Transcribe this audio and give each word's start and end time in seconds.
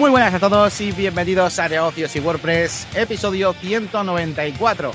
Muy 0.00 0.10
buenas 0.10 0.32
a 0.32 0.40
todos 0.40 0.80
y 0.80 0.92
bienvenidos 0.92 1.58
a 1.58 1.68
Negocios 1.68 2.16
y 2.16 2.20
WordPress, 2.20 2.86
episodio 2.96 3.52
194. 3.52 4.92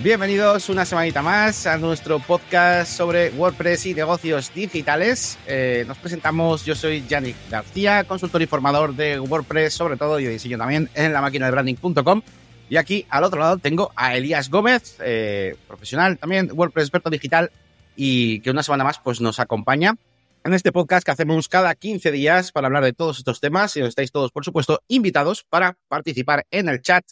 Bienvenidos 0.00 0.68
una 0.68 0.84
semanita 0.84 1.22
más 1.22 1.66
a 1.66 1.76
nuestro 1.76 2.20
podcast 2.20 2.92
sobre 2.92 3.30
WordPress 3.30 3.86
y 3.86 3.94
negocios 3.94 4.54
digitales. 4.54 5.40
Eh, 5.48 5.84
nos 5.88 5.98
presentamos, 5.98 6.64
yo 6.64 6.76
soy 6.76 7.04
Yannick 7.08 7.34
García, 7.50 8.04
consultor 8.04 8.42
y 8.42 8.46
formador 8.46 8.94
de 8.94 9.18
WordPress, 9.18 9.74
sobre 9.74 9.96
todo 9.96 10.20
y 10.20 10.24
de 10.24 10.30
diseño 10.30 10.56
también 10.56 10.88
en 10.94 11.12
la 11.12 11.20
máquina 11.20 11.46
de 11.46 11.50
branding.com. 11.50 12.22
Y 12.70 12.76
aquí 12.76 13.06
al 13.10 13.24
otro 13.24 13.40
lado 13.40 13.58
tengo 13.58 13.90
a 13.96 14.14
Elías 14.14 14.50
Gómez, 14.50 14.98
eh, 15.00 15.56
profesional 15.66 16.16
también, 16.16 16.48
WordPress 16.54 16.84
experto 16.84 17.10
digital 17.10 17.50
y 17.96 18.38
que 18.38 18.52
una 18.52 18.62
semana 18.62 18.84
más 18.84 19.00
pues 19.00 19.20
nos 19.20 19.40
acompaña 19.40 19.96
en 20.44 20.52
este 20.52 20.72
podcast 20.72 21.06
que 21.06 21.10
hacemos 21.10 21.48
cada 21.48 21.74
15 21.74 22.12
días 22.12 22.52
para 22.52 22.66
hablar 22.66 22.84
de 22.84 22.92
todos 22.92 23.18
estos 23.18 23.40
temas 23.40 23.74
y 23.76 23.82
os 23.82 23.88
estáis 23.88 24.12
todos, 24.12 24.30
por 24.30 24.44
supuesto, 24.44 24.82
invitados 24.88 25.46
para 25.48 25.78
participar 25.88 26.46
en 26.50 26.68
el 26.68 26.82
chat 26.82 27.02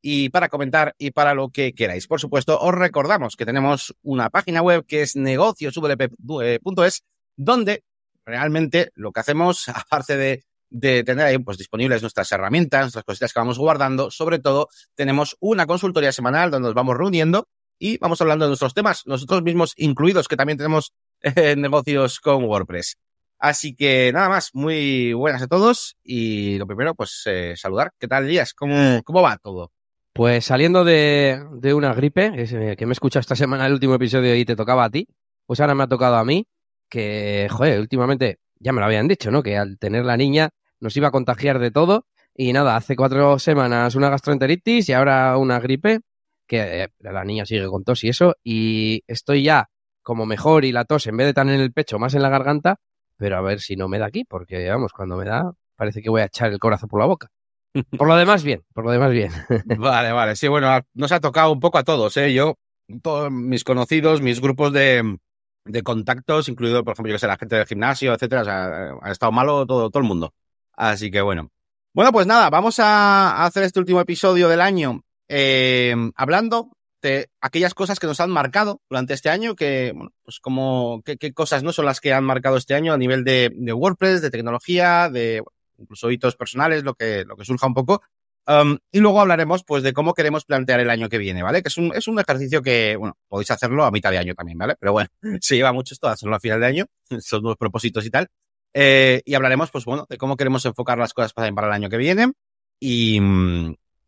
y 0.00 0.30
para 0.30 0.48
comentar 0.48 0.94
y 0.96 1.10
para 1.10 1.34
lo 1.34 1.50
que 1.50 1.74
queráis. 1.74 2.06
Por 2.06 2.18
supuesto, 2.18 2.58
os 2.58 2.74
recordamos 2.74 3.36
que 3.36 3.44
tenemos 3.44 3.94
una 4.02 4.30
página 4.30 4.62
web 4.62 4.86
que 4.86 5.02
es 5.02 5.16
negocioswp.es 5.16 7.04
donde 7.36 7.84
realmente 8.24 8.90
lo 8.94 9.12
que 9.12 9.20
hacemos, 9.20 9.68
aparte 9.68 10.16
de, 10.16 10.44
de 10.70 11.04
tener 11.04 11.26
ahí 11.26 11.38
pues, 11.38 11.58
disponibles 11.58 12.00
nuestras 12.00 12.32
herramientas, 12.32 12.84
nuestras 12.84 13.04
cositas 13.04 13.34
que 13.34 13.40
vamos 13.40 13.58
guardando, 13.58 14.10
sobre 14.10 14.38
todo 14.38 14.68
tenemos 14.94 15.36
una 15.40 15.66
consultoría 15.66 16.12
semanal 16.12 16.50
donde 16.50 16.68
nos 16.68 16.74
vamos 16.74 16.96
reuniendo 16.96 17.48
y 17.78 17.98
vamos 17.98 18.20
hablando 18.22 18.46
de 18.46 18.50
nuestros 18.50 18.72
temas, 18.72 19.06
nosotros 19.06 19.42
mismos 19.42 19.74
incluidos, 19.76 20.26
que 20.26 20.36
también 20.36 20.56
tenemos 20.56 20.94
negocios 21.56 22.20
con 22.20 22.44
WordPress. 22.44 22.96
Así 23.38 23.76
que 23.76 24.10
nada 24.12 24.28
más, 24.28 24.50
muy 24.52 25.12
buenas 25.12 25.42
a 25.42 25.46
todos 25.46 25.96
y 26.02 26.58
lo 26.58 26.66
primero, 26.66 26.94
pues 26.94 27.22
eh, 27.26 27.54
saludar. 27.56 27.92
¿Qué 27.98 28.08
tal, 28.08 28.26
Díaz? 28.26 28.52
¿Cómo, 28.52 29.02
¿Cómo 29.04 29.22
va 29.22 29.38
todo? 29.38 29.70
Pues 30.12 30.46
saliendo 30.46 30.84
de, 30.84 31.44
de 31.52 31.74
una 31.74 31.94
gripe, 31.94 32.32
eh, 32.34 32.76
que 32.76 32.86
me 32.86 32.90
he 32.90 32.94
escuchado 32.94 33.20
esta 33.20 33.36
semana 33.36 33.66
el 33.66 33.74
último 33.74 33.94
episodio 33.94 34.34
y 34.34 34.44
te 34.44 34.56
tocaba 34.56 34.84
a 34.84 34.90
ti, 34.90 35.06
pues 35.46 35.60
ahora 35.60 35.76
me 35.76 35.84
ha 35.84 35.86
tocado 35.86 36.16
a 36.16 36.24
mí, 36.24 36.48
que, 36.88 37.46
joder, 37.50 37.78
últimamente 37.78 38.40
ya 38.58 38.72
me 38.72 38.80
lo 38.80 38.86
habían 38.86 39.06
dicho, 39.06 39.30
¿no? 39.30 39.44
Que 39.44 39.56
al 39.56 39.78
tener 39.78 40.04
la 40.04 40.16
niña 40.16 40.50
nos 40.80 40.96
iba 40.96 41.08
a 41.08 41.12
contagiar 41.12 41.60
de 41.60 41.70
todo 41.70 42.06
y 42.34 42.52
nada, 42.52 42.74
hace 42.74 42.96
cuatro 42.96 43.38
semanas 43.38 43.94
una 43.94 44.10
gastroenteritis 44.10 44.88
y 44.88 44.92
ahora 44.92 45.36
una 45.36 45.60
gripe, 45.60 46.00
que 46.46 46.82
eh, 46.82 46.88
la 46.98 47.24
niña 47.24 47.46
sigue 47.46 47.66
con 47.68 47.84
tos 47.84 48.02
y 48.02 48.08
eso, 48.08 48.34
y 48.42 49.04
estoy 49.06 49.44
ya 49.44 49.68
como 50.08 50.24
mejor 50.24 50.64
y 50.64 50.72
la 50.72 50.86
tos 50.86 51.06
en 51.06 51.18
vez 51.18 51.26
de 51.26 51.34
tan 51.34 51.50
en 51.50 51.60
el 51.60 51.70
pecho, 51.70 51.98
más 51.98 52.14
en 52.14 52.22
la 52.22 52.30
garganta, 52.30 52.80
pero 53.18 53.36
a 53.36 53.42
ver 53.42 53.60
si 53.60 53.76
no 53.76 53.88
me 53.88 53.98
da 53.98 54.06
aquí, 54.06 54.24
porque 54.24 54.66
vamos, 54.70 54.94
cuando 54.94 55.18
me 55.18 55.26
da, 55.26 55.52
parece 55.76 56.00
que 56.00 56.08
voy 56.08 56.22
a 56.22 56.24
echar 56.24 56.50
el 56.50 56.58
corazón 56.58 56.88
por 56.88 56.98
la 56.98 57.04
boca. 57.04 57.28
Por 57.98 58.08
lo 58.08 58.16
demás, 58.16 58.42
bien, 58.42 58.64
por 58.72 58.86
lo 58.86 58.90
demás, 58.90 59.12
bien. 59.12 59.30
Vale, 59.78 60.10
vale, 60.10 60.34
sí, 60.34 60.48
bueno, 60.48 60.80
nos 60.94 61.12
ha 61.12 61.20
tocado 61.20 61.52
un 61.52 61.60
poco 61.60 61.76
a 61.76 61.84
todos, 61.84 62.16
¿eh? 62.16 62.32
Yo, 62.32 62.56
todos 63.02 63.30
mis 63.30 63.62
conocidos, 63.62 64.22
mis 64.22 64.40
grupos 64.40 64.72
de, 64.72 65.18
de 65.66 65.82
contactos, 65.82 66.48
incluido, 66.48 66.82
por 66.82 66.94
ejemplo, 66.94 67.10
yo 67.10 67.16
que 67.16 67.18
sé, 67.18 67.26
la 67.26 67.36
gente 67.36 67.56
del 67.56 67.66
gimnasio, 67.66 68.14
etcétera, 68.14 68.40
o 68.40 68.44
sea, 68.46 68.94
ha 69.02 69.10
estado 69.10 69.30
malo 69.30 69.66
todo, 69.66 69.90
todo 69.90 70.02
el 70.02 70.08
mundo. 70.08 70.32
Así 70.72 71.10
que 71.10 71.20
bueno. 71.20 71.50
Bueno, 71.92 72.10
pues 72.10 72.26
nada, 72.26 72.48
vamos 72.48 72.78
a 72.80 73.44
hacer 73.44 73.64
este 73.64 73.78
último 73.78 74.00
episodio 74.00 74.48
del 74.48 74.62
año 74.62 75.02
eh, 75.28 75.94
hablando 76.16 76.77
de 77.00 77.30
aquellas 77.40 77.74
cosas 77.74 77.98
que 77.98 78.06
nos 78.06 78.20
han 78.20 78.30
marcado 78.30 78.80
durante 78.88 79.14
este 79.14 79.30
año, 79.30 79.54
que, 79.54 79.92
bueno, 79.94 80.12
pues 80.22 80.40
como, 80.40 81.02
qué, 81.04 81.32
cosas 81.32 81.62
no 81.62 81.72
son 81.72 81.84
las 81.84 82.00
que 82.00 82.12
han 82.12 82.24
marcado 82.24 82.56
este 82.56 82.74
año 82.74 82.92
a 82.92 82.98
nivel 82.98 83.24
de, 83.24 83.50
WordPress, 83.72 84.22
de 84.22 84.30
tecnología, 84.30 85.08
de 85.08 85.42
incluso 85.78 86.10
hitos 86.10 86.36
personales, 86.36 86.82
lo 86.82 86.94
que, 86.94 87.24
lo 87.24 87.36
que 87.36 87.44
surja 87.44 87.66
un 87.66 87.74
poco. 87.74 88.02
Um, 88.46 88.78
y 88.90 89.00
luego 89.00 89.20
hablaremos, 89.20 89.62
pues, 89.62 89.82
de 89.82 89.92
cómo 89.92 90.14
queremos 90.14 90.44
plantear 90.44 90.80
el 90.80 90.90
año 90.90 91.08
que 91.08 91.18
viene, 91.18 91.42
¿vale? 91.42 91.62
Que 91.62 91.68
es 91.68 91.76
un, 91.76 91.92
es 91.94 92.08
un 92.08 92.18
ejercicio 92.18 92.62
que, 92.62 92.96
bueno, 92.96 93.16
podéis 93.28 93.50
hacerlo 93.50 93.84
a 93.84 93.90
mitad 93.90 94.10
de 94.10 94.18
año 94.18 94.34
también, 94.34 94.56
¿vale? 94.56 94.74
Pero 94.80 94.92
bueno, 94.92 95.10
se 95.40 95.56
lleva 95.56 95.72
mucho 95.72 95.94
esto, 95.94 96.08
hacerlo 96.08 96.34
a 96.34 96.40
final 96.40 96.60
de 96.60 96.66
año, 96.66 96.86
son 97.20 97.42
nuevos 97.42 97.58
propósitos 97.58 98.06
y 98.06 98.10
tal. 98.10 98.28
Eh, 98.74 99.22
y 99.24 99.34
hablaremos, 99.34 99.70
pues, 99.70 99.84
bueno, 99.84 100.06
de 100.08 100.16
cómo 100.16 100.36
queremos 100.36 100.64
enfocar 100.64 100.98
las 100.98 101.12
cosas 101.12 101.32
para, 101.32 101.52
para 101.52 101.68
el 101.68 101.72
año 101.74 101.90
que 101.90 101.98
viene. 101.98 102.32
Y, 102.80 103.20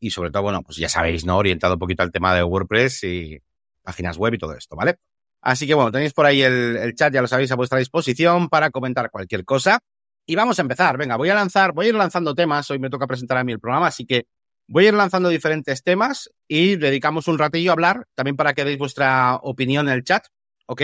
y 0.00 0.10
sobre 0.10 0.30
todo, 0.30 0.44
bueno, 0.44 0.62
pues 0.62 0.78
ya 0.78 0.88
sabéis, 0.88 1.24
¿no? 1.24 1.36
Orientado 1.36 1.74
un 1.74 1.78
poquito 1.78 2.02
al 2.02 2.10
tema 2.10 2.34
de 2.34 2.42
WordPress 2.42 3.04
y 3.04 3.38
páginas 3.82 4.16
web 4.16 4.34
y 4.34 4.38
todo 4.38 4.54
esto, 4.54 4.74
¿vale? 4.74 4.96
Así 5.42 5.66
que 5.66 5.74
bueno, 5.74 5.92
tenéis 5.92 6.12
por 6.12 6.26
ahí 6.26 6.42
el, 6.42 6.94
chat, 6.94 7.12
ya 7.12 7.22
lo 7.22 7.28
sabéis, 7.28 7.52
a 7.52 7.56
vuestra 7.56 7.78
disposición 7.78 8.48
para 8.48 8.70
comentar 8.70 9.10
cualquier 9.10 9.44
cosa. 9.44 9.78
Y 10.26 10.34
vamos 10.34 10.58
a 10.58 10.62
empezar. 10.62 10.96
Venga, 10.96 11.16
voy 11.16 11.28
a 11.28 11.34
lanzar, 11.34 11.72
voy 11.72 11.86
a 11.86 11.88
ir 11.90 11.94
lanzando 11.94 12.34
temas. 12.34 12.70
Hoy 12.70 12.78
me 12.78 12.90
toca 12.90 13.06
presentar 13.06 13.38
a 13.38 13.44
mí 13.44 13.52
el 13.52 13.60
programa, 13.60 13.86
así 13.86 14.06
que 14.06 14.26
voy 14.68 14.86
a 14.86 14.88
ir 14.88 14.94
lanzando 14.94 15.28
diferentes 15.28 15.82
temas 15.82 16.30
y 16.46 16.76
dedicamos 16.76 17.26
un 17.28 17.38
ratillo 17.38 17.70
a 17.70 17.74
hablar, 17.74 18.06
también 18.14 18.36
para 18.36 18.54
que 18.54 18.64
deis 18.64 18.78
vuestra 18.78 19.36
opinión 19.42 19.88
en 19.88 19.94
el 19.94 20.04
chat, 20.04 20.26
¿ok? 20.66 20.82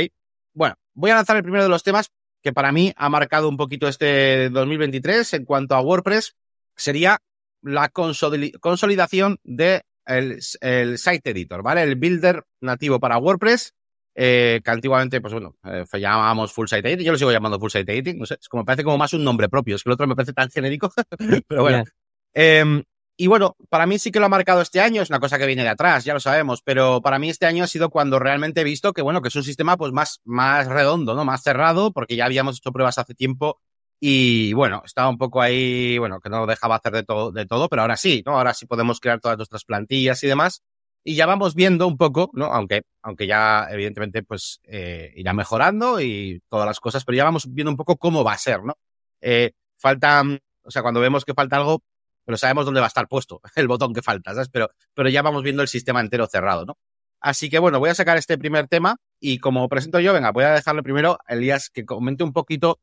Bueno, 0.52 0.74
voy 0.94 1.10
a 1.10 1.16
lanzar 1.16 1.36
el 1.36 1.42
primero 1.42 1.62
de 1.62 1.68
los 1.68 1.82
temas 1.82 2.10
que 2.42 2.52
para 2.52 2.72
mí 2.72 2.92
ha 2.96 3.08
marcado 3.08 3.48
un 3.48 3.56
poquito 3.56 3.88
este 3.88 4.50
2023 4.50 5.34
en 5.34 5.44
cuanto 5.44 5.74
a 5.74 5.80
WordPress. 5.80 6.34
Sería 6.74 7.18
la 7.62 7.88
consolidación 7.88 9.38
de 9.44 9.82
el, 10.06 10.38
el, 10.60 10.98
site 10.98 11.30
editor, 11.30 11.62
¿vale? 11.62 11.82
El 11.82 11.96
builder 11.96 12.44
nativo 12.60 13.00
para 13.00 13.18
WordPress, 13.18 13.74
eh, 14.14 14.60
que 14.64 14.70
antiguamente, 14.70 15.20
pues 15.20 15.32
bueno, 15.32 15.56
eh, 15.64 15.84
llamábamos 15.98 16.52
full 16.52 16.68
site 16.68 16.88
editing, 16.88 17.06
yo 17.06 17.12
lo 17.12 17.18
sigo 17.18 17.32
llamando 17.32 17.58
full 17.58 17.70
site 17.70 17.92
editing, 17.92 18.18
no 18.18 18.26
sé, 18.26 18.38
es 18.40 18.48
como 18.48 18.62
me 18.62 18.66
parece 18.66 18.84
como 18.84 18.98
más 18.98 19.12
un 19.14 19.24
nombre 19.24 19.48
propio, 19.48 19.76
es 19.76 19.82
que 19.82 19.90
el 19.90 19.94
otro 19.94 20.06
me 20.06 20.14
parece 20.14 20.32
tan 20.32 20.50
genérico, 20.50 20.92
pero 21.48 21.62
bueno. 21.62 21.84
Yeah. 21.84 21.92
Eh, 22.34 22.84
y 23.18 23.28
bueno, 23.28 23.56
para 23.70 23.86
mí 23.86 23.98
sí 23.98 24.12
que 24.12 24.20
lo 24.20 24.26
ha 24.26 24.28
marcado 24.28 24.60
este 24.60 24.80
año, 24.80 25.00
es 25.00 25.08
una 25.08 25.20
cosa 25.20 25.38
que 25.38 25.46
viene 25.46 25.62
de 25.62 25.70
atrás, 25.70 26.04
ya 26.04 26.12
lo 26.12 26.20
sabemos, 26.20 26.60
pero 26.62 27.00
para 27.00 27.18
mí 27.18 27.30
este 27.30 27.46
año 27.46 27.64
ha 27.64 27.66
sido 27.66 27.88
cuando 27.88 28.18
realmente 28.18 28.60
he 28.60 28.64
visto 28.64 28.92
que, 28.92 29.00
bueno, 29.00 29.22
que 29.22 29.28
es 29.28 29.36
un 29.36 29.42
sistema 29.42 29.78
pues 29.78 29.90
más, 29.90 30.20
más 30.24 30.66
redondo, 30.66 31.14
¿no? 31.14 31.24
Más 31.24 31.42
cerrado, 31.42 31.92
porque 31.92 32.14
ya 32.14 32.26
habíamos 32.26 32.58
hecho 32.58 32.72
pruebas 32.72 32.98
hace 32.98 33.14
tiempo 33.14 33.58
y 34.00 34.52
bueno, 34.52 34.82
estaba 34.84 35.08
un 35.08 35.18
poco 35.18 35.40
ahí, 35.40 35.98
bueno, 35.98 36.20
que 36.20 36.28
no 36.28 36.46
dejaba 36.46 36.76
hacer 36.76 36.92
de 36.92 37.02
todo, 37.02 37.32
de 37.32 37.46
todo, 37.46 37.68
pero 37.68 37.82
ahora 37.82 37.96
sí, 37.96 38.22
¿no? 38.26 38.36
Ahora 38.36 38.52
sí 38.52 38.66
podemos 38.66 39.00
crear 39.00 39.20
todas 39.20 39.38
nuestras 39.38 39.64
plantillas 39.64 40.22
y 40.22 40.26
demás. 40.26 40.62
Y 41.02 41.14
ya 41.14 41.26
vamos 41.26 41.54
viendo 41.54 41.86
un 41.86 41.96
poco, 41.96 42.30
¿no? 42.34 42.46
Aunque, 42.46 42.82
aunque 43.02 43.26
ya 43.26 43.68
evidentemente 43.70 44.22
pues 44.22 44.60
eh, 44.64 45.12
irá 45.16 45.32
mejorando 45.32 46.00
y 46.00 46.42
todas 46.48 46.66
las 46.66 46.80
cosas, 46.80 47.04
pero 47.04 47.16
ya 47.16 47.24
vamos 47.24 47.46
viendo 47.48 47.70
un 47.70 47.76
poco 47.76 47.96
cómo 47.96 48.24
va 48.24 48.32
a 48.32 48.38
ser, 48.38 48.64
¿no? 48.64 48.76
Eh, 49.20 49.52
falta, 49.78 50.22
o 50.62 50.70
sea, 50.70 50.82
cuando 50.82 51.00
vemos 51.00 51.24
que 51.24 51.32
falta 51.32 51.56
algo, 51.56 51.82
pero 52.24 52.36
sabemos 52.36 52.64
dónde 52.64 52.80
va 52.80 52.86
a 52.86 52.88
estar 52.88 53.08
puesto 53.08 53.40
el 53.56 53.68
botón 53.68 53.94
que 53.94 54.02
falta, 54.02 54.32
¿sabes? 54.34 54.48
Pero, 54.50 54.70
pero 54.94 55.08
ya 55.08 55.22
vamos 55.22 55.42
viendo 55.42 55.62
el 55.62 55.68
sistema 55.68 56.00
entero 56.00 56.26
cerrado, 56.26 56.66
¿no? 56.66 56.76
Así 57.20 57.48
que 57.48 57.58
bueno, 57.58 57.78
voy 57.78 57.90
a 57.90 57.94
sacar 57.94 58.18
este 58.18 58.36
primer 58.36 58.68
tema 58.68 58.96
y 59.20 59.38
como 59.38 59.68
presento 59.68 60.00
yo, 60.00 60.12
venga, 60.12 60.32
voy 60.32 60.44
a 60.44 60.52
dejarle 60.52 60.82
primero 60.82 61.18
a 61.26 61.34
Elías 61.34 61.70
que 61.70 61.84
comente 61.86 62.24
un 62.24 62.32
poquito 62.32 62.78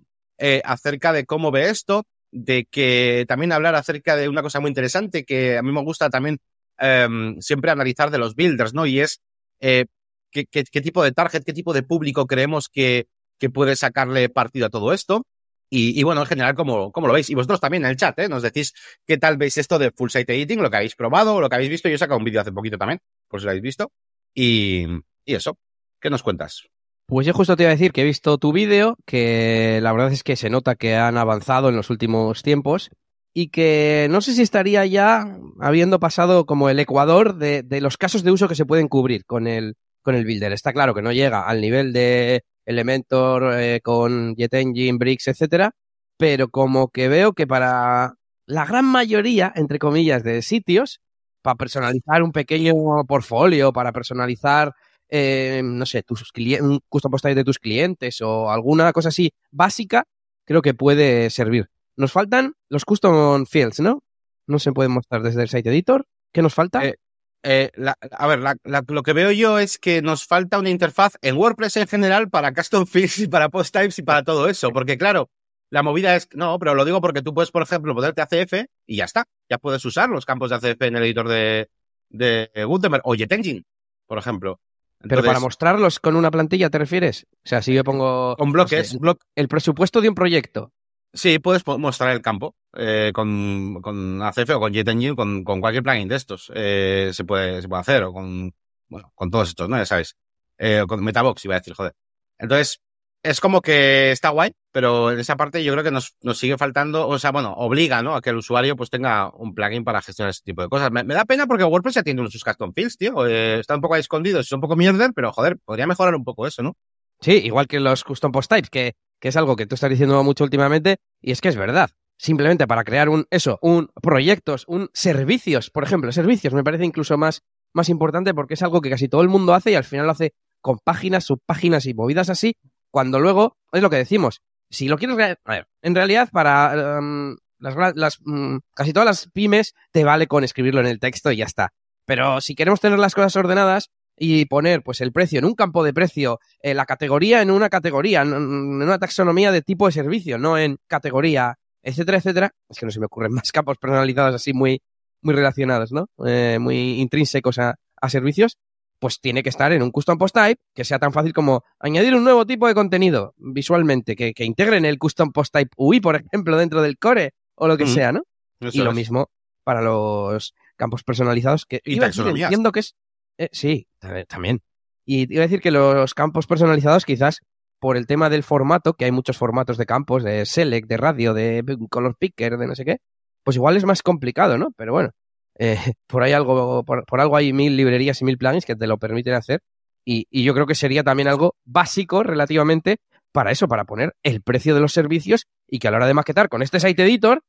eh, 0.45 0.61
acerca 0.65 1.13
de 1.13 1.25
cómo 1.25 1.51
ve 1.51 1.69
esto, 1.69 2.05
de 2.29 2.65
que 2.65 3.23
también 3.29 3.53
hablar 3.53 3.75
acerca 3.75 4.17
de 4.17 4.27
una 4.27 4.41
cosa 4.41 4.59
muy 4.59 4.67
interesante 4.67 5.23
que 5.23 5.57
a 5.57 5.61
mí 5.61 5.71
me 5.71 5.81
gusta 5.81 6.09
también 6.09 6.37
eh, 6.79 7.07
siempre 7.39 7.71
analizar 7.71 8.11
de 8.11 8.17
los 8.17 8.35
builders, 8.35 8.73
¿no? 8.73 8.85
Y 8.85 8.99
es 8.99 9.21
eh, 9.61 9.85
qué, 10.31 10.45
qué, 10.45 10.81
tipo 10.81 11.01
de 11.01 11.13
target, 11.13 11.45
qué 11.45 11.53
tipo 11.53 11.71
de 11.71 11.83
público 11.83 12.27
creemos 12.27 12.67
que, 12.67 13.07
que 13.39 13.49
puede 13.49 13.77
sacarle 13.77 14.27
partido 14.27 14.65
a 14.65 14.69
todo 14.69 14.91
esto. 14.91 15.25
Y, 15.69 16.03
bueno, 16.03 16.21
en 16.21 16.27
general, 16.27 16.55
¿cómo, 16.55 16.91
¿cómo, 16.91 17.07
lo 17.07 17.13
veis? 17.13 17.29
Y 17.29 17.35
vosotros 17.35 17.61
también 17.61 17.85
en 17.85 17.91
el 17.91 17.95
chat, 17.95 18.19
¿eh? 18.19 18.27
Nos 18.27 18.43
decís 18.43 18.73
qué 19.07 19.17
tal 19.17 19.37
veis 19.37 19.57
esto 19.57 19.79
de 19.79 19.91
full 19.91 20.09
site 20.09 20.35
editing, 20.35 20.61
lo 20.61 20.69
que 20.69 20.75
habéis 20.75 20.95
probado, 20.95 21.39
lo 21.39 21.47
que 21.47 21.55
habéis 21.55 21.69
visto. 21.69 21.87
Yo 21.87 21.95
he 21.95 21.97
sacado 21.97 22.19
un 22.19 22.25
vídeo 22.25 22.41
hace 22.41 22.51
poquito 22.51 22.77
también, 22.77 22.99
por 23.29 23.39
si 23.39 23.45
lo 23.45 23.51
habéis 23.51 23.63
visto. 23.63 23.91
Y 24.35 24.85
eso, 25.25 25.57
¿qué 26.01 26.09
nos 26.09 26.21
cuentas? 26.21 26.72
Pues 27.05 27.27
yo 27.27 27.33
justo 27.33 27.55
te 27.55 27.63
iba 27.63 27.69
a 27.69 27.75
decir 27.75 27.91
que 27.91 28.01
he 28.01 28.05
visto 28.05 28.37
tu 28.37 28.53
vídeo, 28.53 28.97
que 29.05 29.79
la 29.81 29.91
verdad 29.91 30.11
es 30.11 30.23
que 30.23 30.35
se 30.35 30.49
nota 30.49 30.75
que 30.75 30.95
han 30.95 31.17
avanzado 31.17 31.69
en 31.69 31.75
los 31.75 31.89
últimos 31.89 32.43
tiempos 32.43 32.89
y 33.33 33.49
que 33.49 34.07
no 34.09 34.21
sé 34.21 34.33
si 34.33 34.41
estaría 34.41 34.85
ya 34.85 35.37
habiendo 35.59 35.99
pasado 35.99 36.45
como 36.45 36.69
el 36.69 36.79
ecuador 36.79 37.35
de, 37.37 37.65
los 37.81 37.97
casos 37.97 38.23
de 38.23 38.31
uso 38.31 38.47
que 38.47 38.55
se 38.55 38.65
pueden 38.65 38.87
cubrir 38.87 39.25
con 39.25 39.47
el, 39.47 39.75
con 40.01 40.15
el 40.15 40.23
Builder. 40.25 40.53
Está 40.53 40.71
claro 40.71 40.93
que 40.93 41.01
no 41.01 41.11
llega 41.11 41.41
al 41.41 41.59
nivel 41.59 41.91
de 41.93 42.43
Elementor 42.65 43.59
eh, 43.59 43.81
con 43.81 44.35
JetEngine, 44.35 44.97
Bricks, 44.97 45.27
etcétera, 45.27 45.71
pero 46.17 46.49
como 46.49 46.89
que 46.89 47.09
veo 47.09 47.33
que 47.33 47.47
para 47.47 48.13
la 48.45 48.65
gran 48.65 48.85
mayoría, 48.85 49.51
entre 49.55 49.79
comillas, 49.79 50.23
de 50.23 50.41
sitios, 50.41 51.01
para 51.41 51.55
personalizar 51.55 52.23
un 52.23 52.31
pequeño 52.31 52.73
portfolio, 53.07 53.73
para 53.73 53.91
personalizar 53.91 54.73
eh, 55.09 55.61
no 55.63 55.85
sé, 55.85 56.03
tus 56.03 56.23
un 56.61 56.79
custom 56.89 57.11
post 57.11 57.25
de 57.25 57.43
tus 57.43 57.59
clientes 57.59 58.21
o 58.21 58.49
alguna 58.49 58.91
cosa 58.93 59.09
así 59.09 59.31
básica, 59.51 60.05
creo 60.45 60.61
que 60.61 60.73
puede 60.73 61.29
servir. 61.29 61.69
Nos 61.95 62.11
faltan 62.11 62.55
los 62.69 62.85
custom 62.85 63.45
fields, 63.45 63.79
¿no? 63.79 64.03
No 64.47 64.59
se 64.59 64.71
pueden 64.71 64.91
mostrar 64.91 65.21
desde 65.21 65.43
el 65.43 65.49
site 65.49 65.69
editor. 65.69 66.05
¿Qué 66.31 66.41
nos 66.41 66.53
falta? 66.53 66.83
Eh, 66.85 66.95
eh, 67.43 67.71
la, 67.75 67.97
a 68.11 68.27
ver, 68.27 68.39
la, 68.39 68.55
la, 68.63 68.83
lo 68.87 69.03
que 69.03 69.13
veo 69.13 69.31
yo 69.31 69.59
es 69.59 69.77
que 69.77 70.01
nos 70.01 70.25
falta 70.25 70.59
una 70.59 70.69
interfaz 70.69 71.15
en 71.21 71.37
WordPress 71.37 71.77
en 71.77 71.87
general 71.87 72.29
para 72.29 72.53
custom 72.53 72.85
fields 72.85 73.19
y 73.19 73.27
para 73.27 73.49
post 73.49 73.73
types 73.73 73.99
y 73.99 74.03
para 74.03 74.23
todo 74.23 74.49
eso, 74.49 74.71
porque 74.71 74.97
claro, 74.97 75.29
la 75.69 75.83
movida 75.83 76.15
es, 76.15 76.29
no, 76.33 76.57
pero 76.59 76.75
lo 76.75 76.85
digo 76.85 77.01
porque 77.01 77.21
tú 77.21 77.33
puedes, 77.33 77.51
por 77.51 77.63
ejemplo, 77.63 77.95
ponerte 77.95 78.21
ACF 78.21 78.65
y 78.85 78.97
ya 78.97 79.05
está. 79.05 79.25
Ya 79.49 79.57
puedes 79.57 79.83
usar 79.85 80.07
los 80.09 80.23
campos 80.25 80.51
de 80.51 80.55
ACF 80.55 80.81
en 80.83 80.95
el 80.95 81.03
editor 81.03 81.27
de, 81.27 81.69
de 82.09 82.49
Gutenberg 82.65 83.01
o 83.05 83.15
JetEngine, 83.15 83.63
por 84.05 84.19
ejemplo. 84.19 84.59
Pero 85.07 85.23
para 85.23 85.39
mostrarlos 85.39 85.99
con 85.99 86.15
una 86.15 86.31
plantilla, 86.31 86.69
¿te 86.69 86.77
refieres? 86.77 87.27
O 87.31 87.47
sea, 87.47 87.61
si 87.61 87.73
yo 87.73 87.83
pongo... 87.83 88.35
Con 88.37 88.51
bloques. 88.51 88.97
el 89.35 89.47
presupuesto 89.47 90.01
de 90.01 90.09
un 90.09 90.15
proyecto. 90.15 90.71
Sí, 91.13 91.37
puedes 91.39 91.65
mostrar 91.67 92.11
el 92.11 92.21
campo 92.21 92.55
eh, 92.75 93.11
con, 93.13 93.81
con 93.81 94.21
ACF 94.21 94.49
o 94.51 94.59
con 94.59 94.73
JetEngine, 94.73 95.15
con, 95.15 95.43
con 95.43 95.61
cualquier 95.61 95.83
plugin 95.83 96.07
de 96.07 96.15
estos. 96.15 96.51
Eh, 96.55 97.11
se, 97.13 97.23
puede, 97.23 97.61
se 97.61 97.67
puede 97.67 97.81
hacer, 97.81 98.03
o 98.03 98.13
con, 98.13 98.53
bueno, 98.87 99.11
con 99.13 99.29
todos 99.29 99.49
estos, 99.49 99.69
¿no? 99.69 99.77
Ya 99.77 99.85
sabes. 99.85 100.15
Eh, 100.57 100.83
con 100.87 101.03
Metabox, 101.03 101.45
iba 101.45 101.55
a 101.55 101.59
decir, 101.59 101.73
joder. 101.75 101.93
Entonces, 102.39 102.81
es 103.23 103.39
como 103.39 103.61
que 103.61 104.11
está 104.11 104.29
guay, 104.29 104.51
pero 104.71 105.11
en 105.11 105.19
esa 105.19 105.37
parte 105.37 105.63
yo 105.63 105.71
creo 105.71 105.83
que 105.83 105.91
nos, 105.91 106.15
nos 106.21 106.37
sigue 106.37 106.57
faltando, 106.57 107.07
o 107.07 107.17
sea, 107.17 107.31
bueno, 107.31 107.53
obliga, 107.53 108.03
¿no? 108.03 108.15
A 108.15 108.21
que 108.21 108.31
el 108.31 108.35
usuario 108.35 108.75
pues 108.75 108.89
tenga 108.89 109.33
un 109.35 109.55
plugin 109.55 109.85
para 109.85 110.01
gestionar 110.01 110.31
ese 110.31 110.43
tipo 110.43 110.61
de 110.61 110.67
cosas. 110.67 110.91
Me, 110.91 111.03
da 111.05 111.23
pena 111.23 111.47
porque 111.47 111.63
WordPress 111.63 111.95
ya 111.95 112.03
tiene 112.03 112.19
unos 112.19 112.33
sus 112.33 112.43
custom 112.43 112.73
fields, 112.73 112.97
tío. 112.97 113.25
Eh, 113.25 113.59
está 113.59 113.75
un 113.75 113.81
poco 113.81 113.93
ahí 113.93 114.01
escondido, 114.01 114.41
es 114.41 114.51
un 114.51 114.59
poco 114.59 114.75
mierder, 114.75 115.11
pero 115.15 115.31
joder, 115.31 115.57
podría 115.63 115.87
mejorar 115.87 116.15
un 116.15 116.25
poco 116.25 116.45
eso, 116.45 116.61
¿no? 116.63 116.75
Sí, 117.21 117.31
igual 117.31 117.67
que 117.67 117.79
los 117.79 118.03
custom 118.03 118.33
post 118.33 118.51
types, 118.51 118.69
que, 118.69 118.95
que 119.21 119.29
es 119.29 119.37
algo 119.37 119.55
que 119.55 119.65
tú 119.65 119.75
estás 119.75 119.89
diciendo 119.89 120.21
mucho 120.23 120.43
últimamente, 120.43 120.97
y 121.21 121.31
es 121.31 121.39
que 121.39 121.47
es 121.47 121.55
verdad. 121.55 121.91
Simplemente 122.17 122.67
para 122.67 122.83
crear 122.83 123.07
un, 123.07 123.25
eso, 123.31 123.57
un 123.61 123.89
proyectos, 124.01 124.65
un 124.67 124.89
servicios, 124.93 125.69
por 125.69 125.83
ejemplo, 125.83 126.11
servicios, 126.11 126.53
me 126.53 126.63
parece 126.63 126.83
incluso 126.83 127.17
más, 127.17 127.41
más 127.73 127.87
importante 127.87 128.33
porque 128.33 128.55
es 128.55 128.63
algo 128.63 128.81
que 128.81 128.89
casi 128.89 129.07
todo 129.07 129.21
el 129.21 129.29
mundo 129.29 129.53
hace 129.53 129.71
y 129.71 129.75
al 129.75 129.83
final 129.85 130.05
lo 130.05 130.11
hace 130.11 130.33
con 130.61 130.79
páginas, 130.79 131.25
subpáginas 131.25 131.85
y 131.85 131.93
movidas 131.93 132.29
así, 132.29 132.55
cuando 132.93 133.19
luego, 133.19 133.57
es 133.71 133.81
lo 133.81 133.89
que 133.89 133.95
decimos, 133.95 134.43
si 134.69 134.87
lo 134.87 134.99
quieres, 134.99 135.17
a 135.43 135.51
ver, 135.51 135.67
en 135.81 135.95
realidad 135.95 136.29
para 136.31 136.99
em, 136.99 137.35
las, 137.57 138.19
mm, 138.23 138.57
casi 138.75 138.93
todas 138.93 139.07
las 139.07 139.31
pymes 139.33 139.73
te 139.91 140.03
vale 140.03 140.27
con 140.27 140.43
escribirlo 140.43 140.79
en 140.79 140.85
el 140.85 140.99
texto 140.99 141.31
y 141.31 141.37
ya 141.37 141.45
está. 141.45 141.73
Pero 142.05 142.39
si 142.39 142.53
queremos 142.53 142.79
tener 142.79 142.99
las 142.99 143.15
cosas 143.15 143.35
ordenadas 143.35 143.89
y 144.15 144.45
poner 144.45 144.83
pues 144.83 145.01
el 145.01 145.11
precio 145.11 145.39
en 145.39 145.45
un 145.45 145.55
campo 145.55 145.83
de 145.83 145.91
precio, 145.91 146.39
eh, 146.61 146.75
la 146.75 146.85
categoría 146.85 147.41
en 147.41 147.49
una 147.49 147.67
categoría, 147.69 148.21
en, 148.21 148.31
una 148.31 148.99
taxonomía 148.99 149.51
de 149.51 149.63
tipo 149.63 149.87
de 149.87 149.91
servicio, 149.91 150.37
no 150.37 150.59
en 150.59 150.77
categoría, 150.85 151.57
etcétera, 151.81 152.19
etcétera, 152.19 152.53
es 152.69 152.77
que 152.77 152.85
no 152.85 152.91
se 152.91 152.99
me 152.99 153.07
ocurren 153.07 153.31
más 153.33 153.51
campos 153.51 153.79
personalizados 153.79 154.35
así 154.35 154.53
muy, 154.53 154.83
muy 155.23 155.33
relacionados, 155.33 155.91
¿no? 155.91 156.09
Eh, 156.27 156.59
muy 156.59 157.01
intrínsecos 157.01 157.57
a, 157.57 157.79
a 157.99 158.09
servicios, 158.09 158.59
pues 158.99 159.19
tiene 159.19 159.43
que 159.43 159.49
estar 159.49 159.71
en 159.73 159.83
un 159.83 159.91
custom 159.91 160.17
post 160.17 160.35
type 160.35 160.61
que 160.73 160.85
sea 160.85 160.99
tan 160.99 161.11
fácil 161.11 161.33
como 161.33 161.63
añadir 161.79 162.15
un 162.15 162.23
nuevo 162.23 162.45
tipo 162.45 162.67
de 162.67 162.73
contenido 162.73 163.33
visualmente, 163.37 164.15
que, 164.15 164.33
que 164.33 164.45
integren 164.45 164.85
el 164.85 164.97
custom 164.97 165.31
post 165.31 165.53
type 165.53 165.71
UI, 165.75 165.99
por 165.99 166.15
ejemplo, 166.15 166.57
dentro 166.57 166.81
del 166.81 166.97
core 166.97 167.33
o 167.55 167.67
lo 167.67 167.77
que 167.77 167.87
sea, 167.87 168.11
¿no? 168.11 168.23
y 168.59 168.79
lo 168.79 168.93
mismo 168.93 169.29
para 169.63 169.81
los 169.81 170.53
campos 170.77 171.03
personalizados 171.03 171.65
que 171.65 171.81
y 171.83 172.01
entiendo 172.01 172.71
que 172.71 172.79
es 172.79 172.95
eh, 173.37 173.49
sí, 173.51 173.87
también. 174.27 174.61
Y 175.05 175.33
iba 175.33 175.41
a 175.43 175.47
decir 175.47 175.61
que 175.61 175.71
los 175.71 176.13
campos 176.13 176.47
personalizados 176.47 177.05
quizás 177.05 177.41
por 177.79 177.97
el 177.97 178.07
tema 178.07 178.29
del 178.29 178.43
formato, 178.43 178.93
que 178.93 179.05
hay 179.05 179.11
muchos 179.11 179.37
formatos 179.37 179.77
de 179.77 179.85
campos, 179.85 180.23
de 180.23 180.45
select, 180.45 180.87
de 180.87 180.97
radio, 180.97 181.33
de 181.33 181.63
color 181.89 182.15
picker, 182.17 182.57
de 182.57 182.67
no 182.67 182.75
sé 182.75 182.85
qué, 182.85 182.97
pues 183.43 183.57
igual 183.57 183.75
es 183.75 183.83
más 183.83 184.01
complicado, 184.01 184.57
¿no? 184.57 184.71
Pero 184.77 184.93
bueno, 184.93 185.11
eh, 185.59 185.77
por 186.07 186.23
ahí 186.23 186.33
algo, 186.33 186.83
por, 186.83 187.05
algo 187.19 187.37
hay 187.37 187.53
mil 187.53 187.77
librerías 187.77 188.21
y 188.21 188.25
mil 188.25 188.37
plugins 188.37 188.65
que 188.65 188.75
te 188.75 188.87
lo 188.87 188.97
permiten 188.97 189.33
hacer. 189.33 189.61
Y, 190.05 190.27
yo 190.43 190.53
creo 190.53 190.65
que 190.65 190.75
sería 190.75 191.03
también 191.03 191.29
algo 191.29 191.55
básico 191.63 192.23
relativamente 192.23 192.97
para 193.31 193.51
eso, 193.51 193.67
para 193.67 193.85
poner 193.85 194.15
el 194.23 194.41
precio 194.41 194.75
de 194.75 194.81
los 194.81 194.93
servicios 194.93 195.47
y 195.67 195.79
que 195.79 195.87
a 195.87 195.91
la 195.91 195.97
hora 195.97 196.07
de 196.07 196.13
maquetar 196.13 196.49
con 196.49 196.61
este 196.61 196.79
site 196.79 197.03
editor 197.03 197.41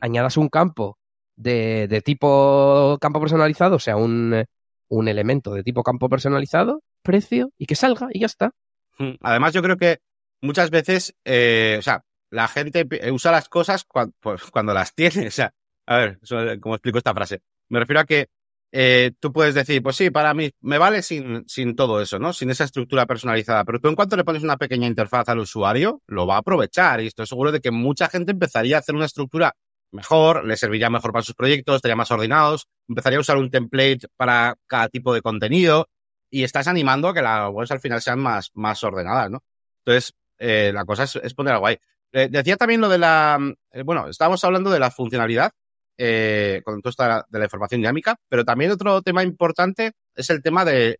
añadas 0.00 0.36
un 0.36 0.48
campo 0.48 0.98
de, 1.36 1.88
de 1.88 2.02
tipo 2.02 2.98
campo 3.00 3.20
personalizado, 3.20 3.76
o 3.76 3.80
sea, 3.80 3.96
un, 3.96 4.44
un 4.88 5.08
elemento 5.08 5.54
de 5.54 5.62
tipo 5.62 5.82
campo 5.82 6.08
personalizado, 6.08 6.82
precio 7.02 7.50
y 7.58 7.66
que 7.66 7.74
salga 7.74 8.08
y 8.12 8.20
ya 8.20 8.26
está. 8.26 8.52
Hmm. 8.98 9.14
Además, 9.22 9.52
yo 9.52 9.62
creo 9.62 9.76
que 9.76 9.98
muchas 10.40 10.70
veces, 10.70 11.14
eh, 11.24 11.76
o 11.78 11.82
sea, 11.82 12.04
la 12.30 12.48
gente 12.48 12.86
usa 13.12 13.32
las 13.32 13.48
cosas 13.48 13.84
cuando, 13.84 14.14
pues, 14.20 14.42
cuando 14.50 14.74
las 14.74 14.94
tiene. 14.94 15.26
O 15.28 15.30
sea, 15.30 15.52
a 15.86 15.96
ver, 15.96 16.18
¿cómo 16.60 16.74
explico 16.74 16.98
esta 16.98 17.14
frase? 17.14 17.42
Me 17.68 17.80
refiero 17.80 18.00
a 18.00 18.04
que 18.04 18.28
eh, 18.72 19.12
tú 19.20 19.32
puedes 19.32 19.54
decir, 19.54 19.82
pues 19.82 19.96
sí, 19.96 20.10
para 20.10 20.34
mí 20.34 20.50
me 20.60 20.78
vale 20.78 21.02
sin, 21.02 21.44
sin 21.48 21.76
todo 21.76 22.00
eso, 22.00 22.18
¿no? 22.18 22.32
Sin 22.32 22.50
esa 22.50 22.64
estructura 22.64 23.06
personalizada. 23.06 23.64
Pero 23.64 23.78
tú 23.78 23.88
en 23.88 23.94
cuanto 23.94 24.16
le 24.16 24.24
pones 24.24 24.42
una 24.42 24.56
pequeña 24.56 24.88
interfaz 24.88 25.28
al 25.28 25.38
usuario, 25.38 26.02
lo 26.08 26.26
va 26.26 26.36
a 26.36 26.38
aprovechar 26.38 27.00
y 27.00 27.06
estoy 27.06 27.26
seguro 27.26 27.52
de 27.52 27.60
que 27.60 27.70
mucha 27.70 28.08
gente 28.08 28.32
empezaría 28.32 28.76
a 28.76 28.80
hacer 28.80 28.96
una 28.96 29.06
estructura 29.06 29.54
mejor, 29.92 30.44
le 30.44 30.56
serviría 30.56 30.90
mejor 30.90 31.12
para 31.12 31.22
sus 31.22 31.36
proyectos, 31.36 31.76
estaría 31.76 31.94
más 31.94 32.10
ordenados, 32.10 32.66
empezaría 32.88 33.18
a 33.18 33.20
usar 33.20 33.36
un 33.36 33.50
template 33.50 34.00
para 34.16 34.56
cada 34.66 34.88
tipo 34.88 35.14
de 35.14 35.22
contenido 35.22 35.88
y 36.28 36.42
estás 36.42 36.66
animando 36.66 37.08
a 37.08 37.14
que 37.14 37.22
las 37.22 37.48
webs 37.52 37.70
al 37.70 37.80
final 37.80 38.02
sean 38.02 38.18
más, 38.18 38.50
más 38.54 38.82
ordenadas, 38.82 39.30
¿no? 39.30 39.44
Entonces, 39.84 40.14
eh, 40.38 40.72
la 40.74 40.84
cosa 40.84 41.04
es, 41.04 41.34
poner 41.34 41.54
algo 41.54 41.68
ahí. 41.68 41.78
Eh, 42.10 42.28
decía 42.28 42.56
también 42.56 42.80
lo 42.80 42.88
de 42.88 42.98
la, 42.98 43.38
eh, 43.70 43.82
bueno, 43.82 44.08
estábamos 44.08 44.42
hablando 44.42 44.70
de 44.70 44.80
la 44.80 44.90
funcionalidad 44.90 45.52
eh, 45.98 46.62
con 46.64 46.80
todo 46.80 46.90
esto 46.90 47.04
de 47.28 47.38
la, 47.38 47.44
información 47.44 47.80
dinámica, 47.80 48.16
pero 48.28 48.44
también 48.44 48.70
otro 48.70 49.02
tema 49.02 49.22
importante 49.22 49.92
es 50.14 50.30
el 50.30 50.42
tema 50.42 50.64
de, 50.64 50.98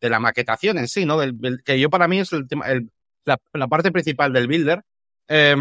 la 0.00 0.20
maquetación 0.20 0.78
en 0.78 0.88
sí, 0.88 1.04
¿no? 1.04 1.18
Que 1.64 1.78
yo 1.78 1.90
para 1.90 2.08
mí 2.08 2.20
es 2.20 2.32
el 2.32 2.48
tema, 2.48 2.66
la, 3.24 3.68
parte 3.68 3.92
principal 3.92 4.32
del 4.32 4.46
builder. 4.46 4.82
Eh, 5.28 5.56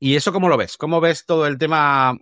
¿Y 0.00 0.14
eso 0.14 0.32
cómo 0.32 0.48
lo 0.48 0.56
ves? 0.56 0.76
¿Cómo 0.76 1.00
ves 1.00 1.24
todo 1.26 1.46
el 1.46 1.58
tema, 1.58 2.16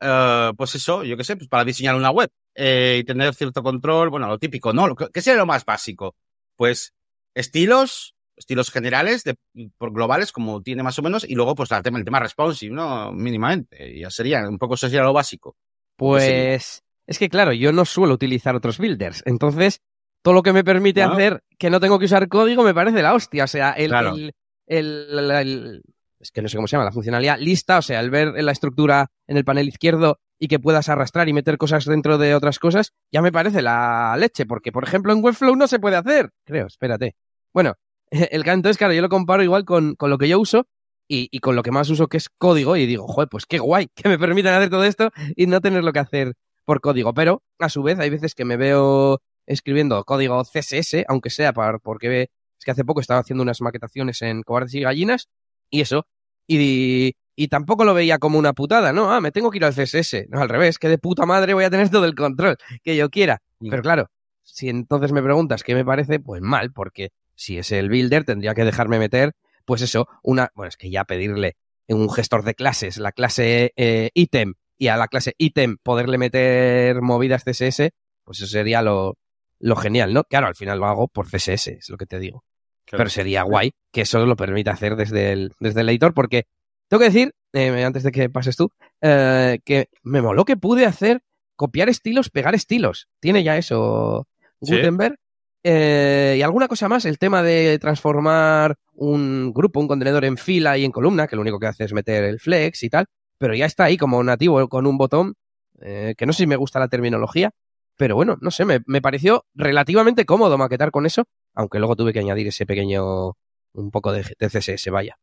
eh, 0.00 0.52
pues 0.56 0.74
eso, 0.74 1.02
yo 1.04 1.16
qué 1.16 1.24
sé, 1.24 1.36
pues 1.36 1.48
para 1.48 1.64
diseñar 1.64 1.94
una 1.94 2.10
web 2.10 2.30
eh, 2.54 2.98
y 3.00 3.04
tener 3.04 3.34
cierto 3.34 3.62
control? 3.62 4.10
Bueno, 4.10 4.28
lo 4.28 4.38
típico, 4.38 4.72
¿no? 4.72 4.94
¿Qué 4.94 5.22
sería 5.22 5.38
lo 5.38 5.46
más 5.46 5.64
básico? 5.64 6.14
Pues 6.56 6.94
estilos, 7.34 8.14
estilos 8.36 8.70
generales, 8.70 9.24
de, 9.24 9.36
por 9.78 9.92
globales, 9.92 10.32
como 10.32 10.62
tiene 10.62 10.82
más 10.82 10.98
o 10.98 11.02
menos, 11.02 11.24
y 11.28 11.34
luego, 11.34 11.54
pues, 11.54 11.70
el 11.72 11.82
tema, 11.82 11.98
el 11.98 12.04
tema 12.04 12.20
responsive, 12.20 12.74
¿no? 12.74 13.12
Mínimamente. 13.12 13.98
Ya 13.98 14.10
sería, 14.10 14.48
un 14.48 14.58
poco 14.58 14.74
eso 14.74 14.88
sería 14.88 15.02
lo 15.02 15.12
básico. 15.12 15.56
Pues, 15.96 16.82
es 17.06 17.18
que 17.18 17.28
claro, 17.28 17.52
yo 17.52 17.72
no 17.72 17.84
suelo 17.84 18.14
utilizar 18.14 18.56
otros 18.56 18.78
builders. 18.78 19.22
Entonces, 19.26 19.80
todo 20.22 20.34
lo 20.34 20.42
que 20.42 20.52
me 20.52 20.64
permite 20.64 21.02
hacer 21.02 21.42
que 21.58 21.70
no 21.70 21.80
tengo 21.80 21.98
que 21.98 22.06
usar 22.06 22.28
código 22.28 22.62
me 22.62 22.74
parece 22.74 23.02
la 23.02 23.14
hostia. 23.14 23.44
O 23.44 23.48
sea, 23.48 23.72
el, 23.72 23.92
el, 23.92 24.34
el, 24.66 25.30
el, 25.30 25.82
es 26.22 26.30
que 26.30 26.40
no 26.40 26.48
sé 26.48 26.56
cómo 26.56 26.68
se 26.68 26.76
llama, 26.76 26.84
la 26.84 26.92
funcionalidad 26.92 27.38
lista, 27.38 27.78
o 27.78 27.82
sea, 27.82 28.00
el 28.00 28.10
ver 28.10 28.32
la 28.42 28.52
estructura 28.52 29.10
en 29.26 29.36
el 29.36 29.44
panel 29.44 29.68
izquierdo 29.68 30.20
y 30.38 30.48
que 30.48 30.58
puedas 30.58 30.88
arrastrar 30.88 31.28
y 31.28 31.32
meter 31.32 31.58
cosas 31.58 31.84
dentro 31.84 32.18
de 32.18 32.34
otras 32.34 32.58
cosas, 32.58 32.92
ya 33.12 33.22
me 33.22 33.32
parece 33.32 33.62
la 33.62 34.16
leche, 34.18 34.46
porque 34.46 34.72
por 34.72 34.84
ejemplo 34.84 35.12
en 35.12 35.22
Webflow 35.22 35.54
no 35.56 35.66
se 35.66 35.78
puede 35.78 35.96
hacer, 35.96 36.30
creo, 36.44 36.66
espérate. 36.66 37.16
Bueno, 37.52 37.74
el 38.30 38.46
entonces, 38.46 38.76
claro, 38.76 38.92
yo 38.92 39.00
lo 39.00 39.08
comparo 39.08 39.42
igual 39.42 39.64
con, 39.64 39.94
con 39.94 40.10
lo 40.10 40.18
que 40.18 40.28
yo 40.28 40.38
uso 40.38 40.66
y, 41.08 41.28
y, 41.30 41.40
con 41.40 41.56
lo 41.56 41.62
que 41.62 41.70
más 41.70 41.88
uso 41.90 42.08
que 42.08 42.18
es 42.18 42.28
código 42.28 42.76
y 42.76 42.86
digo, 42.86 43.06
joder, 43.06 43.28
pues 43.28 43.46
qué 43.46 43.58
guay 43.58 43.88
que 43.94 44.08
me 44.08 44.18
permitan 44.18 44.54
hacer 44.54 44.70
todo 44.70 44.84
esto 44.84 45.10
y 45.34 45.46
no 45.46 45.60
tenerlo 45.60 45.92
que 45.92 45.98
hacer 45.98 46.34
por 46.64 46.80
código. 46.80 47.14
Pero 47.14 47.42
a 47.58 47.68
su 47.68 47.82
vez 47.82 47.98
hay 47.98 48.10
veces 48.10 48.34
que 48.34 48.44
me 48.44 48.56
veo 48.56 49.20
escribiendo 49.46 50.04
código 50.04 50.44
CSS, 50.44 51.04
aunque 51.08 51.30
sea 51.30 51.52
para, 51.52 51.78
porque 51.78 52.22
es 52.22 52.64
que 52.64 52.70
hace 52.70 52.84
poco 52.84 53.00
estaba 53.00 53.20
haciendo 53.20 53.42
unas 53.42 53.60
maquetaciones 53.60 54.22
en 54.22 54.42
cobardes 54.42 54.74
y 54.74 54.80
gallinas 54.80 55.28
y 55.70 55.80
eso. 55.80 56.06
Y, 56.46 57.14
y 57.34 57.48
tampoco 57.48 57.84
lo 57.84 57.94
veía 57.94 58.18
como 58.18 58.38
una 58.38 58.52
putada, 58.52 58.92
¿no? 58.92 59.10
Ah, 59.10 59.20
me 59.20 59.32
tengo 59.32 59.50
que 59.50 59.58
ir 59.58 59.64
al 59.64 59.72
CSS. 59.72 60.26
No, 60.28 60.40
al 60.40 60.48
revés, 60.48 60.78
que 60.78 60.88
de 60.88 60.98
puta 60.98 61.24
madre 61.24 61.54
voy 61.54 61.64
a 61.64 61.70
tener 61.70 61.88
todo 61.88 62.04
el 62.04 62.14
control 62.14 62.56
que 62.82 62.94
yo 62.94 63.08
quiera. 63.10 63.40
Pero 63.58 63.82
claro, 63.82 64.10
si 64.42 64.68
entonces 64.68 65.12
me 65.12 65.22
preguntas 65.22 65.62
qué 65.62 65.74
me 65.74 65.84
parece, 65.84 66.20
pues 66.20 66.42
mal, 66.42 66.72
porque 66.72 67.10
si 67.42 67.58
es 67.58 67.72
el 67.72 67.88
builder, 67.88 68.24
tendría 68.24 68.54
que 68.54 68.64
dejarme 68.64 69.00
meter, 69.00 69.32
pues 69.64 69.82
eso, 69.82 70.06
una, 70.22 70.52
bueno, 70.54 70.68
es 70.68 70.76
que 70.76 70.90
ya 70.90 71.04
pedirle 71.04 71.56
en 71.88 71.98
un 71.98 72.08
gestor 72.08 72.44
de 72.44 72.54
clases, 72.54 72.98
la 72.98 73.10
clase 73.10 73.72
eh, 73.76 74.10
item, 74.14 74.54
y 74.78 74.88
a 74.88 74.96
la 74.96 75.08
clase 75.08 75.34
item 75.38 75.76
poderle 75.82 76.18
meter 76.18 77.02
movidas 77.02 77.42
CSS, 77.42 77.90
pues 78.22 78.38
eso 78.38 78.46
sería 78.46 78.80
lo, 78.80 79.18
lo 79.58 79.74
genial, 79.74 80.14
¿no? 80.14 80.22
Claro, 80.22 80.46
al 80.46 80.54
final 80.54 80.78
lo 80.78 80.86
hago 80.86 81.08
por 81.08 81.26
CSS, 81.26 81.68
es 81.68 81.90
lo 81.90 81.96
que 81.96 82.06
te 82.06 82.20
digo. 82.20 82.44
Pero 82.88 83.08
sería 83.08 83.42
guay 83.42 83.72
que 83.90 84.02
eso 84.02 84.24
lo 84.24 84.36
permita 84.36 84.70
hacer 84.70 84.96
desde 84.96 85.32
el, 85.32 85.52
desde 85.58 85.80
el 85.80 85.88
editor, 85.88 86.14
porque 86.14 86.46
tengo 86.88 87.00
que 87.00 87.10
decir, 87.10 87.34
eh, 87.52 87.84
antes 87.84 88.04
de 88.04 88.12
que 88.12 88.30
pases 88.30 88.56
tú, 88.56 88.70
eh, 89.00 89.58
que 89.64 89.88
me 90.02 90.22
moló 90.22 90.44
que 90.44 90.56
pude 90.56 90.84
hacer 90.84 91.22
copiar 91.56 91.88
estilos, 91.88 92.30
pegar 92.30 92.54
estilos. 92.54 93.08
Tiene 93.18 93.42
ya 93.42 93.56
eso 93.56 94.28
Gutenberg. 94.60 95.16
Eh, 95.64 96.36
y 96.38 96.42
alguna 96.42 96.66
cosa 96.66 96.88
más, 96.88 97.04
el 97.04 97.18
tema 97.18 97.42
de 97.42 97.78
transformar 97.78 98.76
un 98.94 99.52
grupo, 99.52 99.80
un 99.80 99.88
contenedor 99.88 100.24
en 100.24 100.36
fila 100.36 100.76
y 100.76 100.84
en 100.84 100.90
columna, 100.90 101.26
que 101.26 101.36
lo 101.36 101.42
único 101.42 101.60
que 101.60 101.66
hace 101.66 101.84
es 101.84 101.92
meter 101.92 102.24
el 102.24 102.40
flex 102.40 102.82
y 102.82 102.90
tal, 102.90 103.06
pero 103.38 103.54
ya 103.54 103.66
está 103.66 103.84
ahí 103.84 103.96
como 103.96 104.22
nativo 104.22 104.68
con 104.68 104.86
un 104.86 104.98
botón, 104.98 105.34
eh, 105.80 106.14
que 106.16 106.26
no 106.26 106.32
sé 106.32 106.38
si 106.38 106.46
me 106.46 106.56
gusta 106.56 106.80
la 106.80 106.88
terminología, 106.88 107.52
pero 107.96 108.16
bueno, 108.16 108.36
no 108.40 108.50
sé, 108.50 108.64
me, 108.64 108.80
me, 108.86 109.00
pareció 109.00 109.44
relativamente 109.54 110.24
cómodo 110.24 110.58
maquetar 110.58 110.90
con 110.90 111.06
eso, 111.06 111.24
aunque 111.54 111.78
luego 111.78 111.96
tuve 111.96 112.12
que 112.12 112.20
añadir 112.20 112.48
ese 112.48 112.66
pequeño, 112.66 113.36
un 113.74 113.90
poco 113.90 114.12
de, 114.12 114.22
CSS, 114.22 114.90
vaya. 114.90 115.18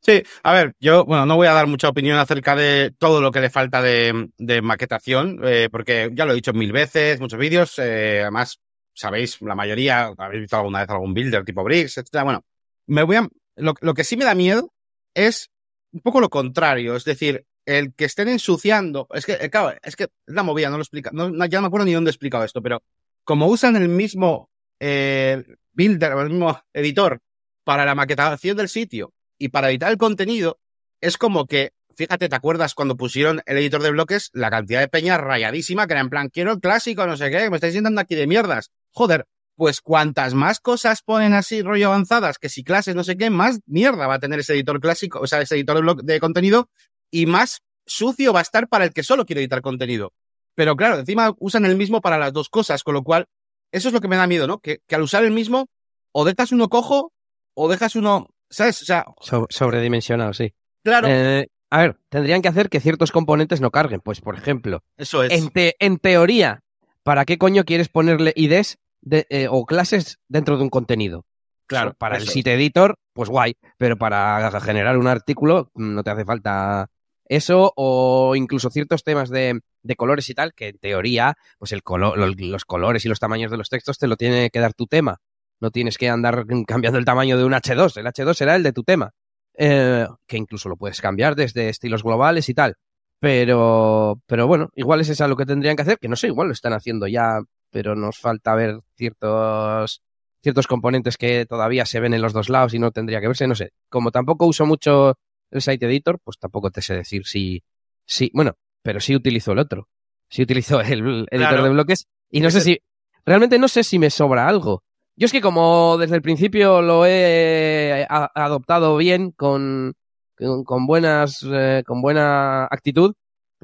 Sí, 0.00 0.22
a 0.42 0.52
ver, 0.52 0.74
yo, 0.80 1.04
bueno, 1.04 1.26
no 1.26 1.36
voy 1.36 1.46
a 1.46 1.52
dar 1.52 1.68
mucha 1.68 1.88
opinión 1.88 2.18
acerca 2.18 2.56
de 2.56 2.92
todo 2.98 3.20
lo 3.20 3.30
que 3.30 3.40
le 3.40 3.50
falta 3.50 3.80
de, 3.80 4.30
de 4.36 4.60
maquetación, 4.60 5.40
eh, 5.44 5.68
porque 5.70 6.10
ya 6.12 6.26
lo 6.26 6.32
he 6.32 6.34
dicho 6.34 6.52
mil 6.52 6.72
veces, 6.72 7.20
muchos 7.20 7.38
vídeos, 7.38 7.78
eh, 7.78 8.20
además, 8.22 8.58
sabéis, 8.94 9.40
la 9.42 9.54
mayoría, 9.54 10.12
habéis 10.16 10.42
visto 10.42 10.56
alguna 10.56 10.80
vez 10.80 10.90
algún 10.90 11.14
builder 11.14 11.44
tipo 11.44 11.64
Bricks, 11.64 11.98
etcétera. 11.98 12.24
Bueno, 12.24 12.44
me 12.86 13.02
voy 13.02 13.16
a, 13.16 13.28
lo, 13.56 13.94
que 13.94 14.04
sí 14.04 14.16
me 14.16 14.24
da 14.24 14.34
miedo 14.34 14.72
es 15.14 15.50
un 15.92 16.00
poco 16.00 16.20
lo 16.20 16.30
contrario, 16.30 16.96
es 16.96 17.04
decir, 17.04 17.44
el 17.66 17.94
que 17.94 18.06
estén 18.06 18.28
ensuciando, 18.28 19.06
es 19.12 19.26
que, 19.26 19.32
eh, 19.32 19.50
claro, 19.50 19.76
es 19.82 19.94
que 19.94 20.08
la 20.26 20.42
movida, 20.42 20.70
no 20.70 20.78
lo 20.78 20.82
explica, 20.82 21.10
no, 21.12 21.28
ya 21.46 21.58
no 21.58 21.62
me 21.62 21.66
acuerdo 21.66 21.86
ni 21.86 21.92
dónde 21.92 22.08
he 22.08 22.12
explicado 22.12 22.44
esto, 22.44 22.62
pero 22.62 22.82
como 23.24 23.46
usan 23.46 23.76
el 23.76 23.88
mismo 23.88 24.50
eh, 24.80 25.44
builder, 25.72 26.12
el 26.12 26.30
mismo 26.30 26.60
editor 26.72 27.20
para 27.62 27.84
la 27.84 27.94
maquetación 27.94 28.56
del 28.56 28.68
sitio 28.68 29.12
y 29.38 29.48
para 29.48 29.70
editar 29.70 29.90
el 29.90 29.98
contenido, 29.98 30.58
es 31.00 31.18
como 31.18 31.46
que, 31.46 31.72
fíjate, 31.94 32.28
¿te 32.28 32.36
acuerdas 32.36 32.74
cuando 32.74 32.96
pusieron 32.96 33.42
el 33.46 33.58
editor 33.58 33.82
de 33.82 33.90
bloques? 33.90 34.30
La 34.32 34.50
cantidad 34.50 34.80
de 34.80 34.88
peña 34.88 35.18
rayadísima 35.18 35.86
que 35.86 35.92
era 35.92 36.00
en 36.00 36.10
plan, 36.10 36.30
quiero 36.30 36.52
el 36.52 36.60
clásico, 36.60 37.06
no 37.06 37.16
sé 37.16 37.30
qué, 37.30 37.50
me 37.50 37.56
estáis 37.56 37.74
diciendo 37.74 38.00
aquí 38.00 38.14
de 38.14 38.26
mierdas. 38.26 38.70
Joder, 38.92 39.26
pues 39.56 39.80
cuantas 39.80 40.34
más 40.34 40.60
cosas 40.60 41.02
ponen 41.02 41.34
así 41.34 41.62
rollo 41.62 41.88
avanzadas, 41.88 42.38
que 42.38 42.48
si 42.48 42.64
clases, 42.64 42.94
no 42.94 43.04
sé 43.04 43.16
qué, 43.16 43.30
más 43.30 43.60
mierda 43.66 44.06
va 44.06 44.14
a 44.14 44.18
tener 44.18 44.40
ese 44.40 44.54
editor 44.54 44.80
clásico, 44.80 45.20
o 45.20 45.26
sea, 45.26 45.40
ese 45.40 45.54
editor 45.56 45.76
de, 45.76 45.82
blog, 45.82 46.02
de 46.02 46.20
contenido 46.20 46.68
y 47.10 47.26
más 47.26 47.62
sucio 47.86 48.32
va 48.32 48.40
a 48.40 48.42
estar 48.42 48.68
para 48.68 48.84
el 48.84 48.92
que 48.92 49.02
solo 49.02 49.26
quiere 49.26 49.40
editar 49.40 49.62
contenido. 49.62 50.12
Pero 50.54 50.76
claro, 50.76 50.98
encima 50.98 51.34
usan 51.38 51.64
el 51.64 51.76
mismo 51.76 52.00
para 52.00 52.18
las 52.18 52.32
dos 52.32 52.48
cosas, 52.48 52.82
con 52.82 52.94
lo 52.94 53.02
cual, 53.02 53.26
eso 53.70 53.88
es 53.88 53.94
lo 53.94 54.00
que 54.00 54.08
me 54.08 54.16
da 54.16 54.26
miedo, 54.26 54.46
¿no? 54.46 54.58
Que, 54.58 54.80
que 54.86 54.94
al 54.94 55.02
usar 55.02 55.24
el 55.24 55.32
mismo, 55.32 55.68
o 56.12 56.24
dejas 56.24 56.52
uno 56.52 56.68
cojo, 56.68 57.12
o 57.54 57.68
dejas 57.68 57.96
uno, 57.96 58.28
¿sabes? 58.50 58.82
O 58.82 58.84
sea, 58.84 59.06
so 59.20 59.46
sobredimensionado, 59.48 60.34
sí. 60.34 60.52
Claro. 60.82 61.08
Eh, 61.08 61.48
a 61.70 61.80
ver, 61.80 61.96
tendrían 62.10 62.42
que 62.42 62.48
hacer 62.48 62.68
que 62.68 62.80
ciertos 62.80 63.12
componentes 63.12 63.60
no 63.60 63.70
carguen. 63.70 64.00
Pues, 64.00 64.20
por 64.20 64.36
ejemplo, 64.36 64.82
eso 64.96 65.22
es. 65.22 65.32
En, 65.32 65.48
te 65.50 65.74
en 65.78 65.98
teoría, 65.98 66.62
¿para 67.02 67.24
qué 67.24 67.38
coño 67.38 67.64
quieres 67.64 67.88
ponerle 67.88 68.32
IDs 68.36 68.78
de, 69.02 69.26
eh, 69.28 69.48
o 69.50 69.66
clases 69.66 70.18
dentro 70.28 70.56
de 70.56 70.62
un 70.62 70.70
contenido? 70.70 71.26
Claro. 71.66 71.94
Para 71.94 72.16
el 72.16 72.28
site 72.28 72.54
editor, 72.54 72.98
pues 73.12 73.28
guay, 73.28 73.54
pero 73.78 73.96
para 73.96 74.50
generar 74.60 74.98
un 74.98 75.06
artículo 75.06 75.70
no 75.74 76.02
te 76.02 76.10
hace 76.10 76.24
falta 76.24 76.90
eso 77.26 77.72
o 77.76 78.34
incluso 78.36 78.70
ciertos 78.70 79.04
temas 79.04 79.30
de, 79.30 79.60
de 79.82 79.96
colores 79.96 80.28
y 80.28 80.34
tal, 80.34 80.54
que 80.54 80.68
en 80.68 80.78
teoría, 80.78 81.34
pues 81.58 81.72
el 81.72 81.82
color, 81.82 82.18
los, 82.18 82.38
los 82.38 82.64
colores 82.64 83.04
y 83.04 83.08
los 83.08 83.20
tamaños 83.20 83.50
de 83.50 83.56
los 83.56 83.68
textos 83.68 83.98
te 83.98 84.06
lo 84.06 84.16
tiene 84.16 84.50
que 84.50 84.60
dar 84.60 84.74
tu 84.74 84.86
tema. 84.86 85.20
No 85.60 85.70
tienes 85.70 85.96
que 85.96 86.08
andar 86.08 86.44
cambiando 86.66 86.98
el 86.98 87.04
tamaño 87.04 87.38
de 87.38 87.44
un 87.44 87.52
H2. 87.52 87.96
El 87.96 88.06
H2 88.06 88.34
será 88.34 88.56
el 88.56 88.62
de 88.62 88.72
tu 88.72 88.82
tema. 88.82 89.12
Eh, 89.54 90.06
que 90.26 90.38
incluso 90.38 90.68
lo 90.68 90.76
puedes 90.76 91.00
cambiar 91.00 91.36
desde 91.36 91.68
estilos 91.68 92.02
globales 92.02 92.48
y 92.48 92.54
tal. 92.54 92.76
Pero, 93.18 94.20
pero 94.26 94.46
bueno, 94.46 94.70
igual 94.74 95.00
es 95.00 95.08
eso 95.08 95.28
lo 95.28 95.36
que 95.36 95.46
tendrían 95.46 95.76
que 95.76 95.82
hacer, 95.82 95.98
que 95.98 96.08
no 96.08 96.16
sé, 96.16 96.26
igual 96.26 96.48
lo 96.48 96.52
están 96.52 96.72
haciendo 96.72 97.06
ya, 97.06 97.40
pero 97.72 97.96
nos 97.96 98.16
falta 98.18 98.54
ver 98.54 98.78
ciertos, 98.96 100.02
ciertos 100.42 100.66
componentes 100.68 101.16
que 101.16 101.46
todavía 101.46 101.86
se 101.86 101.98
ven 101.98 102.14
en 102.14 102.22
los 102.22 102.32
dos 102.32 102.48
lados 102.48 102.74
y 102.74 102.78
no 102.78 102.92
tendría 102.92 103.20
que 103.20 103.26
verse, 103.28 103.48
no 103.48 103.54
sé. 103.56 103.72
Como 103.88 104.10
tampoco 104.12 104.46
uso 104.46 104.66
mucho 104.66 105.16
el 105.50 105.60
site 105.62 105.86
editor, 105.86 106.18
pues 106.22 106.38
tampoco 106.38 106.70
te 106.70 106.82
sé 106.82 106.94
decir 106.94 107.26
si, 107.26 107.62
si, 108.04 108.30
bueno, 108.34 108.52
pero 108.82 109.00
sí 109.00 109.16
utilizo 109.16 109.52
el 109.52 109.58
otro. 109.58 109.88
Sí 110.28 110.42
utilizo 110.42 110.80
el, 110.80 111.26
el 111.30 111.42
editor 111.42 111.62
de 111.62 111.68
bloques 111.70 112.06
y 112.30 112.40
no 112.40 112.50
sé 112.50 112.60
si, 112.60 112.78
realmente 113.26 113.58
no 113.58 113.68
sé 113.68 113.82
si 113.84 113.98
me 113.98 114.10
sobra 114.10 114.46
algo. 114.46 114.84
Yo 115.14 115.26
es 115.26 115.32
que 115.32 115.42
como 115.42 115.98
desde 115.98 116.16
el 116.16 116.22
principio 116.22 116.80
lo 116.80 117.04
he 117.06 118.06
a- 118.08 118.30
adoptado 118.34 118.96
bien, 118.96 119.30
con, 119.32 119.94
con, 120.36 120.64
con 120.64 120.86
buenas, 120.86 121.44
eh, 121.50 121.82
con 121.86 122.00
buena 122.00 122.64
actitud, 122.64 123.14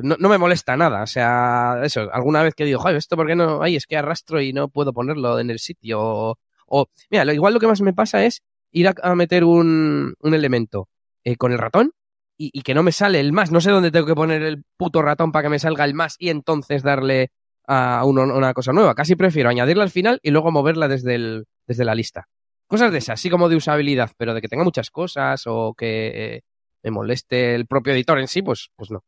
no, 0.02 0.28
me 0.28 0.38
molesta 0.38 0.76
nada. 0.76 1.02
O 1.02 1.06
sea, 1.06 1.80
eso, 1.82 2.08
alguna 2.12 2.42
vez 2.42 2.54
que 2.54 2.64
digo, 2.64 2.80
joder, 2.80 2.96
esto 2.96 3.16
por 3.16 3.26
qué 3.26 3.36
no, 3.36 3.62
ay, 3.62 3.76
es 3.76 3.86
que 3.86 3.96
arrastro 3.96 4.40
y 4.40 4.52
no 4.52 4.68
puedo 4.68 4.92
ponerlo 4.92 5.38
en 5.38 5.50
el 5.50 5.58
sitio. 5.58 6.38
O, 6.66 6.86
mira, 7.10 7.24
lo, 7.24 7.32
igual 7.32 7.54
lo 7.54 7.60
que 7.60 7.66
más 7.66 7.80
me 7.80 7.92
pasa 7.92 8.24
es 8.24 8.42
ir 8.72 8.88
a, 8.88 8.94
a 9.02 9.14
meter 9.14 9.44
un, 9.44 10.14
un 10.20 10.34
elemento 10.34 10.88
eh, 11.24 11.36
con 11.36 11.52
el 11.52 11.58
ratón 11.58 11.92
y, 12.36 12.50
y 12.52 12.62
que 12.62 12.74
no 12.74 12.82
me 12.82 12.92
sale 12.92 13.20
el 13.20 13.32
más. 13.32 13.50
No 13.50 13.60
sé 13.60 13.70
dónde 13.70 13.90
tengo 13.90 14.06
que 14.06 14.14
poner 14.14 14.42
el 14.42 14.64
puto 14.76 15.02
ratón 15.02 15.32
para 15.32 15.44
que 15.44 15.50
me 15.50 15.58
salga 15.58 15.84
el 15.84 15.94
más 15.94 16.16
y 16.18 16.30
entonces 16.30 16.82
darle 16.82 17.30
a 17.68 18.02
uno, 18.04 18.22
una 18.22 18.54
cosa 18.54 18.72
nueva. 18.72 18.94
Casi 18.94 19.14
prefiero 19.14 19.50
añadirla 19.50 19.84
al 19.84 19.90
final 19.90 20.18
y 20.22 20.30
luego 20.30 20.50
moverla 20.50 20.88
desde, 20.88 21.14
el, 21.14 21.46
desde 21.66 21.84
la 21.84 21.94
lista. 21.94 22.28
Cosas 22.66 22.90
de 22.90 22.98
esas, 22.98 23.20
así 23.20 23.30
como 23.30 23.48
de 23.48 23.56
usabilidad, 23.56 24.10
pero 24.16 24.34
de 24.34 24.40
que 24.40 24.48
tenga 24.48 24.64
muchas 24.64 24.90
cosas 24.90 25.42
o 25.46 25.74
que 25.74 26.36
eh, 26.36 26.40
me 26.82 26.90
moleste 26.90 27.54
el 27.54 27.66
propio 27.66 27.92
editor 27.92 28.18
en 28.18 28.28
sí, 28.28 28.42
pues, 28.42 28.70
pues 28.74 28.90
no. 28.90 29.04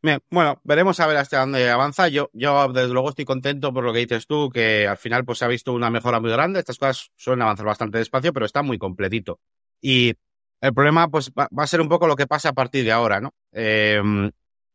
Bien, 0.00 0.20
bueno, 0.30 0.60
veremos 0.62 1.00
a 1.00 1.06
ver 1.08 1.16
hasta 1.16 1.40
dónde 1.40 1.68
avanza. 1.68 2.06
Yo, 2.08 2.30
yo 2.32 2.68
desde 2.72 2.92
luego 2.92 3.08
estoy 3.10 3.24
contento 3.24 3.72
por 3.74 3.82
lo 3.82 3.92
que 3.92 3.98
dices 3.98 4.26
tú, 4.28 4.48
que 4.48 4.86
al 4.86 4.96
final 4.96 5.24
pues 5.24 5.38
se 5.38 5.44
ha 5.44 5.48
visto 5.48 5.72
una 5.72 5.90
mejora 5.90 6.20
muy 6.20 6.30
grande. 6.30 6.60
Estas 6.60 6.78
cosas 6.78 7.10
suelen 7.16 7.42
avanzar 7.42 7.66
bastante 7.66 7.98
despacio, 7.98 8.32
pero 8.32 8.46
está 8.46 8.62
muy 8.62 8.78
completito. 8.78 9.40
Y 9.80 10.14
el 10.60 10.74
problema 10.74 11.08
pues 11.08 11.30
va, 11.30 11.48
a 11.56 11.66
ser 11.66 11.80
un 11.80 11.88
poco 11.88 12.06
lo 12.06 12.14
que 12.14 12.28
pasa 12.28 12.50
a 12.50 12.52
partir 12.52 12.84
de 12.84 12.92
ahora, 12.92 13.20
¿no? 13.20 13.34
Eh, 13.52 14.00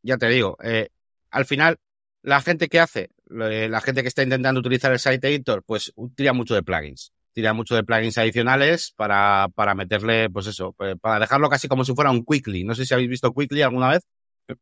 ya 0.01 0.17
te 0.17 0.27
digo, 0.27 0.57
eh, 0.61 0.89
al 1.31 1.45
final 1.45 1.77
la 2.21 2.41
gente 2.41 2.67
que 2.67 2.79
hace, 2.81 3.11
eh, 3.49 3.67
la 3.69 3.79
gente 3.81 4.01
que 4.01 4.09
está 4.09 4.23
intentando 4.23 4.59
utilizar 4.59 4.91
el 4.91 4.99
site 4.99 5.27
editor, 5.29 5.63
pues 5.65 5.93
tira 6.15 6.33
mucho 6.33 6.53
de 6.53 6.63
plugins. 6.63 7.13
Tira 7.31 7.53
mucho 7.53 7.75
de 7.75 7.83
plugins 7.83 8.17
adicionales 8.17 8.93
para, 8.95 9.47
para 9.55 9.73
meterle, 9.73 10.29
pues 10.29 10.47
eso, 10.47 10.73
pues, 10.73 10.97
para 10.99 11.19
dejarlo 11.19 11.49
casi 11.49 11.67
como 11.69 11.85
si 11.85 11.93
fuera 11.93 12.11
un 12.11 12.25
Quickly. 12.25 12.65
No 12.65 12.75
sé 12.75 12.85
si 12.85 12.93
habéis 12.93 13.09
visto 13.09 13.33
Quickly 13.33 13.61
alguna 13.61 13.89
vez. 13.89 14.03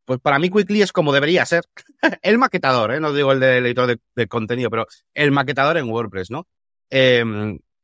Pues 0.06 0.20
para 0.20 0.40
mí 0.40 0.50
Quickly 0.50 0.82
es 0.82 0.92
como 0.92 1.12
debería 1.12 1.46
ser. 1.46 1.64
el 2.22 2.38
maquetador, 2.38 2.94
¿eh? 2.94 3.00
no 3.00 3.14
digo 3.14 3.32
el 3.32 3.40
del 3.40 3.66
editor 3.66 4.00
de, 4.16 4.28
contenido, 4.28 4.70
pero 4.70 4.88
el 5.14 5.32
maquetador 5.32 5.78
en 5.78 5.90
WordPress, 5.90 6.32
¿no? 6.32 6.48
Eh, 6.90 7.24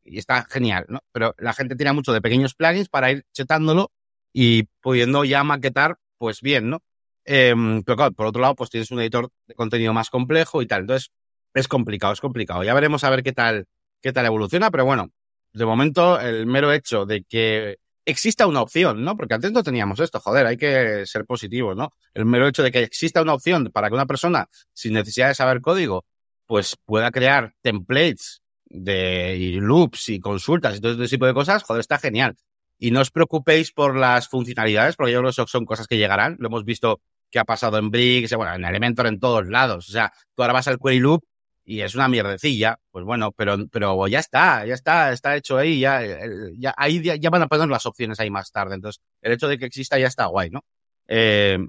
y 0.03 0.17
está 0.17 0.45
genial, 0.49 0.85
¿no? 0.89 1.01
Pero 1.11 1.35
la 1.37 1.53
gente 1.53 1.75
tira 1.75 1.93
mucho 1.93 2.13
de 2.13 2.21
pequeños 2.21 2.55
plugins 2.55 2.89
para 2.89 3.11
ir 3.11 3.25
chetándolo 3.33 3.91
y 4.31 4.63
pudiendo 4.81 5.23
ya 5.25 5.43
maquetar, 5.43 5.97
pues 6.17 6.41
bien, 6.41 6.69
¿no? 6.69 6.81
Eh, 7.25 7.53
pero 7.85 7.95
claro, 7.97 8.13
por 8.13 8.27
otro 8.27 8.41
lado, 8.41 8.55
pues 8.55 8.69
tienes 8.69 8.89
un 8.91 9.01
editor 9.01 9.29
de 9.47 9.53
contenido 9.53 9.93
más 9.93 10.09
complejo 10.09 10.61
y 10.61 10.67
tal. 10.67 10.81
Entonces, 10.81 11.11
es 11.53 11.67
complicado, 11.67 12.13
es 12.13 12.21
complicado. 12.21 12.63
Ya 12.63 12.73
veremos 12.73 13.03
a 13.03 13.09
ver 13.09 13.23
qué 13.23 13.33
tal, 13.33 13.65
qué 14.01 14.13
tal 14.13 14.25
evoluciona, 14.25 14.71
pero 14.71 14.85
bueno, 14.85 15.09
de 15.53 15.65
momento, 15.65 16.19
el 16.19 16.45
mero 16.45 16.71
hecho 16.71 17.05
de 17.05 17.23
que 17.23 17.79
exista 18.07 18.47
una 18.47 18.61
opción, 18.61 19.03
¿no? 19.03 19.17
Porque 19.17 19.33
antes 19.33 19.51
no 19.51 19.63
teníamos 19.63 19.99
esto, 19.99 20.19
joder, 20.21 20.45
hay 20.47 20.57
que 20.57 21.05
ser 21.05 21.25
positivos, 21.25 21.75
¿no? 21.75 21.91
El 22.13 22.25
mero 22.25 22.47
hecho 22.47 22.63
de 22.63 22.71
que 22.71 22.79
exista 22.79 23.21
una 23.21 23.33
opción 23.33 23.69
para 23.73 23.89
que 23.89 23.95
una 23.95 24.05
persona, 24.05 24.47
sin 24.73 24.93
necesidad 24.93 25.27
de 25.27 25.35
saber 25.35 25.59
código, 25.59 26.05
pues 26.45 26.77
pueda 26.85 27.11
crear 27.11 27.53
templates 27.61 28.41
de 28.65 29.57
loops 29.61 30.07
y 30.09 30.19
consultas 30.21 30.77
y 30.77 30.81
todo 30.81 30.93
ese 31.03 31.15
tipo 31.15 31.25
de 31.25 31.33
cosas, 31.33 31.63
joder, 31.63 31.81
está 31.81 31.99
genial. 31.99 32.35
Y 32.79 32.91
no 32.91 33.01
os 33.01 33.11
preocupéis 33.11 33.73
por 33.73 33.97
las 33.97 34.29
funcionalidades, 34.29 34.95
porque 34.95 35.11
yo 35.11 35.19
creo 35.19 35.33
que 35.33 35.45
son 35.47 35.65
cosas 35.65 35.87
que 35.87 35.97
llegarán. 35.97 36.37
Lo 36.39 36.47
hemos 36.47 36.63
visto 36.63 37.01
que 37.29 37.39
ha 37.39 37.43
pasado 37.43 37.77
en 37.77 37.91
Bricks, 37.91 38.33
bueno, 38.35 38.53
en 38.53 38.63
Elementor 38.63 39.07
en 39.07 39.19
todos 39.19 39.47
lados. 39.47 39.89
O 39.89 39.91
sea, 39.91 40.13
tú 40.33 40.43
ahora 40.43 40.53
vas 40.53 40.67
al 40.69 40.79
query 40.79 40.99
loop 40.99 41.25
y 41.69 41.81
es 41.81 41.95
una 41.95 42.07
mierdecilla, 42.07 42.79
pues 42.91 43.03
bueno, 43.03 43.33
pero, 43.33 43.67
pero 43.67 44.07
ya 44.07 44.19
está, 44.19 44.65
ya 44.65 44.73
está, 44.73 45.11
está 45.11 45.35
hecho 45.35 45.57
ahí, 45.57 45.81
ya, 45.81 46.01
ya 46.57 46.73
ahí 46.77 47.01
ya, 47.03 47.29
van 47.29 47.41
a 47.41 47.47
poner 47.47 47.67
las 47.67 47.85
opciones 47.85 48.21
ahí 48.21 48.29
más 48.29 48.53
tarde. 48.53 48.75
Entonces, 48.75 49.03
el 49.21 49.33
hecho 49.33 49.49
de 49.49 49.57
que 49.57 49.65
exista 49.65 49.99
ya 49.99 50.07
está 50.07 50.27
guay, 50.27 50.49
¿no? 50.49 50.63
Eh, 51.09 51.59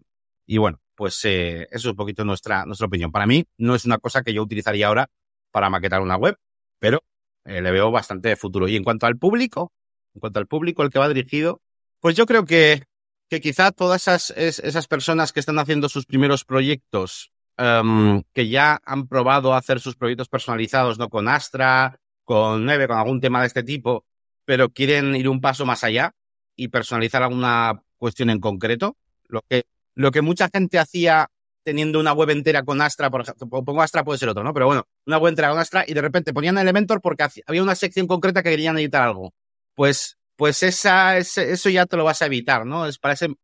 y 0.46 0.58
bueno, 0.58 0.80
pues 0.94 1.24
eh, 1.24 1.62
eso 1.62 1.68
es 1.72 1.84
un 1.86 1.96
poquito 1.96 2.24
nuestra, 2.24 2.64
nuestra 2.64 2.86
opinión. 2.86 3.10
Para 3.10 3.26
mí 3.26 3.44
no 3.56 3.74
es 3.74 3.86
una 3.86 3.98
cosa 3.98 4.22
que 4.22 4.32
yo 4.32 4.40
utilizaría 4.40 4.86
ahora 4.86 5.10
para 5.50 5.68
maquetar 5.68 6.00
una 6.00 6.16
web, 6.16 6.38
pero 6.78 7.02
eh, 7.44 7.60
le 7.60 7.70
veo 7.72 7.90
bastante 7.90 8.36
futuro. 8.36 8.68
Y 8.68 8.76
en 8.76 8.84
cuanto 8.84 9.06
al 9.06 9.18
público, 9.18 9.72
en 10.14 10.20
cuanto 10.20 10.38
al 10.38 10.46
público, 10.46 10.84
el 10.84 10.90
que 10.90 11.00
va 11.00 11.08
dirigido, 11.08 11.60
pues 11.98 12.14
yo 12.14 12.24
creo 12.24 12.44
que, 12.44 12.84
que 13.28 13.40
quizá 13.40 13.72
todas 13.72 14.02
esas, 14.02 14.30
esas 14.30 14.86
personas 14.86 15.32
que 15.32 15.40
están 15.40 15.58
haciendo 15.58 15.88
sus 15.88 16.06
primeros 16.06 16.44
proyectos 16.44 17.32
Um, 17.60 18.22
que 18.32 18.48
ya 18.48 18.80
han 18.84 19.08
probado 19.08 19.52
hacer 19.52 19.80
sus 19.80 19.96
proyectos 19.96 20.28
personalizados, 20.28 20.96
¿no? 20.96 21.08
Con 21.08 21.26
Astra, 21.26 21.98
con 22.22 22.64
Neve, 22.64 22.86
con 22.86 22.96
algún 22.96 23.20
tema 23.20 23.40
de 23.40 23.48
este 23.48 23.64
tipo, 23.64 24.04
pero 24.44 24.68
quieren 24.68 25.16
ir 25.16 25.28
un 25.28 25.40
paso 25.40 25.66
más 25.66 25.82
allá 25.82 26.14
y 26.54 26.68
personalizar 26.68 27.20
alguna 27.24 27.82
cuestión 27.96 28.30
en 28.30 28.38
concreto. 28.38 28.96
Lo 29.26 29.42
que, 29.42 29.64
lo 29.96 30.12
que 30.12 30.22
mucha 30.22 30.48
gente 30.52 30.78
hacía 30.78 31.30
teniendo 31.64 31.98
una 31.98 32.12
web 32.12 32.30
entera 32.30 32.62
con 32.62 32.80
Astra, 32.80 33.10
por 33.10 33.22
ejemplo, 33.22 33.48
pongo 33.64 33.82
Astra 33.82 34.04
puede 34.04 34.20
ser 34.20 34.28
otro, 34.28 34.44
¿no? 34.44 34.54
Pero 34.54 34.66
bueno, 34.66 34.86
una 35.06 35.18
web 35.18 35.30
entera 35.30 35.50
con 35.50 35.58
Astra 35.58 35.84
y 35.84 35.94
de 35.94 36.00
repente 36.00 36.32
ponían 36.32 36.58
Elementor 36.58 37.00
porque 37.00 37.26
había 37.44 37.62
una 37.62 37.74
sección 37.74 38.06
concreta 38.06 38.40
que 38.44 38.50
querían 38.50 38.78
editar 38.78 39.02
algo. 39.02 39.34
Pues, 39.74 40.16
pues 40.36 40.62
esa, 40.62 41.18
ese, 41.18 41.50
eso 41.50 41.70
ya 41.70 41.86
te 41.86 41.96
lo 41.96 42.04
vas 42.04 42.22
a 42.22 42.26
evitar, 42.26 42.64
¿no? 42.66 42.86
Es 42.86 42.98
para 42.98 43.14
ese, 43.14 43.34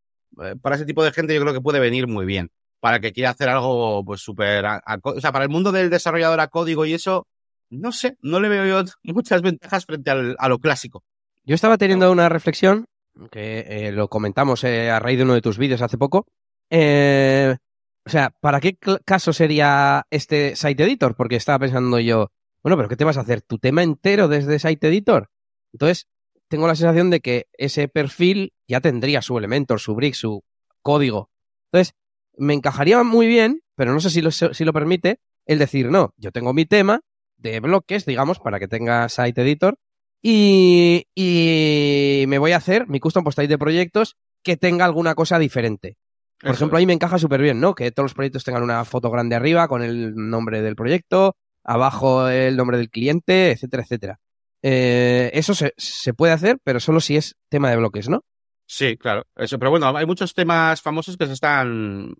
para 0.62 0.76
ese 0.76 0.84
tipo 0.86 1.02
de 1.02 1.10
gente 1.10 1.34
yo 1.34 1.40
creo 1.40 1.52
que 1.52 1.60
puede 1.60 1.80
venir 1.80 2.06
muy 2.06 2.26
bien 2.26 2.52
para 2.84 3.00
que 3.00 3.14
quiera 3.14 3.30
hacer 3.30 3.48
algo 3.48 4.04
pues 4.04 4.20
súper... 4.20 4.62
O 5.04 5.18
sea, 5.18 5.32
para 5.32 5.46
el 5.46 5.50
mundo 5.50 5.72
del 5.72 5.88
desarrollador 5.88 6.38
a 6.40 6.48
código 6.48 6.84
y 6.84 6.92
eso, 6.92 7.26
no 7.70 7.92
sé, 7.92 8.18
no 8.20 8.40
le 8.40 8.50
veo 8.50 8.66
yo 8.66 8.92
muchas 9.04 9.40
ventajas 9.40 9.86
frente 9.86 10.10
al, 10.10 10.36
a 10.38 10.50
lo 10.50 10.58
clásico. 10.58 11.02
Yo 11.46 11.54
estaba 11.54 11.78
teniendo 11.78 12.12
una 12.12 12.28
reflexión 12.28 12.84
que 13.30 13.60
eh, 13.66 13.92
lo 13.92 14.08
comentamos 14.08 14.64
eh, 14.64 14.90
a 14.90 14.98
raíz 14.98 15.16
de 15.16 15.24
uno 15.24 15.32
de 15.32 15.40
tus 15.40 15.56
vídeos 15.56 15.80
hace 15.80 15.96
poco. 15.96 16.26
Eh, 16.68 17.56
o 18.04 18.10
sea, 18.10 18.34
¿para 18.38 18.60
qué 18.60 18.76
caso 19.06 19.32
sería 19.32 20.06
este 20.10 20.54
Site 20.54 20.84
Editor? 20.84 21.16
Porque 21.16 21.36
estaba 21.36 21.60
pensando 21.60 21.98
yo, 22.00 22.32
bueno, 22.62 22.76
pero 22.76 22.90
¿qué 22.90 22.96
te 22.96 23.04
vas 23.04 23.16
a 23.16 23.22
hacer? 23.22 23.40
¿Tu 23.40 23.58
tema 23.58 23.82
entero 23.82 24.28
desde 24.28 24.58
Site 24.58 24.88
Editor? 24.88 25.30
Entonces, 25.72 26.06
tengo 26.48 26.66
la 26.66 26.74
sensación 26.74 27.08
de 27.08 27.20
que 27.20 27.46
ese 27.54 27.88
perfil 27.88 28.52
ya 28.68 28.82
tendría 28.82 29.22
su 29.22 29.38
Elementor, 29.38 29.80
su 29.80 29.94
brick, 29.94 30.12
su 30.12 30.44
código. 30.82 31.30
Entonces, 31.72 31.94
me 32.36 32.54
encajaría 32.54 33.02
muy 33.02 33.26
bien, 33.26 33.62
pero 33.74 33.92
no 33.92 34.00
sé 34.00 34.10
si 34.10 34.20
lo, 34.20 34.30
si 34.30 34.64
lo 34.64 34.72
permite, 34.72 35.20
el 35.46 35.58
decir, 35.58 35.90
no, 35.90 36.14
yo 36.16 36.32
tengo 36.32 36.52
mi 36.52 36.66
tema 36.66 37.00
de 37.36 37.60
bloques, 37.60 38.06
digamos, 38.06 38.38
para 38.38 38.58
que 38.58 38.68
tenga 38.68 39.08
Site 39.08 39.42
Editor, 39.42 39.76
y, 40.22 41.06
y 41.14 42.24
me 42.28 42.38
voy 42.38 42.52
a 42.52 42.56
hacer 42.56 42.88
mi 42.88 42.98
custom 42.98 43.24
post 43.24 43.38
de 43.38 43.58
proyectos 43.58 44.16
que 44.42 44.56
tenga 44.56 44.84
alguna 44.84 45.14
cosa 45.14 45.38
diferente. 45.38 45.98
Por 46.40 46.52
ejemplo, 46.54 46.78
ahí 46.78 46.86
me 46.86 46.92
encaja 46.92 47.18
súper 47.18 47.40
bien, 47.40 47.60
¿no? 47.60 47.74
Que 47.74 47.90
todos 47.90 48.06
los 48.06 48.14
proyectos 48.14 48.44
tengan 48.44 48.62
una 48.62 48.84
foto 48.84 49.10
grande 49.10 49.34
arriba 49.34 49.68
con 49.68 49.82
el 49.82 50.14
nombre 50.14 50.62
del 50.62 50.76
proyecto, 50.76 51.36
abajo 51.62 52.28
el 52.28 52.56
nombre 52.56 52.76
del 52.76 52.90
cliente, 52.90 53.52
etcétera, 53.52 53.82
etcétera. 53.82 54.20
Eh, 54.62 55.30
eso 55.34 55.54
se, 55.54 55.72
se, 55.76 56.14
puede 56.14 56.32
hacer, 56.32 56.58
pero 56.64 56.80
solo 56.80 57.00
si 57.00 57.16
es 57.16 57.36
tema 57.48 57.70
de 57.70 57.76
bloques, 57.76 58.08
¿no? 58.08 58.24
Sí, 58.66 58.96
claro. 58.96 59.26
Eso, 59.36 59.58
pero 59.58 59.70
bueno, 59.70 59.94
hay 59.96 60.06
muchos 60.06 60.34
temas 60.34 60.80
famosos 60.80 61.16
que 61.16 61.26
se 61.26 61.34
están 61.34 62.14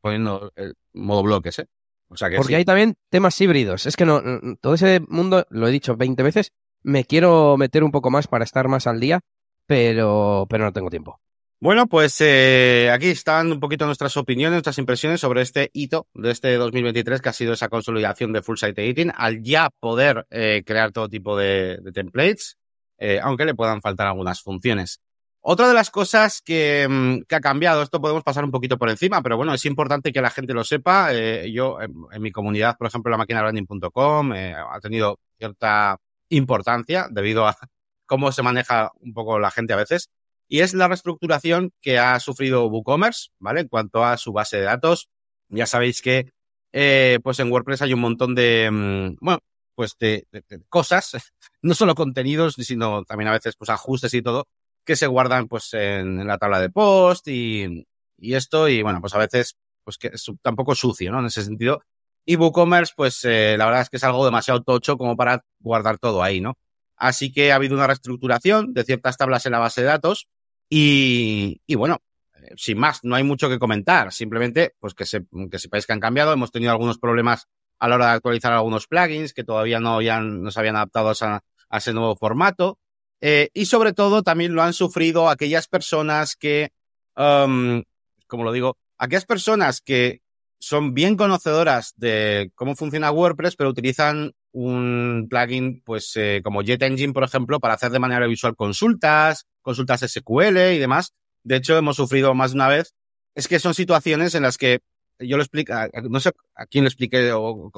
poniendo 0.00 0.52
el 0.56 0.74
modo 0.92 1.22
bloques, 1.22 1.58
¿eh? 1.60 1.68
O 2.08 2.16
sea 2.16 2.30
que 2.30 2.36
Porque 2.36 2.56
hay 2.56 2.64
también 2.64 2.96
temas 3.08 3.40
híbridos. 3.40 3.86
Es 3.86 3.96
que 3.96 4.04
no, 4.04 4.22
todo 4.60 4.74
ese 4.74 5.00
mundo, 5.08 5.46
lo 5.50 5.66
he 5.66 5.72
dicho 5.72 5.96
20 5.96 6.22
veces, 6.22 6.52
me 6.82 7.04
quiero 7.04 7.56
meter 7.56 7.82
un 7.82 7.90
poco 7.90 8.10
más 8.10 8.28
para 8.28 8.44
estar 8.44 8.68
más 8.68 8.86
al 8.86 9.00
día, 9.00 9.20
pero, 9.66 10.46
pero 10.48 10.64
no 10.64 10.72
tengo 10.72 10.90
tiempo. 10.90 11.20
Bueno, 11.60 11.86
pues 11.86 12.20
eh, 12.20 12.90
aquí 12.92 13.06
están 13.06 13.50
un 13.50 13.58
poquito 13.58 13.86
nuestras 13.86 14.16
opiniones, 14.18 14.56
nuestras 14.56 14.76
impresiones 14.76 15.20
sobre 15.20 15.40
este 15.40 15.70
hito 15.72 16.08
de 16.12 16.30
este 16.30 16.54
2023 16.56 17.22
que 17.22 17.28
ha 17.30 17.32
sido 17.32 17.54
esa 17.54 17.70
consolidación 17.70 18.34
de 18.34 18.42
Full 18.42 18.58
Site 18.58 18.84
Editing 18.84 19.12
al 19.16 19.42
ya 19.42 19.70
poder 19.80 20.26
eh, 20.28 20.62
crear 20.66 20.92
todo 20.92 21.08
tipo 21.08 21.38
de, 21.38 21.80
templates, 21.94 22.58
eh, 22.98 23.18
aunque 23.22 23.46
le 23.46 23.54
puedan 23.54 23.80
faltar 23.80 24.08
algunas 24.08 24.42
funciones. 24.42 25.00
Otra 25.46 25.68
de 25.68 25.74
las 25.74 25.90
cosas 25.90 26.40
que, 26.42 26.86
mm, 26.88 27.24
que, 27.28 27.34
ha 27.34 27.40
cambiado, 27.40 27.82
esto 27.82 28.00
podemos 28.00 28.22
pasar 28.22 28.44
un 28.44 28.50
poquito 28.50 28.78
por 28.78 28.88
encima, 28.88 29.22
pero 29.22 29.36
bueno, 29.36 29.52
es 29.52 29.64
importante 29.66 30.12
que 30.12 30.22
la 30.22 30.30
gente 30.30 30.54
lo 30.54 30.64
sepa. 30.64 31.12
yo 31.46 31.80
en, 31.80 31.94
en, 32.12 32.22
mi 32.22 32.32
comunidad, 32.32 32.76
por 32.78 32.86
ejemplo, 32.86 33.10
la 33.10 33.18
máquina 33.18 33.42
branding.com, 33.42 34.32
ha 34.32 34.80
tenido 34.80 35.18
cierta 35.38 35.98
importancia 36.30 37.08
debido 37.10 37.46
a 37.46 37.56
cómo 38.06 38.32
se 38.32 38.42
maneja 38.42 38.90
un 39.00 39.12
poco 39.12 39.38
la 39.38 39.50
gente 39.50 39.74
a 39.74 39.76
veces 39.76 40.10
y 40.48 40.60
es 40.60 40.74
la 40.74 40.88
reestructuración 40.88 41.72
que 41.80 41.98
ha 41.98 42.18
sufrido 42.20 42.66
WooCommerce, 42.66 43.30
¿vale? 43.38 43.62
En 43.62 43.68
cuanto 43.68 44.04
a 44.04 44.16
su 44.16 44.32
base 44.32 44.58
de 44.58 44.64
datos. 44.64 45.08
Ya 45.48 45.66
sabéis 45.66 46.02
que, 46.02 46.32
eh, 46.72 47.18
pues 47.22 47.38
en 47.40 47.50
WordPress 47.50 47.82
hay 47.82 47.92
un 47.94 48.00
montón 48.00 48.34
de, 48.34 48.70
mm, 48.70 49.16
bueno, 49.20 49.40
pues 49.74 49.96
de, 49.98 50.26
cosas, 50.68 51.12
no 51.62 51.74
solo 51.74 51.94
contenidos, 51.94 52.54
sino 52.54 53.04
también 53.04 53.28
a 53.28 53.32
veces 53.32 53.56
pues 53.56 53.70
ajustes 53.70 54.14
y 54.14 54.22
todo, 54.22 54.46
que 54.84 54.96
se 54.96 55.06
guardan 55.06 55.48
pues 55.48 55.72
en, 55.72 56.26
la 56.26 56.38
tabla 56.38 56.60
de 56.60 56.70
post 56.70 57.28
y, 57.28 57.86
esto, 58.18 58.68
y 58.68 58.82
bueno, 58.82 59.00
pues 59.00 59.14
a 59.14 59.18
veces, 59.18 59.56
pues 59.82 59.98
que 59.98 60.08
es 60.08 60.24
tampoco 60.42 60.74
sucio, 60.74 61.10
¿no? 61.12 61.20
En 61.20 61.26
ese 61.26 61.42
sentido. 61.42 61.82
Y 62.24 62.36
WooCommerce, 62.36 62.94
pues 62.96 63.24
eh, 63.24 63.56
la 63.58 63.66
verdad 63.66 63.82
es 63.82 63.90
que 63.90 63.98
es 63.98 64.04
algo 64.04 64.24
demasiado 64.24 64.62
tocho 64.62 64.96
como 64.96 65.16
para 65.16 65.44
guardar 65.60 65.98
todo 65.98 66.22
ahí, 66.22 66.40
¿no? 66.40 66.56
Así 66.96 67.32
que 67.32 67.52
ha 67.52 67.56
habido 67.56 67.74
una 67.74 67.86
reestructuración 67.86 68.72
de 68.72 68.84
ciertas 68.84 69.16
tablas 69.16 69.44
en 69.46 69.52
la 69.52 69.58
base 69.58 69.82
de 69.82 69.88
datos 69.88 70.28
y, 70.70 71.60
bueno, 71.74 71.98
eh, 72.34 72.52
sin 72.56 72.78
más, 72.78 73.00
no 73.02 73.14
hay 73.14 73.24
mucho 73.24 73.48
que 73.48 73.58
comentar. 73.58 74.12
Simplemente, 74.12 74.74
pues 74.78 74.94
que, 74.94 75.04
se, 75.04 75.26
que 75.50 75.58
sepáis 75.58 75.86
que 75.86 75.92
han 75.92 76.00
cambiado. 76.00 76.32
Hemos 76.32 76.50
tenido 76.50 76.72
algunos 76.72 76.98
problemas 76.98 77.46
a 77.78 77.88
la 77.88 77.96
hora 77.96 78.06
de 78.06 78.12
actualizar 78.12 78.52
algunos 78.52 78.86
plugins 78.86 79.34
que 79.34 79.44
todavía 79.44 79.80
no, 79.80 80.00
ya 80.00 80.20
no 80.20 80.50
se 80.50 80.58
habían 80.58 80.76
adaptado 80.76 81.10
a 81.10 81.78
ese 81.78 81.92
nuevo 81.92 82.16
formato. 82.16 82.78
Eh, 83.26 83.48
y 83.54 83.64
sobre 83.64 83.94
todo 83.94 84.22
también 84.22 84.54
lo 84.54 84.62
han 84.62 84.74
sufrido 84.74 85.30
aquellas 85.30 85.66
personas 85.66 86.36
que, 86.36 86.72
um, 87.16 87.82
como 88.26 88.44
lo 88.44 88.52
digo, 88.52 88.76
aquellas 88.98 89.24
personas 89.24 89.80
que 89.80 90.20
son 90.58 90.92
bien 90.92 91.16
conocedoras 91.16 91.94
de 91.96 92.52
cómo 92.54 92.76
funciona 92.76 93.10
WordPress, 93.10 93.56
pero 93.56 93.70
utilizan 93.70 94.32
un 94.52 95.26
plugin, 95.30 95.80
pues, 95.86 96.12
eh, 96.16 96.42
como 96.44 96.60
Jet 96.60 96.82
Engine, 96.82 97.14
por 97.14 97.24
ejemplo, 97.24 97.60
para 97.60 97.72
hacer 97.72 97.90
de 97.92 97.98
manera 97.98 98.26
visual 98.26 98.56
consultas, 98.56 99.46
consultas 99.62 100.02
SQL 100.02 100.74
y 100.74 100.78
demás. 100.78 101.14
De 101.44 101.56
hecho, 101.56 101.78
hemos 101.78 101.96
sufrido 101.96 102.34
más 102.34 102.50
de 102.50 102.56
una 102.56 102.68
vez. 102.68 102.94
Es 103.34 103.48
que 103.48 103.58
son 103.58 103.72
situaciones 103.72 104.34
en 104.34 104.42
las 104.42 104.58
que 104.58 104.80
yo 105.18 105.38
lo 105.38 105.42
explico, 105.42 105.72
no 106.10 106.20
sé 106.20 106.32
a 106.56 106.66
quién 106.66 106.84
le 106.84 106.88
expliqué 106.88 107.32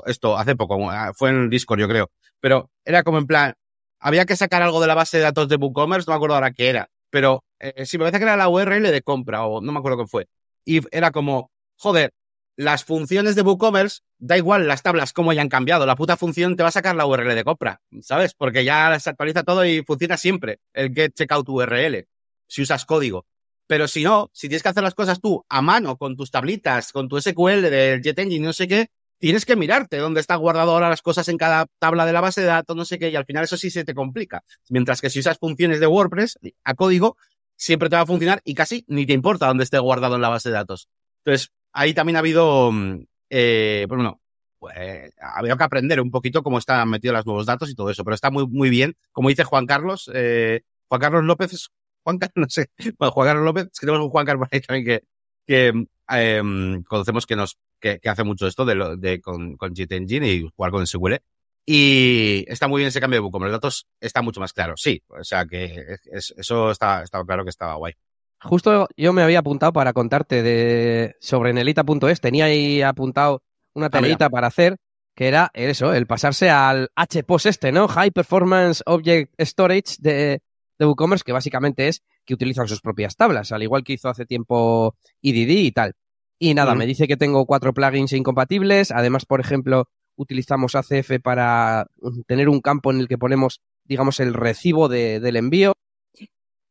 esto 0.07 0.37
hace 0.37 0.57
poco, 0.57 0.91
fue 1.15 1.31
en 1.31 1.51
Discord, 1.51 1.79
yo 1.79 1.87
creo, 1.87 2.11
pero 2.41 2.69
era 2.85 3.05
como 3.05 3.19
en 3.19 3.27
plan, 3.27 3.55
había 3.99 4.27
que 4.27 4.37
sacar 4.37 4.63
algo 4.63 4.81
de 4.81 4.87
la 4.87 4.95
base 4.95 5.19
de 5.19 5.25
datos 5.25 5.49
de 5.49 5.57
WooCommerce, 5.57 6.07
no 6.07 6.13
me 6.13 6.17
acuerdo 6.17 6.35
ahora 6.35 6.53
qué 6.53 6.69
era, 6.69 6.91
pero 7.11 7.45
eh, 7.59 7.87
si 7.87 7.99
me 7.99 8.05
parece 8.05 8.19
que 8.19 8.25
era 8.25 8.37
la 8.37 8.49
URL 8.49 8.83
de 8.83 9.03
compra 9.03 9.47
o 9.47 9.61
no 9.61 9.73
me 9.73 9.79
acuerdo 9.79 9.99
qué 9.99 10.07
fue. 10.07 10.29
Y 10.65 10.81
era 10.91 11.11
como, 11.11 11.51
joder, 11.77 12.13
las 12.57 12.85
funciones 12.85 13.35
de 13.35 13.43
WooCommerce, 13.43 14.01
da 14.19 14.37
igual 14.37 14.67
las 14.67 14.83
tablas 14.83 15.13
como 15.13 15.31
hayan 15.31 15.49
cambiado, 15.49 15.87
la 15.87 15.97
puta 15.97 16.17
función 16.17 16.57
te 16.57 16.63
va 16.63 16.71
a 16.71 16.73
sacar 16.73 16.97
la 16.97 17.07
URL 17.07 17.35
de 17.35 17.45
compra, 17.45 17.81
¿sabes? 18.01 18.35
Porque 18.35 18.65
ya 18.65 18.99
se 18.99 19.11
actualiza 19.11 19.45
todo 19.45 19.65
y 19.65 19.83
funciona 19.85 20.17
siempre 20.17 20.61
el 20.73 20.95
get 20.95 21.15
checkout 21.15 21.49
URL, 21.49 22.07
si 22.49 22.63
usas 22.63 22.85
código. 22.87 23.27
Pero 23.67 23.89
si 23.89 24.05
no, 24.05 24.31
si 24.33 24.49
tienes 24.49 24.63
que 24.63 24.69
hacer 24.69 24.83
las 24.83 24.95
cosas 24.95 25.21
tú 25.21 25.45
a 25.49 25.61
mano, 25.61 25.97
con 25.97 26.17
tus 26.17 26.31
tablitas, 26.31 26.93
con 26.93 27.09
tu 27.09 27.21
SQL 27.21 27.63
del 27.63 28.01
JetEngine, 28.01 28.47
no 28.47 28.53
sé 28.53 28.69
qué, 28.69 28.91
tienes 29.19 29.45
que 29.45 29.57
mirarte 29.57 29.99
dónde 29.99 30.21
está 30.21 30.37
guardado 30.37 30.73
ahora 30.73 30.89
las 30.89 31.03
cosas 31.03 31.29
en 31.29 31.39
cada 31.39 31.67
tabla 31.79 32.07
de 32.07 32.13
la 32.13 32.21
base 32.21 32.41
de 32.41 32.49
datos, 32.49 32.77
no 32.77 32.85
sé 32.85 32.99
qué, 32.99 33.11
y 33.11 33.17
al 33.17 33.25
final 33.25 33.45
eso 33.45 33.57
sí 33.57 33.71
se 33.71 33.85
te 33.85 33.95
complica. 33.95 34.43
Mientras 34.69 35.01
que 35.01 35.11
si 35.11 35.21
usas 35.21 35.39
funciones 35.39 35.81
de 35.81 35.87
WordPress 35.87 36.39
a 36.65 36.75
código, 36.75 37.17
siempre 37.57 37.89
te 37.89 37.97
va 37.97 38.03
a 38.03 38.07
funcionar 38.07 38.41
y 38.45 38.55
casi 38.55 38.85
ni 38.89 39.07
te 39.07 39.13
importa 39.13 39.47
dónde 39.47 39.65
esté 39.65 39.79
guardado 39.79 40.17
en 40.17 40.23
la 40.23 40.29
base 40.29 40.51
de 40.51 40.55
datos. 40.55 40.89
Entonces, 41.25 41.51
ahí 41.73 41.95
también 41.95 42.17
ha 42.17 42.21
habido, 42.21 42.71
mm, 42.73 43.05
eh, 43.31 43.87
pues 43.89 43.97
bueno, 43.97 44.21
pues, 44.59 44.75
ha 45.21 45.43
que 45.43 45.65
aprender 45.65 46.01
un 46.01 46.11
poquito 46.11 46.43
cómo 46.43 46.59
están 46.59 46.89
metidos 46.89 47.17
los 47.17 47.27
nuevos 47.27 47.47
datos 47.47 47.71
y 47.71 47.75
todo 47.75 47.91
eso, 47.91 48.05
pero 48.05 48.15
está 48.15 48.31
muy, 48.31 48.47
muy 48.47 48.71
bien. 48.71 48.97
Como 49.13 49.29
dice 49.29 49.45
Juan 49.45 49.67
Carlos, 49.67 50.11
eh, 50.15 50.63
Juan 50.89 51.01
Carlos 51.01 51.25
López, 51.25 51.69
Juan 52.05 52.19
Carlos, 52.19 52.35
no 52.37 52.49
sé, 52.49 52.71
bueno, 52.99 53.13
Juan 53.13 53.29
Carlos 53.29 53.45
López, 53.45 53.65
es 53.73 53.81
que 53.81 53.87
tenemos 53.87 54.05
un 54.05 54.11
Juan 54.11 54.27
Carlos 54.27 54.49
ahí 54.51 54.61
también 54.61 54.85
que, 54.85 55.05
que 55.47 55.87
eh, 56.13 56.83
conocemos 56.87 57.27
que 57.27 57.37
nos, 57.37 57.59
que, 57.87 58.01
que, 58.01 58.09
hace 58.09 58.25
mucho 58.25 58.47
esto 58.47 58.65
de, 58.65 58.75
lo, 58.75 58.97
de 58.97 59.21
con, 59.21 59.57
con 59.57 59.75
Jet 59.75 59.93
Engine 59.93 60.29
y 60.29 60.49
jugar 60.55 60.73
con 60.73 60.87
SQL. 60.87 61.17
Y 61.65 62.45
está 62.49 62.69
muy 62.69 62.81
bien 62.81 62.89
ese 62.89 63.01
cambio 63.01 63.17
de 63.17 63.21
buco, 63.23 63.41
los 63.41 63.51
datos 63.51 63.89
está 64.01 64.23
mucho 64.23 64.41
más 64.41 64.53
claro, 64.53 64.75
sí, 64.77 65.03
o 65.09 65.25
sea 65.25 65.47
que 65.47 65.97
es, 66.13 66.33
eso 66.37 66.71
está, 66.71 67.03
estaba 67.03 67.25
claro 67.25 67.43
que 67.43 67.51
estaba 67.51 67.75
guay. 67.75 67.93
Justo 68.41 68.87
yo 68.97 69.13
me 69.13 69.23
había 69.23 69.41
apuntado 69.41 69.73
para 69.73 69.93
contarte 69.93 70.45
de 70.45 71.17
sobre 71.21 71.53
Nelita.es, 71.53 72.21
tenía 72.21 72.45
ahí 72.45 72.83
apuntado 72.83 73.43
una 73.75 73.87
ah, 73.87 73.91
tareita 73.91 74.31
para 74.31 74.47
hacer, 74.47 74.77
que 75.17 75.27
era 75.27 75.51
eso, 75.55 75.93
el 75.93 76.07
pasarse 76.07 76.51
al 76.51 76.89
HPOS 76.95 77.47
este, 77.47 77.73
¿no? 77.73 77.89
High 77.89 78.13
Performance 78.13 78.85
Object 78.87 79.35
Storage 79.41 79.97
de, 79.99 80.43
de 80.79 80.87
WooCommerce, 80.87 81.25
que 81.25 81.33
básicamente 81.33 81.89
es 81.89 82.05
que 82.25 82.35
utilizan 82.35 82.69
sus 82.69 82.81
propias 82.81 83.17
tablas, 83.17 83.51
al 83.51 83.65
igual 83.65 83.83
que 83.83 83.95
hizo 83.95 84.09
hace 84.09 84.25
tiempo 84.25 84.97
EDD 85.21 85.51
y 85.51 85.73
tal. 85.73 85.95
Y 86.39 86.55
nada, 86.55 86.75
me 86.75 86.87
dice 86.87 87.09
que 87.09 87.17
tengo 87.17 87.47
cuatro 87.47 87.73
plugins 87.73 88.13
incompatibles. 88.13 88.91
Además, 88.91 89.25
por 89.25 89.41
ejemplo, 89.41 89.89
utilizamos 90.17 90.75
ACF 90.75 91.21
para 91.23 91.87
tener 92.27 92.49
un 92.49 92.61
campo 92.61 92.91
en 92.91 93.01
el 93.01 93.09
que 93.09 93.19
ponemos, 93.19 93.63
digamos, 93.85 94.21
el 94.21 94.35
recibo 94.35 94.89
de, 94.89 95.21
del 95.21 95.37
envío. 95.37 95.75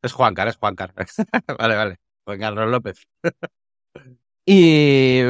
Es 0.01 0.13
Juancar, 0.13 0.47
es 0.47 0.57
Juancar. 0.57 0.93
vale, 1.59 1.75
vale. 1.75 1.99
Juan 2.25 2.39
Carlos 2.39 2.69
López. 2.69 3.07
y 4.45 5.21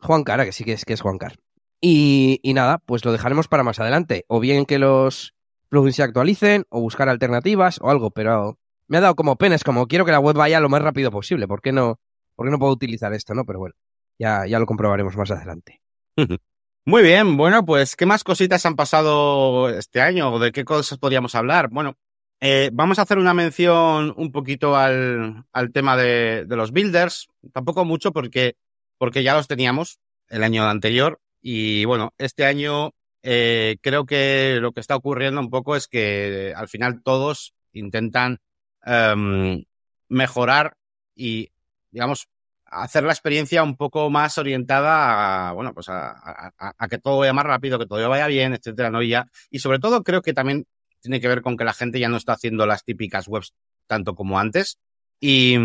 Juan 0.00 0.24
Cara, 0.24 0.44
que 0.44 0.52
sí 0.52 0.64
que 0.64 0.72
es 0.72 0.84
que 0.84 0.94
es 0.94 1.00
Juan 1.00 1.18
Car. 1.18 1.36
Y, 1.80 2.40
y, 2.42 2.54
nada, 2.54 2.78
pues 2.78 3.04
lo 3.04 3.12
dejaremos 3.12 3.46
para 3.46 3.62
más 3.62 3.78
adelante. 3.78 4.24
O 4.26 4.40
bien 4.40 4.66
que 4.66 4.78
los 4.78 5.34
plugins 5.68 5.96
se 5.96 6.02
actualicen, 6.02 6.64
o 6.70 6.80
buscar 6.80 7.08
alternativas, 7.08 7.78
o 7.80 7.90
algo, 7.90 8.10
pero 8.10 8.58
me 8.88 8.98
ha 8.98 9.00
dado 9.00 9.14
como 9.14 9.36
pena, 9.36 9.54
es 9.54 9.64
como 9.64 9.86
quiero 9.86 10.04
que 10.04 10.12
la 10.12 10.18
web 10.18 10.36
vaya 10.36 10.60
lo 10.60 10.68
más 10.68 10.82
rápido 10.82 11.10
posible. 11.10 11.46
¿Por 11.46 11.60
qué 11.60 11.72
no, 11.72 12.00
por 12.38 12.46
qué 12.46 12.52
no 12.52 12.58
puedo 12.60 12.72
utilizar 12.72 13.12
esto, 13.12 13.34
no? 13.34 13.44
Pero 13.44 13.58
bueno, 13.58 13.74
ya, 14.16 14.46
ya 14.46 14.60
lo 14.60 14.66
comprobaremos 14.66 15.16
más 15.16 15.28
adelante. 15.32 15.82
Muy 16.84 17.02
bien, 17.02 17.36
bueno, 17.36 17.66
pues, 17.66 17.96
¿qué 17.96 18.06
más 18.06 18.22
cositas 18.22 18.64
han 18.64 18.76
pasado 18.76 19.68
este 19.70 20.00
año? 20.00 20.38
¿De 20.38 20.52
qué 20.52 20.64
cosas 20.64 20.98
podríamos 20.98 21.34
hablar? 21.34 21.68
Bueno, 21.68 21.98
eh, 22.40 22.70
vamos 22.72 23.00
a 23.00 23.02
hacer 23.02 23.18
una 23.18 23.34
mención 23.34 24.14
un 24.16 24.30
poquito 24.30 24.76
al, 24.76 25.44
al 25.52 25.72
tema 25.72 25.96
de, 25.96 26.44
de, 26.46 26.56
los 26.56 26.70
builders. 26.70 27.26
Tampoco 27.52 27.84
mucho 27.84 28.12
porque, 28.12 28.54
porque 28.98 29.24
ya 29.24 29.34
los 29.34 29.48
teníamos 29.48 29.98
el 30.28 30.44
año 30.44 30.64
anterior. 30.64 31.20
Y 31.42 31.86
bueno, 31.86 32.14
este 32.18 32.46
año 32.46 32.92
eh, 33.24 33.78
creo 33.80 34.06
que 34.06 34.58
lo 34.60 34.70
que 34.70 34.80
está 34.80 34.94
ocurriendo 34.94 35.40
un 35.40 35.50
poco 35.50 35.74
es 35.74 35.88
que 35.88 36.52
al 36.56 36.68
final 36.68 37.02
todos 37.02 37.52
intentan 37.72 38.38
um, 38.86 39.64
mejorar 40.08 40.76
y, 41.16 41.50
digamos, 41.90 42.28
hacer 42.70 43.04
la 43.04 43.12
experiencia 43.12 43.62
un 43.62 43.76
poco 43.76 44.10
más 44.10 44.38
orientada 44.38 45.48
a, 45.48 45.52
bueno, 45.52 45.72
pues 45.74 45.88
a, 45.88 46.52
a, 46.56 46.88
que 46.88 46.98
todo 46.98 47.18
vaya 47.18 47.32
más 47.32 47.46
rápido, 47.46 47.78
que 47.78 47.86
todo 47.86 48.06
vaya 48.08 48.26
bien, 48.26 48.52
etcétera, 48.52 48.90
¿no? 48.90 49.02
Y, 49.02 49.10
ya, 49.10 49.26
y 49.50 49.58
sobre 49.58 49.78
todo 49.78 50.02
creo 50.02 50.22
que 50.22 50.34
también 50.34 50.66
tiene 51.00 51.20
que 51.20 51.28
ver 51.28 51.42
con 51.42 51.56
que 51.56 51.64
la 51.64 51.72
gente 51.72 52.00
ya 52.00 52.08
no 52.08 52.16
está 52.16 52.32
haciendo 52.32 52.66
las 52.66 52.84
típicas 52.84 53.28
webs 53.28 53.54
tanto 53.86 54.14
como 54.14 54.38
antes. 54.38 54.78
Y, 55.20 55.56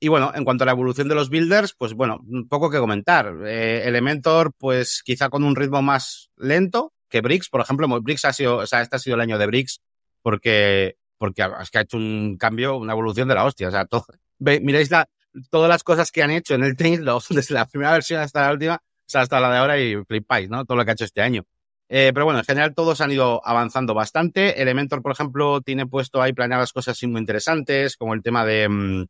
y 0.00 0.08
bueno, 0.08 0.32
en 0.34 0.44
cuanto 0.44 0.64
a 0.64 0.66
la 0.66 0.72
evolución 0.72 1.08
de 1.08 1.14
los 1.14 1.28
builders, 1.28 1.74
pues 1.76 1.92
bueno, 1.92 2.20
poco 2.48 2.70
que 2.70 2.78
comentar. 2.78 3.34
Eh, 3.44 3.82
Elementor, 3.84 4.52
pues 4.56 5.02
quizá 5.04 5.28
con 5.28 5.44
un 5.44 5.56
ritmo 5.56 5.82
más 5.82 6.30
lento 6.36 6.92
que 7.08 7.20
Bricks, 7.20 7.48
por 7.48 7.60
ejemplo, 7.60 7.86
Bricks 8.00 8.24
ha 8.24 8.32
sido, 8.32 8.56
o 8.58 8.66
sea, 8.66 8.80
este 8.80 8.96
ha 8.96 8.98
sido 8.98 9.16
el 9.16 9.20
año 9.20 9.38
de 9.38 9.46
Bricks 9.46 9.80
porque, 10.22 10.96
porque 11.18 11.46
es 11.60 11.70
que 11.70 11.78
ha 11.78 11.82
hecho 11.82 11.98
un 11.98 12.36
cambio, 12.38 12.76
una 12.76 12.92
evolución 12.92 13.28
de 13.28 13.34
la 13.34 13.44
hostia. 13.44 13.68
O 13.68 13.70
sea, 13.70 13.84
todo, 13.84 14.06
ve, 14.38 14.60
miráis 14.60 14.90
la, 14.90 15.06
todas 15.50 15.68
las 15.68 15.82
cosas 15.82 16.10
que 16.10 16.22
han 16.22 16.30
hecho 16.30 16.54
en 16.54 16.64
el 16.64 16.76
Tail, 16.76 17.04
desde 17.30 17.54
la 17.54 17.66
primera 17.66 17.92
versión 17.92 18.20
hasta 18.20 18.46
la 18.46 18.52
última, 18.52 18.76
o 18.76 19.04
sea, 19.06 19.22
hasta 19.22 19.40
la 19.40 19.50
de 19.50 19.58
ahora 19.58 19.80
y 19.80 19.96
flipáis, 20.04 20.48
¿no? 20.48 20.64
Todo 20.64 20.76
lo 20.78 20.84
que 20.84 20.90
ha 20.90 20.94
hecho 20.94 21.04
este 21.04 21.22
año. 21.22 21.44
Eh, 21.88 22.12
pero 22.14 22.24
bueno, 22.24 22.40
en 22.40 22.44
general 22.46 22.74
todos 22.74 23.00
han 23.00 23.12
ido 23.12 23.46
avanzando 23.46 23.94
bastante. 23.94 24.60
Elementor, 24.60 25.02
por 25.02 25.12
ejemplo, 25.12 25.60
tiene 25.60 25.86
puesto 25.86 26.22
ahí 26.22 26.32
planeadas 26.32 26.72
cosas 26.72 26.98
muy 27.04 27.20
interesantes, 27.20 27.96
como 27.96 28.14
el 28.14 28.22
tema 28.22 28.44
de, 28.44 28.68
mm, 28.68 29.04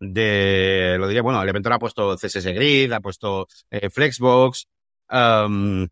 de 0.00 0.96
lo 0.98 1.08
diría, 1.08 1.22
bueno, 1.22 1.42
Elementor 1.42 1.72
ha 1.74 1.78
puesto 1.78 2.16
CSS 2.16 2.54
Grid, 2.54 2.92
ha 2.92 3.00
puesto 3.00 3.48
eh, 3.70 3.90
Flexbox, 3.90 4.68
um, 5.10 5.86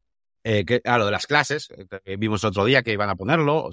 eh, 0.45 0.65
que, 0.65 0.81
a 0.85 0.99
lo 0.99 1.07
de 1.07 1.11
las 1.11 1.27
clases, 1.27 1.69
que 2.05 2.17
vimos 2.17 2.45
otro 2.45 2.65
día 2.65 2.83
que 2.83 2.93
iban 2.93 3.11
a 3.11 3.17
ponerlo. 3.17 3.69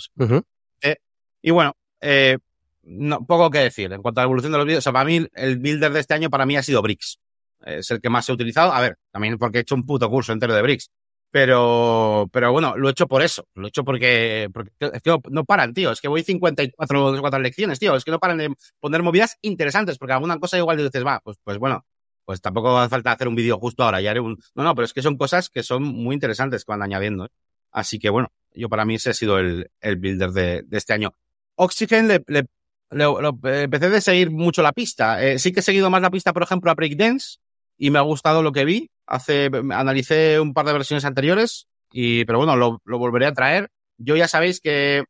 eh, 0.82 0.98
y 1.42 1.52
bueno, 1.52 1.78
eh, 2.02 2.38
no, 2.86 3.26
poco 3.26 3.50
que 3.50 3.60
decir. 3.60 3.92
En 3.92 4.02
cuanto 4.02 4.22
a 4.22 4.24
la 4.24 4.26
evolución 4.26 4.52
de 4.52 4.58
los 4.58 4.68
vídeos, 4.68 4.80
o 4.80 4.84
sea, 4.84 4.94
para 4.94 5.06
mí 5.06 5.26
el 5.34 5.58
builder 5.58 5.92
de 5.92 6.00
este 6.00 6.14
año 6.14 6.30
para 6.30 6.46
mí 6.46 6.56
ha 6.56 6.64
sido 6.64 6.82
Bricks. 6.82 7.20
Es 7.66 7.90
el 7.92 8.00
que 8.00 8.10
más 8.10 8.30
he 8.30 8.34
utilizado. 8.34 8.72
A 8.72 8.82
ver, 8.82 8.98
también 9.12 9.38
porque 9.38 9.60
he 9.60 9.62
hecho 9.62 9.76
un 9.76 9.86
puto 9.86 10.10
curso 10.10 10.34
entero 10.34 10.54
de 10.54 10.62
Bricks. 10.62 10.90
Pero, 11.32 12.30
pero 12.32 12.52
bueno, 12.54 12.78
lo 12.78 12.88
he 12.88 12.92
hecho 12.92 13.08
por 13.08 13.22
eso. 13.22 13.48
Lo 13.56 13.66
he 13.66 13.70
hecho 13.70 13.84
porque, 13.84 14.50
porque 14.54 14.72
que 14.80 15.18
no, 15.30 15.44
paran, 15.44 15.74
tío. 15.74 15.92
Es 15.92 16.00
que 16.00 16.08
voy 16.08 16.24
54, 16.24 17.18
cuatro 17.20 17.40
lecciones, 17.40 17.80
tío. 17.80 17.96
Es 17.96 18.06
que 18.06 18.12
no 18.12 18.20
paran 18.20 18.38
de 18.38 18.54
poner 18.80 19.04
movidas 19.04 19.38
interesantes, 19.42 19.98
porque 19.98 20.14
alguna 20.14 20.40
cosa 20.40 20.58
igual 20.58 20.78
dices, 20.78 21.06
va, 21.06 21.20
pues, 21.22 21.38
pues 21.44 21.58
bueno, 21.58 21.86
pues 22.24 22.42
tampoco 22.42 22.78
hace 22.78 22.90
falta 22.90 23.12
hacer 23.12 23.28
un 23.28 23.36
vídeo 23.36 23.60
justo 23.60 23.84
ahora. 23.84 24.00
Ya 24.00 24.12
haré 24.12 24.20
un. 24.20 24.38
No, 24.54 24.64
no, 24.64 24.76
pero 24.76 24.86
es 24.86 24.94
que 24.94 25.02
son 25.02 25.18
cosas 25.18 25.50
que 25.50 25.64
son 25.64 25.84
muy 25.84 26.14
interesantes 26.14 26.64
que 26.64 26.72
van 26.72 26.84
añadiendo. 26.84 27.26
¿eh? 27.26 27.30
Así 27.72 28.00
que 28.00 28.10
bueno, 28.10 28.32
yo 28.54 28.70
para 28.70 28.86
mí 28.86 28.96
ese 28.96 29.10
ha 29.10 29.14
sido 29.14 29.38
el, 29.38 29.70
el 29.82 29.96
builder 29.98 30.32
de, 30.32 30.66
este 30.72 30.94
año. 30.94 31.14
Oxygen 31.56 32.08
le, 32.08 32.46
le, 32.92 33.64
empecé 33.64 33.90
de 33.90 34.02
seguir 34.02 34.32
mucho 34.32 34.62
la 34.62 34.74
pista. 34.74 35.24
Eh, 35.24 35.40
sí 35.40 35.52
que 35.52 35.60
he 35.60 35.64
seguido 35.64 35.90
más 35.90 36.02
la 36.02 36.12
pista, 36.12 36.34
por 36.34 36.44
ejemplo, 36.44 36.72
a 36.72 36.76
Breakdance 36.76 37.38
y 37.78 37.90
me 37.90 38.00
ha 38.00 38.04
gustado 38.04 38.42
lo 38.42 38.52
que 38.52 38.66
vi 38.66 38.90
hace, 39.06 39.50
analicé 39.72 40.40
un 40.40 40.54
par 40.54 40.66
de 40.66 40.74
versiones 40.74 41.06
anteriores, 41.06 41.68
y, 41.92 42.26
pero 42.26 42.40
bueno, 42.40 42.56
lo, 42.56 42.82
lo 42.86 42.98
volveré 42.98 43.26
a 43.26 43.34
traer. 43.34 43.70
Yo 43.98 44.16
ya 44.16 44.28
sabéis 44.28 44.60
que 44.60 45.04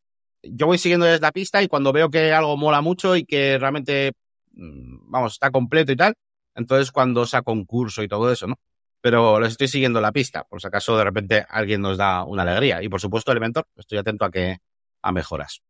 yo 0.44 0.68
voy 0.68 0.78
siguiendo 0.78 1.06
desde 1.06 1.22
la 1.22 1.32
pista 1.32 1.62
y 1.64 1.68
cuando 1.68 1.94
veo 1.94 2.10
que 2.10 2.32
algo 2.34 2.58
mola 2.58 2.82
mucho 2.82 3.16
y 3.16 3.26
que 3.26 3.58
realmente, 3.58 4.14
mm, 4.54 5.12
vamos, 5.12 5.34
está 5.34 5.52
completo 5.52 5.92
y 5.92 5.96
tal, 5.96 6.16
entonces 6.56 6.92
cuando 6.92 7.26
saco 7.26 7.52
un 7.52 7.66
curso 7.66 8.04
y 8.04 8.08
todo 8.08 8.32
eso, 8.32 8.48
¿no? 8.48 8.56
Pero 9.02 9.40
les 9.40 9.52
estoy 9.52 9.68
siguiendo 9.68 10.02
la 10.02 10.12
pista, 10.12 10.44
por 10.46 10.62
si 10.62 10.68
acaso 10.68 10.98
de 10.98 11.04
repente 11.04 11.46
alguien 11.50 11.82
nos 11.82 11.98
da 11.98 12.24
una 12.24 12.42
alegría. 12.42 12.82
Y 12.82 12.90
por 12.90 13.00
supuesto, 13.02 13.32
Elementor, 13.32 13.68
estoy 13.76 14.00
atento 14.00 14.26
a 14.26 14.32
que, 14.32 14.58
a 15.02 15.12
mejoras. 15.12 15.62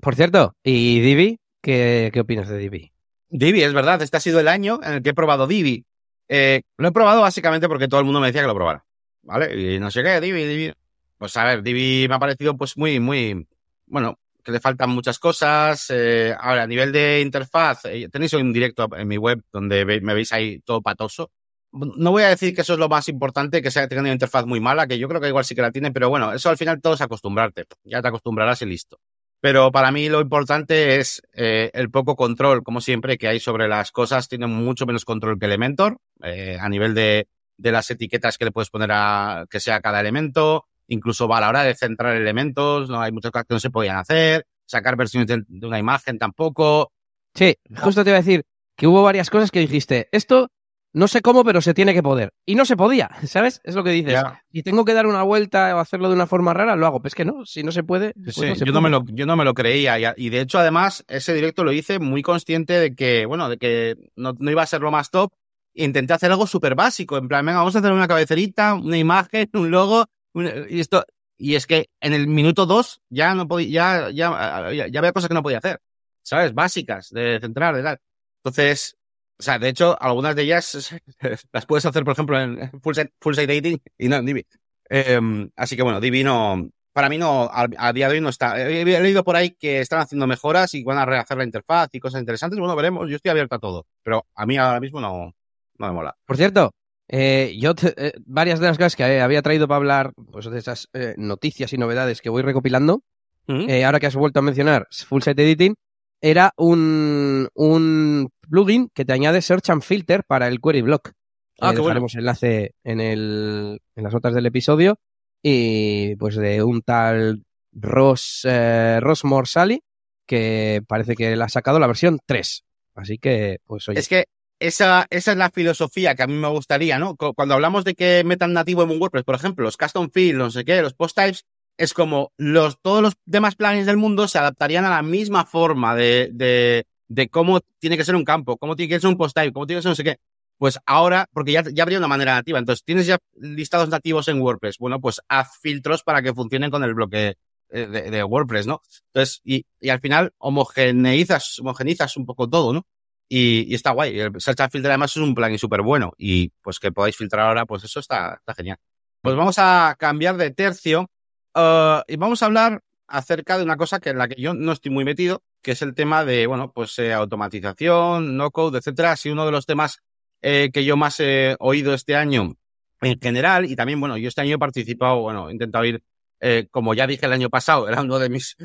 Por 0.00 0.14
cierto, 0.14 0.54
¿y 0.62 1.00
Divi? 1.00 1.38
¿Qué, 1.60 2.10
qué 2.12 2.20
opinas 2.20 2.48
de 2.48 2.58
Divi? 2.58 2.92
Divi, 3.28 3.62
es 3.62 3.72
verdad, 3.72 4.00
este 4.02 4.16
ha 4.16 4.20
sido 4.20 4.40
el 4.40 4.48
año 4.48 4.80
en 4.82 4.94
el 4.94 5.02
que 5.02 5.10
he 5.10 5.14
probado 5.14 5.46
Divi. 5.46 5.84
Eh, 6.28 6.62
lo 6.78 6.88
he 6.88 6.92
probado 6.92 7.20
básicamente 7.20 7.68
porque 7.68 7.88
todo 7.88 8.00
el 8.00 8.06
mundo 8.06 8.20
me 8.20 8.28
decía 8.28 8.40
que 8.40 8.46
lo 8.46 8.54
probara. 8.54 8.84
¿Vale? 9.22 9.74
Y 9.74 9.78
no 9.78 9.90
sé 9.90 10.02
qué, 10.02 10.20
Divi, 10.20 10.44
Divi. 10.44 10.72
Pues 11.18 11.36
a 11.36 11.44
ver, 11.44 11.62
Divi 11.62 12.08
me 12.08 12.14
ha 12.14 12.18
parecido 12.18 12.56
pues 12.56 12.76
muy, 12.78 12.98
muy, 12.98 13.46
bueno, 13.86 14.18
que 14.42 14.52
le 14.52 14.60
faltan 14.60 14.90
muchas 14.90 15.18
cosas. 15.18 15.86
Eh, 15.90 16.34
ahora, 16.38 16.62
a 16.62 16.66
nivel 16.66 16.92
de 16.92 17.20
interfaz, 17.20 17.84
eh, 17.84 18.08
tenéis 18.10 18.32
un 18.32 18.52
directo 18.52 18.88
en 18.96 19.06
mi 19.06 19.18
web 19.18 19.42
donde 19.52 19.84
me 19.84 20.14
veis 20.14 20.32
ahí 20.32 20.60
todo 20.60 20.80
patoso. 20.80 21.30
No 21.72 22.10
voy 22.10 22.24
a 22.24 22.28
decir 22.28 22.54
que 22.54 22.62
eso 22.62 22.72
es 22.72 22.78
lo 22.78 22.88
más 22.88 23.08
importante, 23.08 23.62
que 23.62 23.70
sea 23.70 23.86
tenga 23.86 24.02
una 24.02 24.12
interfaz 24.12 24.44
muy 24.46 24.58
mala, 24.60 24.86
que 24.88 24.98
yo 24.98 25.08
creo 25.08 25.20
que 25.20 25.28
igual 25.28 25.44
sí 25.44 25.54
que 25.54 25.62
la 25.62 25.70
tiene, 25.70 25.92
pero 25.92 26.08
bueno, 26.08 26.32
eso 26.32 26.48
al 26.48 26.56
final 26.56 26.80
todo 26.80 26.94
es 26.94 27.00
acostumbrarte. 27.00 27.66
Ya 27.84 28.02
te 28.02 28.08
acostumbrarás 28.08 28.62
y 28.62 28.66
listo. 28.66 28.98
Pero 29.40 29.72
para 29.72 29.90
mí 29.90 30.08
lo 30.08 30.20
importante 30.20 30.96
es 30.96 31.22
eh, 31.32 31.70
el 31.72 31.90
poco 31.90 32.14
control, 32.14 32.62
como 32.62 32.80
siempre, 32.80 33.16
que 33.16 33.28
hay 33.28 33.40
sobre 33.40 33.68
las 33.68 33.90
cosas. 33.90 34.28
Tiene 34.28 34.46
mucho 34.46 34.86
menos 34.86 35.04
control 35.04 35.38
que 35.38 35.46
Elementor, 35.46 35.98
eh, 36.22 36.58
a 36.60 36.68
nivel 36.68 36.94
de, 36.94 37.26
de, 37.56 37.72
las 37.72 37.90
etiquetas 37.90 38.36
que 38.36 38.44
le 38.44 38.52
puedes 38.52 38.68
poner 38.68 38.90
a 38.92 39.46
que 39.48 39.60
sea 39.60 39.80
cada 39.80 40.00
elemento. 40.00 40.66
Incluso 40.88 41.32
a 41.32 41.40
la 41.40 41.48
hora 41.48 41.62
de 41.62 41.74
centrar 41.74 42.16
elementos, 42.16 42.90
no 42.90 43.00
hay 43.00 43.12
muchas 43.12 43.30
cosas 43.30 43.46
que 43.46 43.54
no 43.54 43.60
se 43.60 43.70
podían 43.70 43.96
hacer. 43.96 44.46
Sacar 44.66 44.96
versiones 44.96 45.28
de, 45.28 45.42
de 45.46 45.66
una 45.66 45.78
imagen 45.78 46.18
tampoco. 46.18 46.92
Sí, 47.34 47.56
justo 47.80 48.04
te 48.04 48.10
iba 48.10 48.18
a 48.18 48.22
decir 48.22 48.44
que 48.76 48.86
hubo 48.86 49.02
varias 49.02 49.30
cosas 49.30 49.50
que 49.50 49.60
dijiste. 49.60 50.08
Esto 50.12 50.50
no 50.92 51.06
sé 51.06 51.22
cómo, 51.22 51.44
pero 51.44 51.60
se 51.60 51.72
tiene 51.72 51.94
que 51.94 52.02
poder. 52.02 52.32
Y 52.44 52.56
no 52.56 52.64
se 52.64 52.76
podía, 52.76 53.10
¿sabes? 53.26 53.60
Es 53.64 53.74
lo 53.74 53.84
que 53.84 53.90
dices. 53.90 54.20
Y 54.50 54.62
tengo 54.62 54.84
que 54.84 54.94
dar 54.94 55.06
una 55.06 55.22
vuelta 55.22 55.74
o 55.76 55.78
hacerlo 55.78 56.08
de 56.08 56.14
una 56.14 56.26
forma 56.26 56.52
rara, 56.52 56.76
lo 56.76 56.86
hago. 56.86 57.00
Pues 57.00 57.14
que 57.14 57.24
no, 57.24 57.46
si 57.46 57.62
no 57.62 57.72
se 57.72 57.84
puede. 57.84 58.12
Pues 58.14 58.34
sí, 58.34 58.46
no 58.46 58.54
se 58.54 58.64
yo, 58.64 58.72
puede. 58.72 58.72
No 58.72 58.80
me 58.80 58.90
lo, 58.90 59.04
yo 59.06 59.26
no 59.26 59.36
me 59.36 59.44
lo 59.44 59.54
creía. 59.54 60.14
Y, 60.16 60.30
de 60.30 60.40
hecho, 60.40 60.58
además, 60.58 61.04
ese 61.08 61.32
directo 61.32 61.64
lo 61.64 61.72
hice 61.72 61.98
muy 61.98 62.22
consciente 62.22 62.74
de 62.74 62.94
que, 62.94 63.26
bueno, 63.26 63.48
de 63.48 63.58
que 63.58 63.96
no, 64.16 64.34
no 64.38 64.50
iba 64.50 64.62
a 64.62 64.66
ser 64.66 64.80
lo 64.80 64.90
más 64.90 65.10
top. 65.10 65.32
Intenté 65.74 66.12
hacer 66.12 66.32
algo 66.32 66.46
súper 66.46 66.74
básico. 66.74 67.16
En 67.16 67.28
plan, 67.28 67.46
venga, 67.46 67.58
vamos 67.58 67.76
a 67.76 67.78
hacer 67.78 67.92
una 67.92 68.08
cabecerita, 68.08 68.74
una 68.74 68.98
imagen, 68.98 69.48
un 69.54 69.70
logo. 69.70 70.06
y 70.34 70.80
esto. 70.80 71.04
Y 71.38 71.54
es 71.54 71.66
que 71.66 71.88
en 72.00 72.12
el 72.12 72.26
minuto 72.26 72.66
dos 72.66 73.00
ya 73.08 73.34
no 73.34 73.48
podía, 73.48 74.10
ya, 74.10 74.10
ya, 74.10 74.72
ya, 74.72 74.88
ya 74.88 74.98
había 74.98 75.12
cosas 75.12 75.28
que 75.28 75.34
no 75.34 75.42
podía 75.42 75.58
hacer. 75.58 75.80
¿Sabes? 76.22 76.52
Básicas, 76.52 77.08
de 77.10 77.38
centrar, 77.40 77.74
de 77.74 77.82
tal. 77.82 77.98
Entonces, 78.42 78.96
o 79.40 79.42
sea, 79.42 79.58
de 79.58 79.70
hecho, 79.70 79.96
algunas 80.00 80.36
de 80.36 80.42
ellas 80.42 80.94
las 81.52 81.66
puedes 81.66 81.86
hacer, 81.86 82.04
por 82.04 82.12
ejemplo, 82.12 82.38
en 82.38 82.70
Full 82.82 82.94
Site, 82.94 83.12
full 83.18 83.34
site 83.34 83.54
Dating 83.54 83.78
y 83.98 84.08
no 84.08 84.16
en 84.16 84.26
Divi. 84.26 84.46
Eh, 84.90 85.18
así 85.56 85.76
que 85.76 85.82
bueno, 85.82 85.98
Divi 85.98 86.22
no, 86.22 86.68
para 86.92 87.08
mí 87.08 87.16
no, 87.16 87.44
a, 87.44 87.66
a, 87.78 87.92
día 87.92 88.08
de 88.08 88.14
hoy 88.16 88.20
no 88.20 88.28
está. 88.28 88.60
He, 88.60 88.84
leído 88.84 89.24
por 89.24 89.34
ahí 89.36 89.52
que 89.52 89.80
están 89.80 90.00
haciendo 90.00 90.26
mejoras 90.26 90.74
y 90.74 90.84
van 90.84 90.98
a 90.98 91.06
rehacer 91.06 91.38
la 91.38 91.44
interfaz 91.44 91.88
y 91.92 92.00
cosas 92.00 92.20
interesantes. 92.20 92.58
Bueno, 92.58 92.76
veremos. 92.76 93.08
Yo 93.08 93.16
estoy 93.16 93.30
abierto 93.30 93.54
a 93.54 93.58
todo, 93.58 93.86
pero 94.02 94.26
a 94.34 94.44
mí 94.44 94.58
ahora 94.58 94.80
mismo 94.80 95.00
no, 95.00 95.34
no 95.78 95.86
me 95.86 95.92
mola. 95.92 96.16
Por 96.26 96.36
cierto, 96.36 96.74
eh, 97.08 97.56
yo 97.58 97.74
te, 97.74 97.94
eh, 97.96 98.12
varias 98.26 98.60
de 98.60 98.66
las 98.66 98.76
cosas 98.76 98.96
que 98.96 99.20
había 99.20 99.42
traído 99.42 99.66
para 99.66 99.76
hablar, 99.76 100.12
pues 100.30 100.50
de 100.50 100.58
esas 100.58 100.88
eh, 100.92 101.14
noticias 101.16 101.72
y 101.72 101.78
novedades 101.78 102.20
que 102.20 102.30
voy 102.30 102.42
recopilando, 102.42 103.02
-huh. 103.46 103.84
ahora 103.84 103.98
que 103.98 104.06
has 104.06 104.16
vuelto 104.16 104.40
a 104.40 104.42
mencionar 104.42 104.86
Full 104.90 105.22
Site 105.22 105.42
Editing, 105.42 105.74
era 106.20 106.52
un, 106.56 107.48
un 107.54 108.30
plugin 108.48 108.90
que 108.94 109.04
te 109.04 109.12
añade 109.12 109.42
Search 109.42 109.70
and 109.70 109.82
Filter 109.82 110.24
para 110.24 110.48
el 110.48 110.60
Query 110.60 110.82
Block. 110.82 111.12
Ah, 111.60 111.70
eh, 111.70 111.74
qué 111.74 111.82
dejaremos 111.82 112.12
bueno. 112.12 112.20
enlace 112.20 112.74
en, 112.84 113.00
el, 113.00 113.80
en 113.94 114.04
las 114.04 114.12
notas 114.12 114.34
del 114.34 114.46
episodio. 114.46 114.98
Y 115.42 116.16
pues 116.16 116.36
de 116.36 116.62
un 116.62 116.82
tal 116.82 117.44
Ross, 117.72 118.42
eh, 118.44 118.98
Ross 119.00 119.24
Morsali, 119.24 119.82
que 120.26 120.82
parece 120.86 121.14
que 121.14 121.34
le 121.34 121.42
ha 121.42 121.48
sacado 121.48 121.78
la 121.78 121.86
versión 121.86 122.18
3. 122.24 122.64
Así 122.94 123.18
que, 123.18 123.58
pues 123.64 123.88
oye. 123.88 124.00
Es 124.00 124.08
que 124.08 124.24
esa, 124.58 125.06
esa 125.08 125.32
es 125.32 125.38
la 125.38 125.50
filosofía 125.50 126.14
que 126.14 126.22
a 126.22 126.26
mí 126.26 126.34
me 126.34 126.48
gustaría, 126.48 126.98
¿no? 126.98 127.16
Cuando 127.16 127.54
hablamos 127.54 127.84
de 127.84 127.94
que 127.94 128.22
metan 128.24 128.52
nativo 128.52 128.82
en 128.82 128.90
un 128.90 129.00
WordPress, 129.00 129.24
por 129.24 129.34
ejemplo, 129.34 129.64
los 129.64 129.78
custom 129.78 130.10
fields, 130.10 130.38
no 130.38 130.50
sé 130.50 130.64
qué, 130.64 130.82
los 130.82 130.92
post 130.92 131.16
types, 131.16 131.44
es 131.80 131.94
como 131.94 132.30
los, 132.36 132.78
todos 132.82 133.00
los 133.00 133.14
demás 133.24 133.56
plugins 133.56 133.86
del 133.86 133.96
mundo 133.96 134.28
se 134.28 134.38
adaptarían 134.38 134.84
a 134.84 134.90
la 134.90 135.02
misma 135.02 135.46
forma 135.46 135.94
de, 135.96 136.28
de, 136.30 136.86
de 137.08 137.28
cómo 137.30 137.60
tiene 137.78 137.96
que 137.96 138.04
ser 138.04 138.16
un 138.16 138.24
campo, 138.24 138.58
cómo 138.58 138.76
tiene 138.76 138.90
que 138.90 139.00
ser 139.00 139.08
un 139.08 139.16
post 139.16 139.34
type, 139.34 139.50
cómo 139.54 139.66
tiene 139.66 139.78
que 139.78 139.84
ser 139.84 139.90
no 139.90 139.96
sé 139.96 140.04
qué. 140.04 140.18
Pues 140.58 140.78
ahora, 140.84 141.26
porque 141.32 141.52
ya, 141.52 141.64
ya 141.72 141.82
habría 141.82 141.96
una 141.96 142.06
manera 142.06 142.34
nativa, 142.34 142.58
entonces 142.58 142.84
tienes 142.84 143.06
ya 143.06 143.16
listados 143.34 143.88
nativos 143.88 144.28
en 144.28 144.42
WordPress, 144.42 144.76
bueno, 144.78 145.00
pues 145.00 145.22
haz 145.26 145.56
filtros 145.62 146.02
para 146.02 146.20
que 146.20 146.34
funcionen 146.34 146.70
con 146.70 146.84
el 146.84 146.92
bloque 146.92 147.36
de, 147.70 147.86
de 147.86 148.24
WordPress, 148.24 148.66
¿no? 148.66 148.82
Entonces, 149.06 149.40
y, 149.42 149.64
y, 149.80 149.88
al 149.88 150.00
final 150.00 150.34
homogeneizas, 150.36 151.60
homogenizas 151.60 152.14
un 152.18 152.26
poco 152.26 152.46
todo, 152.46 152.74
¿no? 152.74 152.86
Y, 153.26 153.72
y 153.72 153.74
está 153.74 153.92
guay. 153.92 154.20
El 154.20 154.38
Search 154.38 154.60
and 154.60 154.70
Filter 154.70 154.90
además 154.90 155.12
es 155.12 155.22
un 155.22 155.34
plugin 155.34 155.58
súper 155.58 155.80
bueno 155.80 156.12
y 156.18 156.50
pues 156.60 156.78
que 156.78 156.92
podáis 156.92 157.16
filtrar 157.16 157.46
ahora, 157.46 157.64
pues 157.64 157.84
eso 157.84 158.00
está, 158.00 158.34
está 158.34 158.54
genial. 158.54 158.76
Pues 159.22 159.34
vamos 159.34 159.56
a 159.58 159.96
cambiar 159.98 160.36
de 160.36 160.50
tercio 160.50 161.08
Uh, 161.54 162.02
y 162.06 162.16
vamos 162.16 162.42
a 162.42 162.46
hablar 162.46 162.82
acerca 163.08 163.58
de 163.58 163.64
una 163.64 163.76
cosa 163.76 163.98
que 163.98 164.10
en 164.10 164.18
la 164.18 164.28
que 164.28 164.40
yo 164.40 164.54
no 164.54 164.72
estoy 164.72 164.92
muy 164.92 165.04
metido, 165.04 165.42
que 165.62 165.72
es 165.72 165.82
el 165.82 165.94
tema 165.94 166.24
de, 166.24 166.46
bueno, 166.46 166.72
pues 166.72 166.98
eh, 167.00 167.12
automatización, 167.12 168.36
no 168.36 168.50
code, 168.50 168.78
etcétera. 168.78 169.12
Ha 169.12 169.16
sido 169.16 169.34
uno 169.34 169.46
de 169.46 169.52
los 169.52 169.66
temas 169.66 169.98
eh, 170.42 170.70
que 170.72 170.84
yo 170.84 170.96
más 170.96 171.18
he 171.20 171.56
oído 171.58 171.92
este 171.92 172.14
año 172.14 172.54
en 173.00 173.20
general. 173.20 173.66
Y 173.66 173.74
también, 173.76 173.98
bueno, 174.00 174.16
yo 174.16 174.28
este 174.28 174.42
año 174.42 174.54
he 174.54 174.58
participado, 174.58 175.20
bueno, 175.20 175.48
he 175.48 175.52
intentado 175.52 175.84
ir, 175.84 176.02
eh, 176.40 176.68
como 176.70 176.94
ya 176.94 177.06
dije 177.06 177.26
el 177.26 177.32
año 177.32 177.50
pasado, 177.50 177.88
era 177.88 178.00
uno 178.00 178.18
de 178.18 178.28
mis 178.28 178.56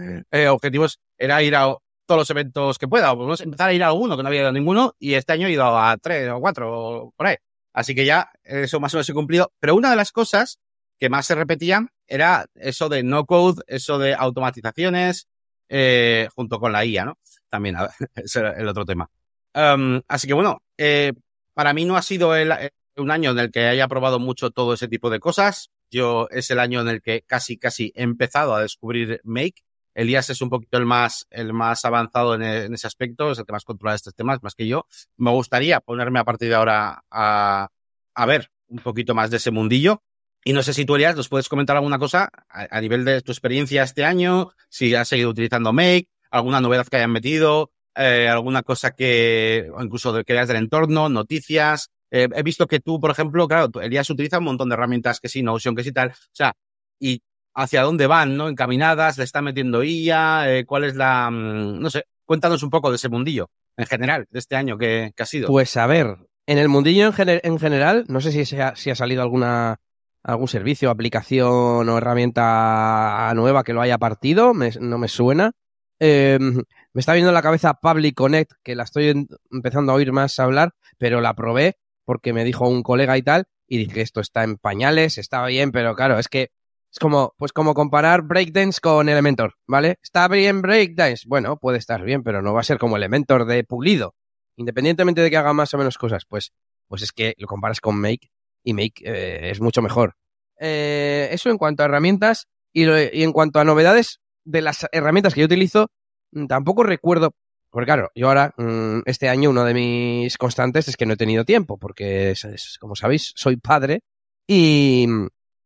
objetivos, 0.49 0.99
era 1.17 1.41
ir 1.41 1.55
a 1.55 1.75
todos 2.05 2.19
los 2.19 2.29
eventos 2.29 2.77
que 2.77 2.87
pueda. 2.87 3.11
Vamos 3.13 3.41
a 3.41 3.43
empezar 3.43 3.69
a 3.69 3.73
ir 3.73 3.83
a 3.83 3.87
alguno, 3.87 4.15
que 4.15 4.21
no 4.21 4.27
había 4.29 4.41
ido 4.41 4.49
a 4.49 4.53
ninguno, 4.53 4.95
y 4.99 5.15
este 5.15 5.33
año 5.33 5.47
he 5.47 5.51
ido 5.51 5.65
a 5.65 5.97
tres 5.97 6.29
o 6.29 6.39
cuatro, 6.39 7.13
por 7.17 7.27
ahí. 7.27 7.35
Así 7.73 7.95
que 7.95 8.05
ya 8.05 8.29
eso 8.43 8.79
más 8.79 8.93
o 8.93 8.97
menos 8.97 9.09
he 9.09 9.13
cumplido. 9.13 9.51
Pero 9.59 9.75
una 9.75 9.89
de 9.89 9.95
las 9.95 10.11
cosas 10.11 10.59
que 10.99 11.09
más 11.09 11.25
se 11.25 11.35
repetían 11.35 11.89
era 12.07 12.45
eso 12.55 12.89
de 12.89 13.03
no 13.03 13.25
code, 13.25 13.63
eso 13.67 13.97
de 13.97 14.13
automatizaciones, 14.13 15.27
eh, 15.69 16.27
junto 16.35 16.59
con 16.59 16.71
la 16.71 16.85
IA, 16.85 17.05
¿no? 17.05 17.17
También, 17.49 17.75
ese 18.15 18.39
era 18.39 18.51
el 18.53 18.67
otro 18.67 18.85
tema. 18.85 19.09
Um, 19.53 20.01
así 20.07 20.27
que 20.27 20.33
bueno, 20.33 20.61
eh, 20.77 21.13
para 21.53 21.73
mí 21.73 21.85
no 21.85 21.95
ha 21.95 22.01
sido 22.01 22.35
el, 22.35 22.53
un 22.97 23.11
año 23.11 23.31
en 23.31 23.39
el 23.39 23.51
que 23.51 23.67
haya 23.67 23.87
probado 23.87 24.19
mucho 24.19 24.51
todo 24.51 24.73
ese 24.73 24.87
tipo 24.87 25.09
de 25.09 25.19
cosas. 25.19 25.69
Yo 25.89 26.27
es 26.31 26.51
el 26.51 26.59
año 26.59 26.81
en 26.81 26.89
el 26.89 27.01
que 27.01 27.21
casi, 27.21 27.57
casi 27.57 27.91
he 27.95 28.03
empezado 28.03 28.53
a 28.53 28.61
descubrir 28.61 29.21
Make. 29.23 29.63
Elías 29.93 30.29
es 30.29 30.41
un 30.41 30.49
poquito 30.49 30.77
el 30.77 30.85
más, 30.85 31.25
el 31.29 31.53
más 31.53 31.85
avanzado 31.85 32.35
en, 32.35 32.43
en, 32.43 32.73
ese 32.73 32.85
aspecto, 32.85 33.31
es 33.31 33.39
el 33.39 33.45
que 33.45 33.53
más 33.53 33.63
controla 33.63 33.95
estos 33.95 34.13
temas, 34.13 34.43
más 34.43 34.53
que 34.53 34.67
yo. 34.67 34.85
Me 35.15 35.31
gustaría 35.31 35.79
ponerme 35.79 36.19
a 36.19 36.25
partir 36.25 36.49
de 36.49 36.55
ahora 36.55 37.01
a, 37.09 37.69
a 38.13 38.25
ver 38.25 38.49
un 38.67 38.79
poquito 38.79 39.15
más 39.15 39.31
de 39.31 39.37
ese 39.37 39.51
mundillo. 39.51 40.03
Y 40.47 40.53
no 40.53 40.61
sé 40.61 40.73
si 40.75 40.85
tú, 40.85 40.95
Elías, 40.95 41.15
nos 41.15 41.27
puedes 41.27 41.49
comentar 41.49 41.75
alguna 41.75 41.97
cosa 41.97 42.29
a, 42.49 42.79
nivel 42.79 43.03
de 43.03 43.19
tu 43.21 43.31
experiencia 43.31 43.81
este 43.81 44.05
año, 44.05 44.51
si 44.69 44.93
has 44.93 45.07
seguido 45.07 45.31
utilizando 45.31 45.73
Make, 45.73 46.07
alguna 46.29 46.61
novedad 46.61 46.85
que 46.85 46.97
hayan 46.97 47.11
metido, 47.11 47.71
eh, 47.95 48.29
alguna 48.29 48.61
cosa 48.61 48.91
que, 48.91 49.67
o 49.75 49.81
incluso 49.81 50.13
de 50.13 50.23
veas 50.23 50.47
del 50.47 50.57
entorno, 50.57 51.09
noticias. 51.09 51.89
Eh, 52.11 52.27
he 52.31 52.43
visto 52.43 52.67
que 52.67 52.79
tú, 52.79 52.99
por 52.99 53.09
ejemplo, 53.09 53.47
claro, 53.47 53.81
Elías 53.81 54.07
utiliza 54.11 54.37
un 54.37 54.43
montón 54.43 54.69
de 54.69 54.75
herramientas 54.75 55.19
que 55.19 55.29
sí, 55.29 55.41
Notion, 55.41 55.75
que 55.75 55.83
sí 55.83 55.91
tal. 55.91 56.09
O 56.09 56.13
sea, 56.31 56.53
y 56.99 57.23
hacia 57.55 57.81
dónde 57.81 58.05
van, 58.05 58.37
¿no? 58.37 58.47
Encaminadas, 58.47 59.17
le 59.17 59.23
está 59.23 59.41
metiendo 59.41 59.83
IA, 59.83 60.57
eh, 60.57 60.65
cuál 60.67 60.83
es 60.83 60.95
la, 60.95 61.27
mmm, 61.31 61.79
no 61.79 61.89
sé, 61.89 62.05
cuéntanos 62.23 62.61
un 62.61 62.69
poco 62.69 62.91
de 62.91 62.97
ese 62.97 63.09
mundillo 63.09 63.49
en 63.77 63.87
general, 63.87 64.27
de 64.29 64.37
este 64.37 64.55
año 64.55 64.77
que, 64.77 65.11
que 65.15 65.23
ha 65.23 65.25
sido. 65.25 65.47
Pues 65.47 65.75
a 65.75 65.87
ver, 65.87 66.17
en 66.45 66.59
el 66.59 66.69
mundillo 66.69 67.07
en, 67.07 67.13
gener 67.13 67.41
en 67.43 67.57
general, 67.57 68.05
no 68.09 68.21
sé 68.21 68.45
si 68.45 68.55
ha 68.91 68.95
salido 68.95 69.23
alguna 69.23 69.79
algún 70.25 70.47
servicio, 70.47 70.89
aplicación 70.89 71.87
o 71.87 71.97
herramienta 71.97 73.31
nueva 73.35 73.63
que 73.63 73.73
lo 73.73 73.81
haya 73.81 73.97
partido, 73.97 74.53
me, 74.53 74.71
no 74.79 74.97
me 74.97 75.07
suena. 75.07 75.51
Eh, 75.99 76.39
me 76.39 76.99
está 76.99 77.13
viendo 77.13 77.29
en 77.29 77.35
la 77.35 77.41
cabeza 77.41 77.75
Public 77.75 78.15
Connect, 78.15 78.53
que 78.63 78.75
la 78.75 78.83
estoy 78.83 79.27
empezando 79.51 79.91
a 79.91 79.95
oír 79.95 80.11
más 80.11 80.39
hablar, 80.39 80.73
pero 80.97 81.21
la 81.21 81.35
probé 81.35 81.77
porque 82.05 82.33
me 82.33 82.43
dijo 82.43 82.67
un 82.67 82.83
colega 82.83 83.17
y 83.17 83.21
tal, 83.21 83.45
y 83.67 83.77
dije, 83.77 84.01
esto 84.01 84.19
está 84.19 84.43
en 84.43 84.57
pañales, 84.57 85.17
está 85.17 85.45
bien, 85.45 85.71
pero 85.71 85.95
claro, 85.95 86.19
es 86.19 86.27
que 86.27 86.49
es 86.91 86.99
como, 86.99 87.33
pues 87.37 87.51
como 87.51 87.73
comparar 87.73 88.23
Breakdance 88.23 88.79
con 88.79 89.09
Elementor, 89.09 89.55
¿vale? 89.67 89.99
¿Está 90.01 90.27
bien 90.27 90.61
Breakdance? 90.61 91.25
Bueno, 91.27 91.57
puede 91.57 91.77
estar 91.77 92.03
bien, 92.03 92.23
pero 92.23 92.41
no 92.41 92.53
va 92.53 92.61
a 92.61 92.63
ser 92.63 92.77
como 92.77 92.97
Elementor 92.97 93.45
de 93.45 93.63
pulido. 93.63 94.15
Independientemente 94.55 95.21
de 95.21 95.29
que 95.29 95.37
haga 95.37 95.53
más 95.53 95.73
o 95.73 95.77
menos 95.77 95.97
cosas, 95.97 96.25
pues, 96.25 96.53
pues 96.87 97.01
es 97.01 97.11
que 97.11 97.35
lo 97.37 97.47
comparas 97.47 97.81
con 97.81 97.99
Make 97.99 98.31
y 98.65 98.73
Make 98.73 99.03
eh, 99.05 99.51
es 99.51 99.61
mucho 99.61 99.81
mejor. 99.81 100.15
Eh, 100.59 101.29
eso 101.31 101.49
en 101.49 101.57
cuanto 101.57 101.83
a 101.83 101.85
herramientas 101.85 102.47
y, 102.73 102.83
lo, 102.83 102.99
y 102.99 103.23
en 103.23 103.31
cuanto 103.31 103.59
a 103.59 103.63
novedades 103.63 104.19
de 104.43 104.61
las 104.61 104.85
herramientas 104.91 105.33
que 105.33 105.41
yo 105.41 105.45
utilizo, 105.45 105.87
mm, 106.31 106.47
tampoco 106.47 106.83
recuerdo 106.83 107.33
porque 107.75 107.87
claro, 107.87 108.09
yo 108.15 108.29
ahora, 108.29 108.53
mm, 108.55 109.01
este 109.05 109.27
año, 109.27 109.49
uno 109.49 109.65
de 109.65 109.73
mis 109.73 110.37
constantes 110.37 110.87
es 110.87 110.95
que 110.95 111.05
no 111.05 111.15
he 111.15 111.17
tenido 111.17 111.43
tiempo, 111.43 111.77
porque, 111.77 112.33
como 112.79 112.95
sabéis, 112.95 113.33
soy 113.35 113.57
padre 113.57 113.99
y, 114.47 115.05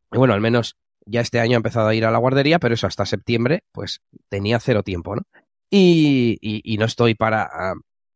bueno, 0.10 0.34
al 0.34 0.42
menos 0.42 0.76
ya 1.06 1.22
este 1.22 1.40
año 1.40 1.54
he 1.54 1.58
empezado 1.58 1.88
a 1.88 1.94
ir 1.94 2.06
a 2.06 2.12
la 2.12 2.18
guardería, 2.18 2.58
pero 2.58 2.74
eso 2.74 2.88
hasta 2.88 3.06
septiembre, 3.06 3.64
pues 3.72 4.02
tenía 4.28 4.60
cero 4.60 4.82
tiempo, 4.82 5.16
¿no? 5.16 5.22
Y, 5.70 6.40
y, 6.42 6.62
y 6.64 6.80
no 6.80 6.86
estoy 6.86 7.14
para 7.14 7.76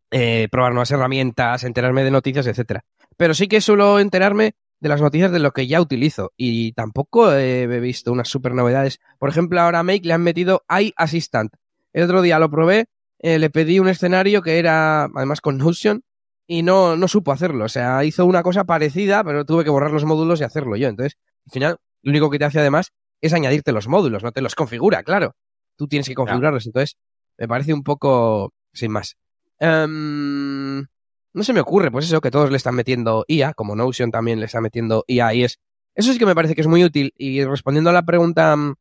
eh, 0.09 0.47
probar 0.51 0.73
nuevas 0.73 0.89
herramientas, 0.89 1.63
enterarme 1.63 2.03
de 2.03 2.09
noticias, 2.09 2.47
etcétera. 2.47 2.85
Pero 3.15 3.35
sí 3.35 3.47
que 3.47 3.61
suelo 3.61 3.99
enterarme 3.99 4.53
de 4.79 4.89
las 4.89 5.01
noticias 5.01 5.31
de 5.31 5.39
lo 5.39 5.51
que 5.51 5.67
ya 5.67 5.79
utilizo 5.79 6.33
y 6.35 6.73
tampoco 6.73 7.31
he 7.33 7.79
visto 7.79 8.11
unas 8.11 8.27
super 8.27 8.53
novedades. 8.53 8.99
Por 9.17 9.29
ejemplo, 9.29 9.61
ahora 9.61 9.79
a 9.79 9.83
Make 9.83 10.05
le 10.05 10.13
han 10.13 10.23
metido 10.23 10.63
iAssistant. 10.69 11.53
El 11.93 12.03
otro 12.03 12.21
día 12.21 12.39
lo 12.39 12.49
probé 12.49 12.87
eh, 13.23 13.39
le 13.39 13.49
pedí 13.49 13.79
un 13.79 13.87
escenario 13.87 14.41
que 14.41 14.59
era 14.59 15.05
además 15.05 15.39
con 15.39 15.57
Notion 15.57 16.03
y 16.45 16.61
no, 16.61 16.97
no 16.97 17.07
supo 17.07 17.31
hacerlo. 17.31 17.63
O 17.63 17.69
sea, 17.69 18.03
hizo 18.03 18.25
una 18.25 18.43
cosa 18.43 18.65
parecida, 18.65 19.23
pero 19.23 19.45
tuve 19.45 19.63
que 19.63 19.69
borrar 19.69 19.91
los 19.91 20.03
módulos 20.03 20.41
y 20.41 20.43
hacerlo 20.43 20.75
yo. 20.75 20.89
Entonces, 20.89 21.17
al 21.45 21.51
final, 21.53 21.77
lo 22.01 22.11
único 22.11 22.29
que 22.29 22.37
te 22.37 22.43
hace 22.43 22.59
además 22.59 22.91
es 23.21 23.33
añadirte 23.33 23.71
los 23.71 23.87
módulos, 23.87 24.23
no 24.23 24.33
te 24.33 24.41
los 24.41 24.55
configura, 24.55 25.03
claro. 25.03 25.37
Tú 25.77 25.87
tienes 25.87 26.05
que 26.05 26.15
configurarlos. 26.15 26.65
Entonces, 26.65 26.97
me 27.37 27.47
parece 27.47 27.73
un 27.73 27.83
poco 27.83 28.53
sin 28.73 28.91
más. 28.91 29.15
Um, 29.61 30.85
no 31.33 31.43
se 31.43 31.53
me 31.53 31.59
ocurre, 31.59 31.91
pues 31.91 32.05
eso, 32.05 32.21
que 32.21 32.31
todos 32.31 32.49
le 32.49 32.57
están 32.57 32.75
metiendo 32.75 33.25
IA, 33.27 33.53
como 33.53 33.75
Notion 33.75 34.11
también 34.11 34.39
le 34.39 34.45
está 34.45 34.61
metiendo 34.61 35.03
IA 35.07 35.33
y 35.33 35.43
es. 35.43 35.59
Eso 35.95 36.11
sí 36.11 36.19
que 36.19 36.25
me 36.25 36.35
parece 36.35 36.55
que 36.55 36.61
es 36.61 36.67
muy 36.67 36.83
útil. 36.83 37.13
Y 37.17 37.43
respondiendo 37.43 37.89
a 37.89 37.93
la 37.93 38.03
pregunta 38.03 38.55
mm, 38.55 38.75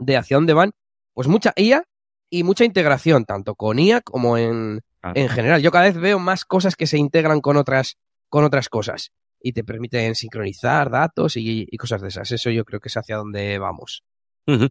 de 0.00 0.16
hacia 0.16 0.36
dónde 0.36 0.54
van, 0.54 0.72
pues 1.14 1.28
mucha 1.28 1.52
IA 1.56 1.84
y 2.30 2.42
mucha 2.42 2.64
integración, 2.64 3.24
tanto 3.24 3.54
con 3.54 3.78
IA 3.78 4.00
como 4.00 4.36
en, 4.38 4.80
ah. 5.02 5.12
en 5.14 5.28
general. 5.28 5.62
Yo 5.62 5.70
cada 5.70 5.84
vez 5.84 5.96
veo 5.96 6.18
más 6.18 6.44
cosas 6.44 6.76
que 6.76 6.86
se 6.86 6.98
integran 6.98 7.40
con 7.40 7.56
otras, 7.56 7.96
con 8.28 8.44
otras 8.44 8.68
cosas 8.68 9.12
y 9.40 9.52
te 9.52 9.64
permiten 9.64 10.14
sincronizar 10.14 10.90
datos 10.90 11.36
y, 11.36 11.66
y 11.70 11.76
cosas 11.76 12.02
de 12.02 12.08
esas. 12.08 12.30
Eso 12.32 12.50
yo 12.50 12.64
creo 12.64 12.80
que 12.80 12.88
es 12.88 12.96
hacia 12.96 13.16
donde 13.16 13.58
vamos. 13.58 14.02
Uh 14.46 14.52
-huh. 14.52 14.70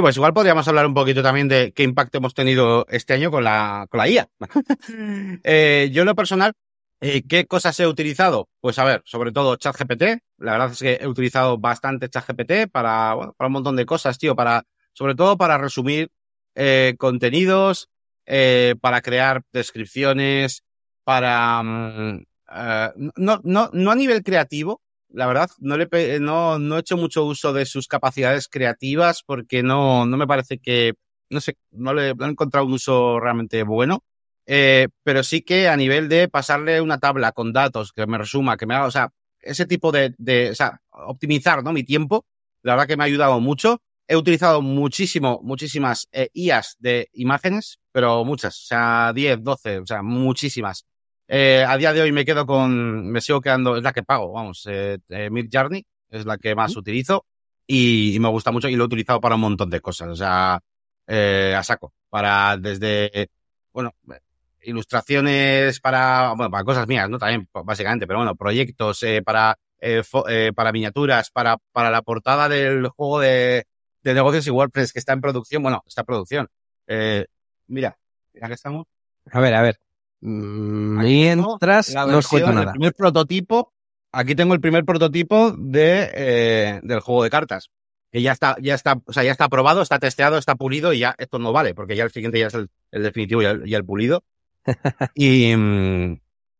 Pues 0.00 0.16
igual 0.16 0.32
podríamos 0.32 0.66
hablar 0.68 0.86
un 0.86 0.94
poquito 0.94 1.22
también 1.22 1.48
de 1.48 1.72
qué 1.72 1.82
impacto 1.82 2.16
hemos 2.16 2.32
tenido 2.32 2.86
este 2.88 3.12
año 3.12 3.30
con 3.30 3.44
la, 3.44 3.86
con 3.90 3.98
la 3.98 4.08
IA. 4.08 4.28
eh, 5.44 5.90
yo 5.92 6.02
en 6.02 6.06
lo 6.06 6.14
personal, 6.14 6.54
eh, 7.04 7.24
¿qué 7.28 7.46
cosas 7.46 7.78
he 7.80 7.86
utilizado? 7.88 8.48
Pues 8.60 8.78
a 8.78 8.84
ver, 8.84 9.02
sobre 9.04 9.32
todo 9.32 9.56
ChatGPT. 9.56 10.02
La 10.38 10.52
verdad 10.52 10.70
es 10.70 10.78
que 10.78 10.98
he 11.00 11.08
utilizado 11.08 11.58
bastante 11.58 12.08
ChatGPT 12.08 12.70
para, 12.70 13.14
bueno, 13.14 13.34
para 13.36 13.48
un 13.48 13.54
montón 13.54 13.74
de 13.74 13.84
cosas, 13.86 14.18
tío, 14.18 14.36
para, 14.36 14.64
sobre 14.92 15.16
todo 15.16 15.36
para 15.36 15.58
resumir 15.58 16.10
eh, 16.54 16.94
contenidos, 16.98 17.90
eh, 18.26 18.76
para 18.80 19.00
crear 19.02 19.42
descripciones, 19.52 20.62
para... 21.02 21.60
Um, 21.60 22.24
uh, 22.48 23.10
no, 23.16 23.40
no, 23.42 23.70
no 23.72 23.90
a 23.90 23.96
nivel 23.96 24.22
creativo, 24.22 24.80
la 25.08 25.26
verdad, 25.26 25.50
no, 25.58 25.76
le, 25.76 25.88
no, 26.20 26.60
no 26.60 26.76
he 26.76 26.80
hecho 26.80 26.96
mucho 26.96 27.24
uso 27.24 27.52
de 27.52 27.66
sus 27.66 27.88
capacidades 27.88 28.46
creativas 28.48 29.24
porque 29.26 29.64
no, 29.64 30.06
no 30.06 30.16
me 30.16 30.28
parece 30.28 30.58
que, 30.58 30.94
no 31.30 31.40
sé, 31.40 31.56
no 31.72 31.94
le 31.94 32.14
no 32.14 32.26
he 32.26 32.30
encontrado 32.30 32.66
un 32.66 32.74
uso 32.74 33.18
realmente 33.18 33.64
bueno. 33.64 34.04
Eh, 34.46 34.88
pero 35.02 35.22
sí 35.22 35.42
que 35.42 35.68
a 35.68 35.76
nivel 35.76 36.08
de 36.08 36.28
pasarle 36.28 36.80
una 36.80 36.98
tabla 36.98 37.32
con 37.32 37.52
datos 37.52 37.92
que 37.92 38.06
me 38.06 38.18
resuma, 38.18 38.56
que 38.56 38.66
me 38.66 38.74
haga, 38.74 38.86
o 38.86 38.90
sea, 38.90 39.12
ese 39.40 39.66
tipo 39.66 39.92
de, 39.92 40.14
de 40.18 40.50
o 40.50 40.54
sea, 40.54 40.80
optimizar, 40.90 41.62
¿no? 41.62 41.72
Mi 41.72 41.84
tiempo, 41.84 42.26
la 42.62 42.74
verdad 42.74 42.86
que 42.86 42.96
me 42.96 43.04
ha 43.04 43.06
ayudado 43.06 43.40
mucho. 43.40 43.80
He 44.06 44.16
utilizado 44.16 44.62
muchísimo, 44.62 45.40
muchísimas 45.42 46.08
eh, 46.12 46.28
IAs 46.34 46.76
de 46.80 47.08
imágenes, 47.14 47.78
pero 47.92 48.24
muchas, 48.24 48.56
o 48.56 48.66
sea, 48.66 49.12
10, 49.14 49.42
12, 49.42 49.78
o 49.78 49.86
sea, 49.86 50.02
muchísimas. 50.02 50.86
Eh, 51.28 51.64
a 51.66 51.76
día 51.76 51.92
de 51.92 52.02
hoy 52.02 52.12
me 52.12 52.24
quedo 52.24 52.44
con, 52.46 53.10
me 53.10 53.20
sigo 53.20 53.40
quedando, 53.40 53.76
es 53.76 53.82
la 53.82 53.92
que 53.92 54.02
pago, 54.02 54.32
vamos, 54.32 54.66
eh, 54.68 54.98
eh 55.08 55.30
Mid 55.30 55.48
Journey 55.50 55.84
es 56.10 56.26
la 56.26 56.36
que 56.36 56.54
más 56.54 56.76
utilizo 56.76 57.24
y, 57.66 58.14
y, 58.14 58.18
me 58.20 58.28
gusta 58.28 58.50
mucho 58.50 58.68
y 58.68 58.76
lo 58.76 58.84
he 58.84 58.86
utilizado 58.86 59.20
para 59.20 59.36
un 59.36 59.40
montón 59.40 59.70
de 59.70 59.80
cosas, 59.80 60.08
o 60.08 60.16
sea, 60.16 60.60
eh, 61.06 61.54
a 61.56 61.62
saco, 61.62 61.94
para 62.10 62.56
desde, 62.58 63.30
bueno, 63.72 63.94
ilustraciones 64.64 65.80
para, 65.80 66.34
bueno, 66.34 66.50
para 66.50 66.64
cosas 66.64 66.86
mías, 66.86 67.08
¿no? 67.08 67.18
También, 67.18 67.48
básicamente, 67.64 68.06
pero 68.06 68.20
bueno, 68.20 68.34
proyectos, 68.36 69.02
eh, 69.02 69.22
para, 69.22 69.58
eh, 69.80 70.02
eh, 70.28 70.52
para 70.54 70.72
miniaturas, 70.72 71.30
para, 71.30 71.58
para 71.72 71.90
la 71.90 72.02
portada 72.02 72.48
del 72.48 72.88
juego 72.88 73.20
de, 73.20 73.66
de 74.02 74.14
negocios 74.14 74.46
y 74.46 74.50
WordPress 74.50 74.92
que 74.92 74.98
está 74.98 75.12
en 75.12 75.20
producción, 75.20 75.62
bueno, 75.62 75.82
está 75.86 76.02
en 76.02 76.06
producción. 76.06 76.48
Eh, 76.86 77.26
mira, 77.66 77.96
mira 78.32 78.48
que 78.48 78.54
estamos. 78.54 78.86
A 79.30 79.40
ver, 79.40 79.54
a 79.54 79.62
ver. 79.62 79.78
Mientras 80.20 81.94
no 81.94 82.20
cuento 82.22 82.52
nada. 82.52 82.66
El 82.66 82.70
primer 82.72 82.94
prototipo, 82.94 83.72
aquí 84.12 84.34
tengo 84.34 84.54
el 84.54 84.60
primer 84.60 84.84
prototipo 84.84 85.52
de, 85.52 86.10
eh, 86.14 86.80
del 86.82 87.00
juego 87.00 87.24
de 87.24 87.30
cartas. 87.30 87.70
Que 88.12 88.20
ya 88.20 88.32
está, 88.32 88.56
ya 88.60 88.74
está, 88.74 89.00
o 89.06 89.12
sea, 89.12 89.22
ya 89.22 89.32
está 89.32 89.44
aprobado, 89.44 89.80
está 89.80 89.98
testeado, 89.98 90.36
está 90.36 90.54
pulido 90.54 90.92
y 90.92 90.98
ya 90.98 91.14
esto 91.16 91.38
no 91.38 91.50
vale, 91.50 91.74
porque 91.74 91.96
ya 91.96 92.04
el 92.04 92.10
siguiente 92.10 92.38
ya 92.38 92.48
es 92.48 92.54
el, 92.54 92.68
el 92.90 93.02
definitivo 93.04 93.40
y 93.40 93.46
el, 93.46 93.66
y 93.66 93.74
el 93.74 93.86
pulido. 93.86 94.22
Y, 95.14 95.52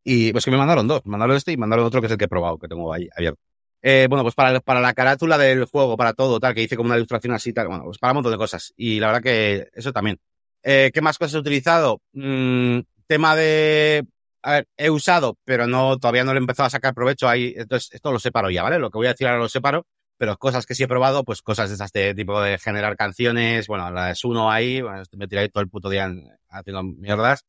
y 0.05 0.33
pues 0.33 0.45
que 0.45 0.51
me 0.51 0.57
mandaron 0.57 0.89
dos, 0.89 1.03
mandaron 1.05 1.37
este 1.37 1.53
y 1.53 1.57
mandaron 1.57 1.87
otro 1.87 2.01
que 2.01 2.07
es 2.07 2.13
el 2.13 2.19
que 2.19 2.25
he 2.25 2.29
probado, 2.29 2.59
que 2.59 2.69
tengo 2.69 2.93
ahí 2.93 3.09
abierto. 3.17 3.41
Eh, 3.83 4.07
bueno, 4.09 4.23
pues 4.23 4.35
para, 4.35 4.61
para 4.61 4.81
la 4.81 4.95
carátula 4.95 5.37
del 5.39 5.65
juego, 5.65 5.97
para 5.97 6.13
todo, 6.13 6.39
tal, 6.39 6.55
que 6.55 6.63
hice 6.63 6.77
como 6.77 6.89
una 6.89 6.97
ilustración 6.97 7.35
así, 7.35 7.53
tal, 7.53 7.69
bueno, 7.69 7.85
pues 7.85 7.99
para 7.99 8.13
un 8.13 8.17
montón 8.17 8.33
de 8.33 8.39
cosas. 8.39 8.73
Y 8.77 9.01
la 9.01 9.09
verdad 9.09 9.23
que 9.23 9.69
eso 9.75 9.93
también. 9.93 10.21
Eh, 10.63 10.91
¿Qué 10.95 11.01
más 11.01 11.19
cosas 11.19 11.35
he 11.35 11.39
utilizado? 11.39 12.01
Mm, 12.13 12.81
tema 13.09 13.35
de, 13.35 14.05
a 14.43 14.53
ver, 14.53 14.69
he 14.77 14.89
usado, 14.91 15.37
pero 15.45 15.67
no, 15.67 15.99
todavía 15.99 16.23
no 16.25 16.33
le 16.33 16.39
he 16.39 16.43
empezado 16.43 16.69
a 16.69 16.71
sacar 16.71 16.95
provecho 16.95 17.29
ahí, 17.29 17.55
entonces 17.57 17.93
esto 17.93 18.13
lo 18.13 18.21
separo 18.21 18.51
ya, 18.51 18.63
¿vale? 18.63 18.79
Lo 18.79 18.91
que 18.91 18.99
voy 18.99 19.07
a 19.09 19.11
decir 19.11 19.27
ahora 19.27 19.41
lo 19.41 19.49
separo. 19.49 19.85
pero 20.17 20.37
cosas 20.39 20.67
que 20.67 20.77
sí 20.77 20.85
he 20.85 20.89
probado, 20.89 21.25
pues 21.25 21.43
cosas 21.43 21.77
de 21.77 21.85
este 21.85 22.15
tipo 22.15 22.41
de 22.41 22.57
generar 22.59 22.97
canciones, 22.97 23.67
bueno, 23.67 23.91
la 23.91 24.07
de 24.07 24.15
Suno 24.15 24.53
ahí, 24.53 24.81
bueno, 24.81 25.03
me 25.17 25.27
tiré 25.27 25.49
todo 25.49 25.63
el 25.65 25.69
puto 25.69 25.91
día 25.91 26.09
haciendo 26.49 26.85
mierdas, 26.85 27.45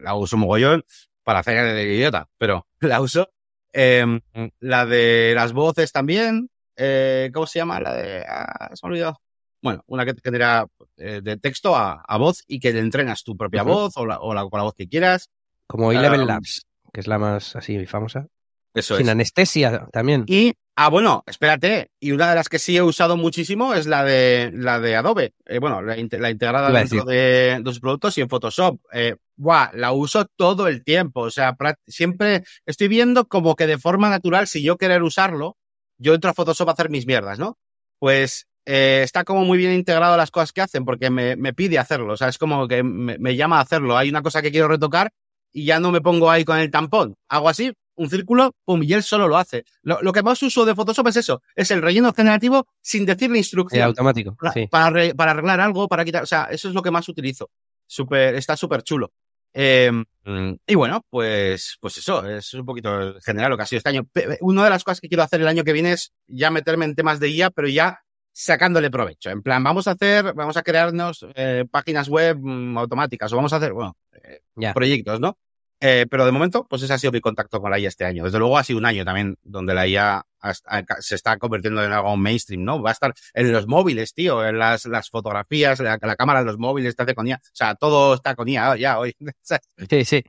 la 0.00 0.14
uso 0.14 0.36
mogollón 0.36 0.84
para 1.22 1.40
hacer 1.40 1.56
el 1.56 1.90
idiota, 1.90 2.28
pero 2.38 2.66
la 2.80 3.00
uso. 3.00 3.30
Em, 3.72 4.20
la 4.60 4.84
de 4.84 5.32
las 5.34 5.52
voces 5.52 5.92
también, 5.92 6.50
eh, 6.76 7.30
¿cómo 7.32 7.46
se 7.46 7.58
llama? 7.58 7.80
La 7.80 7.94
de, 7.94 8.24
ah, 8.28 8.70
se 8.74 8.86
me 8.86 8.88
ha 8.88 8.90
olvidado. 8.90 9.20
Bueno, 9.62 9.84
una 9.86 10.04
que 10.04 10.14
genera 10.22 10.66
eh, 10.96 11.20
de 11.22 11.36
texto 11.36 11.76
a, 11.76 12.04
voz 12.18 12.42
y 12.48 12.58
que 12.58 12.72
le 12.72 12.80
entrenas 12.80 13.22
tu 13.22 13.36
propia 13.36 13.62
voz 13.62 13.96
o, 13.96 14.04
la, 14.04 14.18
o 14.18 14.34
la, 14.34 14.42
con 14.42 14.58
la 14.58 14.64
voz 14.64 14.74
que 14.74 14.88
quieras. 14.88 15.30
Como 15.68 15.92
Eleven 15.92 16.26
Labs, 16.26 16.66
que 16.92 17.00
es 17.00 17.06
la 17.06 17.18
más 17.18 17.54
así 17.54 17.86
famosa. 17.86 18.26
Eso 18.74 18.96
Sin 18.96 19.08
anestesia 19.08 19.86
también. 19.92 20.24
Y, 20.26 20.54
ah, 20.76 20.88
bueno, 20.88 21.22
espérate. 21.26 21.90
Y 22.00 22.12
una 22.12 22.30
de 22.30 22.36
las 22.36 22.48
que 22.48 22.58
sí 22.58 22.76
he 22.76 22.82
usado 22.82 23.16
muchísimo 23.16 23.74
es 23.74 23.86
la 23.86 24.04
de, 24.04 24.50
la 24.54 24.80
de 24.80 24.96
Adobe. 24.96 25.34
Eh, 25.46 25.58
bueno, 25.58 25.82
la, 25.82 25.98
integrada 25.98 26.70
dentro 26.70 27.04
de, 27.04 27.60
los 27.62 27.80
productos 27.80 28.16
y 28.16 28.22
en 28.22 28.28
Photoshop. 28.28 28.80
Eh, 28.92 29.16
buah, 29.36 29.72
la 29.74 29.92
uso 29.92 30.26
todo 30.36 30.68
el 30.68 30.84
tiempo. 30.84 31.20
O 31.22 31.30
sea, 31.30 31.56
siempre 31.86 32.44
estoy 32.64 32.88
viendo 32.88 33.26
como 33.26 33.56
que 33.56 33.66
de 33.66 33.78
forma 33.78 34.08
natural, 34.08 34.46
si 34.46 34.62
yo 34.62 34.78
querer 34.78 35.02
usarlo, 35.02 35.58
yo 35.98 36.14
entro 36.14 36.30
a 36.30 36.34
Photoshop 36.34 36.68
a 36.70 36.72
hacer 36.72 36.88
mis 36.88 37.06
mierdas, 37.06 37.38
¿no? 37.38 37.58
Pues 37.98 38.46
eh, 38.64 39.02
está 39.04 39.24
como 39.24 39.44
muy 39.44 39.58
bien 39.58 39.72
integrado 39.72 40.16
las 40.16 40.30
cosas 40.30 40.52
que 40.52 40.62
hacen 40.62 40.84
porque 40.84 41.10
me, 41.10 41.36
me 41.36 41.52
pide 41.52 41.78
hacerlo. 41.78 42.14
O 42.14 42.16
sea, 42.16 42.28
es 42.28 42.38
como 42.38 42.66
que 42.68 42.82
me, 42.82 43.18
me, 43.18 43.36
llama 43.36 43.58
a 43.58 43.62
hacerlo. 43.62 43.96
Hay 43.96 44.08
una 44.08 44.22
cosa 44.22 44.40
que 44.40 44.50
quiero 44.50 44.68
retocar 44.68 45.12
y 45.52 45.64
ya 45.66 45.80
no 45.80 45.92
me 45.92 46.00
pongo 46.00 46.30
ahí 46.30 46.44
con 46.44 46.58
el 46.58 46.70
tampón. 46.70 47.16
Hago 47.28 47.48
así, 47.48 47.72
un 48.02 48.10
círculo, 48.10 48.54
pum, 48.64 48.82
y 48.82 48.92
él 48.92 49.02
solo 49.02 49.28
lo 49.28 49.36
hace. 49.36 49.64
Lo, 49.82 50.12
que 50.12 50.22
más 50.22 50.42
uso 50.42 50.64
de 50.64 50.74
Photoshop 50.74 51.08
es 51.08 51.16
eso, 51.16 51.42
es 51.54 51.70
el 51.70 51.82
relleno 51.82 52.12
generativo 52.12 52.66
sin 52.80 53.06
decirle 53.06 53.38
instrucción. 53.38 53.84
automático. 53.84 54.36
Para, 54.36 54.52
sí. 54.52 54.66
para, 54.68 55.30
arreglar 55.30 55.60
algo, 55.60 55.88
para 55.88 56.04
quitar, 56.04 56.22
o 56.22 56.26
sea, 56.26 56.44
eso 56.50 56.68
es 56.68 56.74
lo 56.74 56.82
que 56.82 56.90
más 56.90 57.08
utilizo. 57.08 57.50
Super, 57.86 58.34
está 58.34 58.56
súper 58.56 58.82
chulo. 58.82 59.12
Em, 59.54 60.04
y 60.66 60.74
bueno, 60.74 61.04
pues, 61.10 61.76
pues 61.80 61.98
eso, 61.98 62.26
es 62.26 62.54
un 62.54 62.64
poquito 62.64 63.20
general 63.20 63.50
lo 63.50 63.56
que 63.56 63.64
ha 63.64 63.66
sido 63.66 63.78
este 63.78 63.90
año. 63.90 64.06
Una 64.40 64.64
de 64.64 64.70
las 64.70 64.84
cosas 64.84 65.00
que 65.00 65.08
quiero 65.08 65.22
hacer 65.22 65.40
el 65.40 65.48
año 65.48 65.64
que 65.64 65.72
viene 65.72 65.92
es 65.92 66.12
ya 66.26 66.50
meterme 66.50 66.86
en 66.86 66.94
temas 66.94 67.20
de 67.20 67.28
guía, 67.28 67.50
pero 67.50 67.68
ya 67.68 68.00
sacándole 68.32 68.90
provecho. 68.90 69.30
En 69.30 69.42
plan, 69.42 69.62
vamos 69.62 69.86
a 69.86 69.92
hacer, 69.92 70.32
vamos 70.34 70.56
a 70.56 70.62
crearnos 70.62 71.26
eh, 71.34 71.64
páginas 71.70 72.08
web 72.08 72.38
mm, 72.40 72.78
automáticas 72.78 73.32
o 73.32 73.36
vamos 73.36 73.52
a 73.52 73.56
hacer, 73.56 73.72
bueno, 73.72 73.96
eh, 74.12 74.40
proyectos, 74.72 75.20
¿no? 75.20 75.36
Eh, 75.84 76.06
pero 76.08 76.24
de 76.24 76.30
momento, 76.30 76.64
pues 76.70 76.80
ese 76.82 76.92
ha 76.92 76.98
sido 76.98 77.10
mi 77.10 77.20
contacto 77.20 77.60
con 77.60 77.68
la 77.68 77.76
IA 77.76 77.88
este 77.88 78.04
año. 78.04 78.22
Desde 78.22 78.38
luego 78.38 78.56
ha 78.56 78.62
sido 78.62 78.78
un 78.78 78.86
año 78.86 79.04
también 79.04 79.36
donde 79.42 79.74
la 79.74 79.88
IA 79.88 80.24
se 81.00 81.16
está 81.16 81.36
convirtiendo 81.38 81.82
en 81.82 81.90
algo 81.90 82.16
mainstream, 82.16 82.62
¿no? 82.62 82.80
Va 82.80 82.90
a 82.90 82.92
estar 82.92 83.12
en 83.34 83.50
los 83.50 83.66
móviles, 83.66 84.14
tío, 84.14 84.46
en 84.46 84.60
las, 84.60 84.86
las 84.86 85.10
fotografías, 85.10 85.80
la, 85.80 85.98
cámara 85.98 86.38
de 86.38 86.46
los 86.46 86.58
móviles 86.58 86.90
está 86.90 87.12
con 87.16 87.26
IA. 87.26 87.34
O 87.34 87.50
sea, 87.52 87.74
todo 87.74 88.14
está 88.14 88.36
con 88.36 88.48
IA 88.48 88.76
ya 88.76 89.00
hoy. 89.00 89.16
sí, 89.90 90.04
sí. 90.04 90.24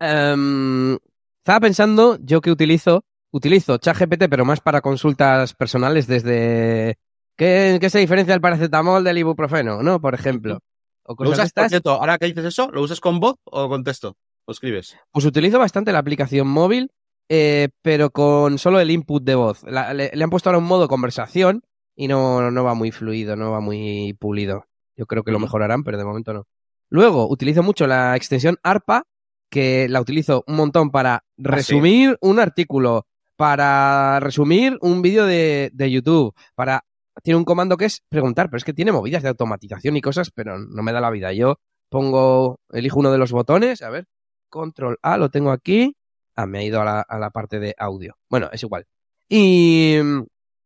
Em, 0.00 0.94
estaba 1.40 1.60
pensando, 1.60 2.16
yo 2.22 2.40
que 2.40 2.50
utilizo, 2.50 3.04
utilizo 3.32 3.76
ChatGPT, 3.76 4.30
pero 4.30 4.46
más 4.46 4.60
para 4.62 4.80
consultas 4.80 5.52
personales 5.52 6.06
desde... 6.06 6.96
¿Qué, 7.36 7.76
qué 7.82 7.90
se 7.90 7.98
diferencia 7.98 8.34
el 8.34 8.40
paracetamol 8.40 9.04
del 9.04 9.18
ibuprofeno, 9.18 9.82
no? 9.82 10.00
Por 10.00 10.14
ejemplo. 10.14 10.58
O 11.02 11.22
¿Lo 11.22 11.30
usas, 11.30 11.52
por 11.52 11.68
cierto, 11.68 11.90
ahora 11.90 12.16
que 12.16 12.26
dices 12.26 12.46
eso, 12.46 12.70
¿lo 12.72 12.80
usas 12.80 12.98
con 12.98 13.20
voz 13.20 13.36
o 13.44 13.68
con 13.68 13.84
texto? 13.84 14.16
¿O 14.46 14.52
escribes? 14.52 14.96
Pues 15.10 15.24
utilizo 15.24 15.58
bastante 15.58 15.92
la 15.92 15.98
aplicación 15.98 16.46
móvil, 16.46 16.92
eh, 17.28 17.68
pero 17.82 18.10
con 18.10 18.58
solo 18.58 18.78
el 18.78 18.90
input 18.90 19.24
de 19.24 19.34
voz. 19.34 19.64
le, 19.64 20.22
han 20.22 20.30
puesto 20.30 20.48
ahora 20.48 20.58
un 20.58 20.64
modo 20.64 20.86
conversación 20.86 21.64
y 21.96 22.06
no, 22.06 22.50
no 22.50 22.64
va 22.64 22.74
muy 22.74 22.92
fluido, 22.92 23.34
no 23.34 23.50
va 23.50 23.60
muy 23.60 24.14
pulido. 24.20 24.66
Yo 24.96 25.06
creo 25.06 25.24
que 25.24 25.32
lo 25.32 25.40
mejorarán, 25.40 25.82
pero 25.82 25.98
de 25.98 26.04
momento 26.04 26.32
no. 26.32 26.46
Luego, 26.88 27.28
utilizo 27.28 27.64
mucho 27.64 27.88
la 27.88 28.14
extensión 28.14 28.56
ARPA, 28.62 29.04
que 29.50 29.88
la 29.88 30.00
utilizo 30.00 30.44
un 30.46 30.56
montón 30.56 30.90
para 30.90 31.16
ah, 31.16 31.24
resumir 31.36 32.16
un 32.20 32.38
artículo, 32.38 33.06
para 33.36 34.20
resumir 34.20 34.78
un 34.80 35.02
vídeo 35.02 35.26
de, 35.26 35.70
de, 35.72 35.90
YouTube, 35.90 36.34
para... 36.54 36.84
Tiene 37.22 37.38
un 37.38 37.44
comando 37.44 37.76
que 37.76 37.86
es 37.86 38.02
preguntar, 38.08 38.48
pero 38.50 38.58
es 38.58 38.64
que 38.64 38.74
tiene 38.74 38.92
movidas 38.92 39.22
de 39.22 39.30
automatización 39.30 39.96
y 39.96 40.02
cosas, 40.02 40.30
pero 40.30 40.58
no 40.58 40.82
me 40.82 40.92
da 40.92 41.00
la 41.00 41.10
vida. 41.10 41.32
Yo 41.32 41.58
pongo, 41.88 42.60
elijo 42.70 43.00
uno 43.00 43.10
de 43.10 43.18
los 43.18 43.32
botones, 43.32 43.80
a 43.80 43.88
ver, 43.88 44.06
control 44.48 44.98
A, 45.02 45.16
lo 45.16 45.30
tengo 45.30 45.50
aquí. 45.50 45.96
Ah, 46.34 46.46
me 46.46 46.58
ha 46.58 46.62
ido 46.64 46.80
a 46.80 47.06
la, 47.18 47.30
parte 47.30 47.58
de 47.58 47.74
audio. 47.78 48.16
Bueno, 48.28 48.48
es 48.52 48.62
igual. 48.62 48.86
Y, 49.28 49.96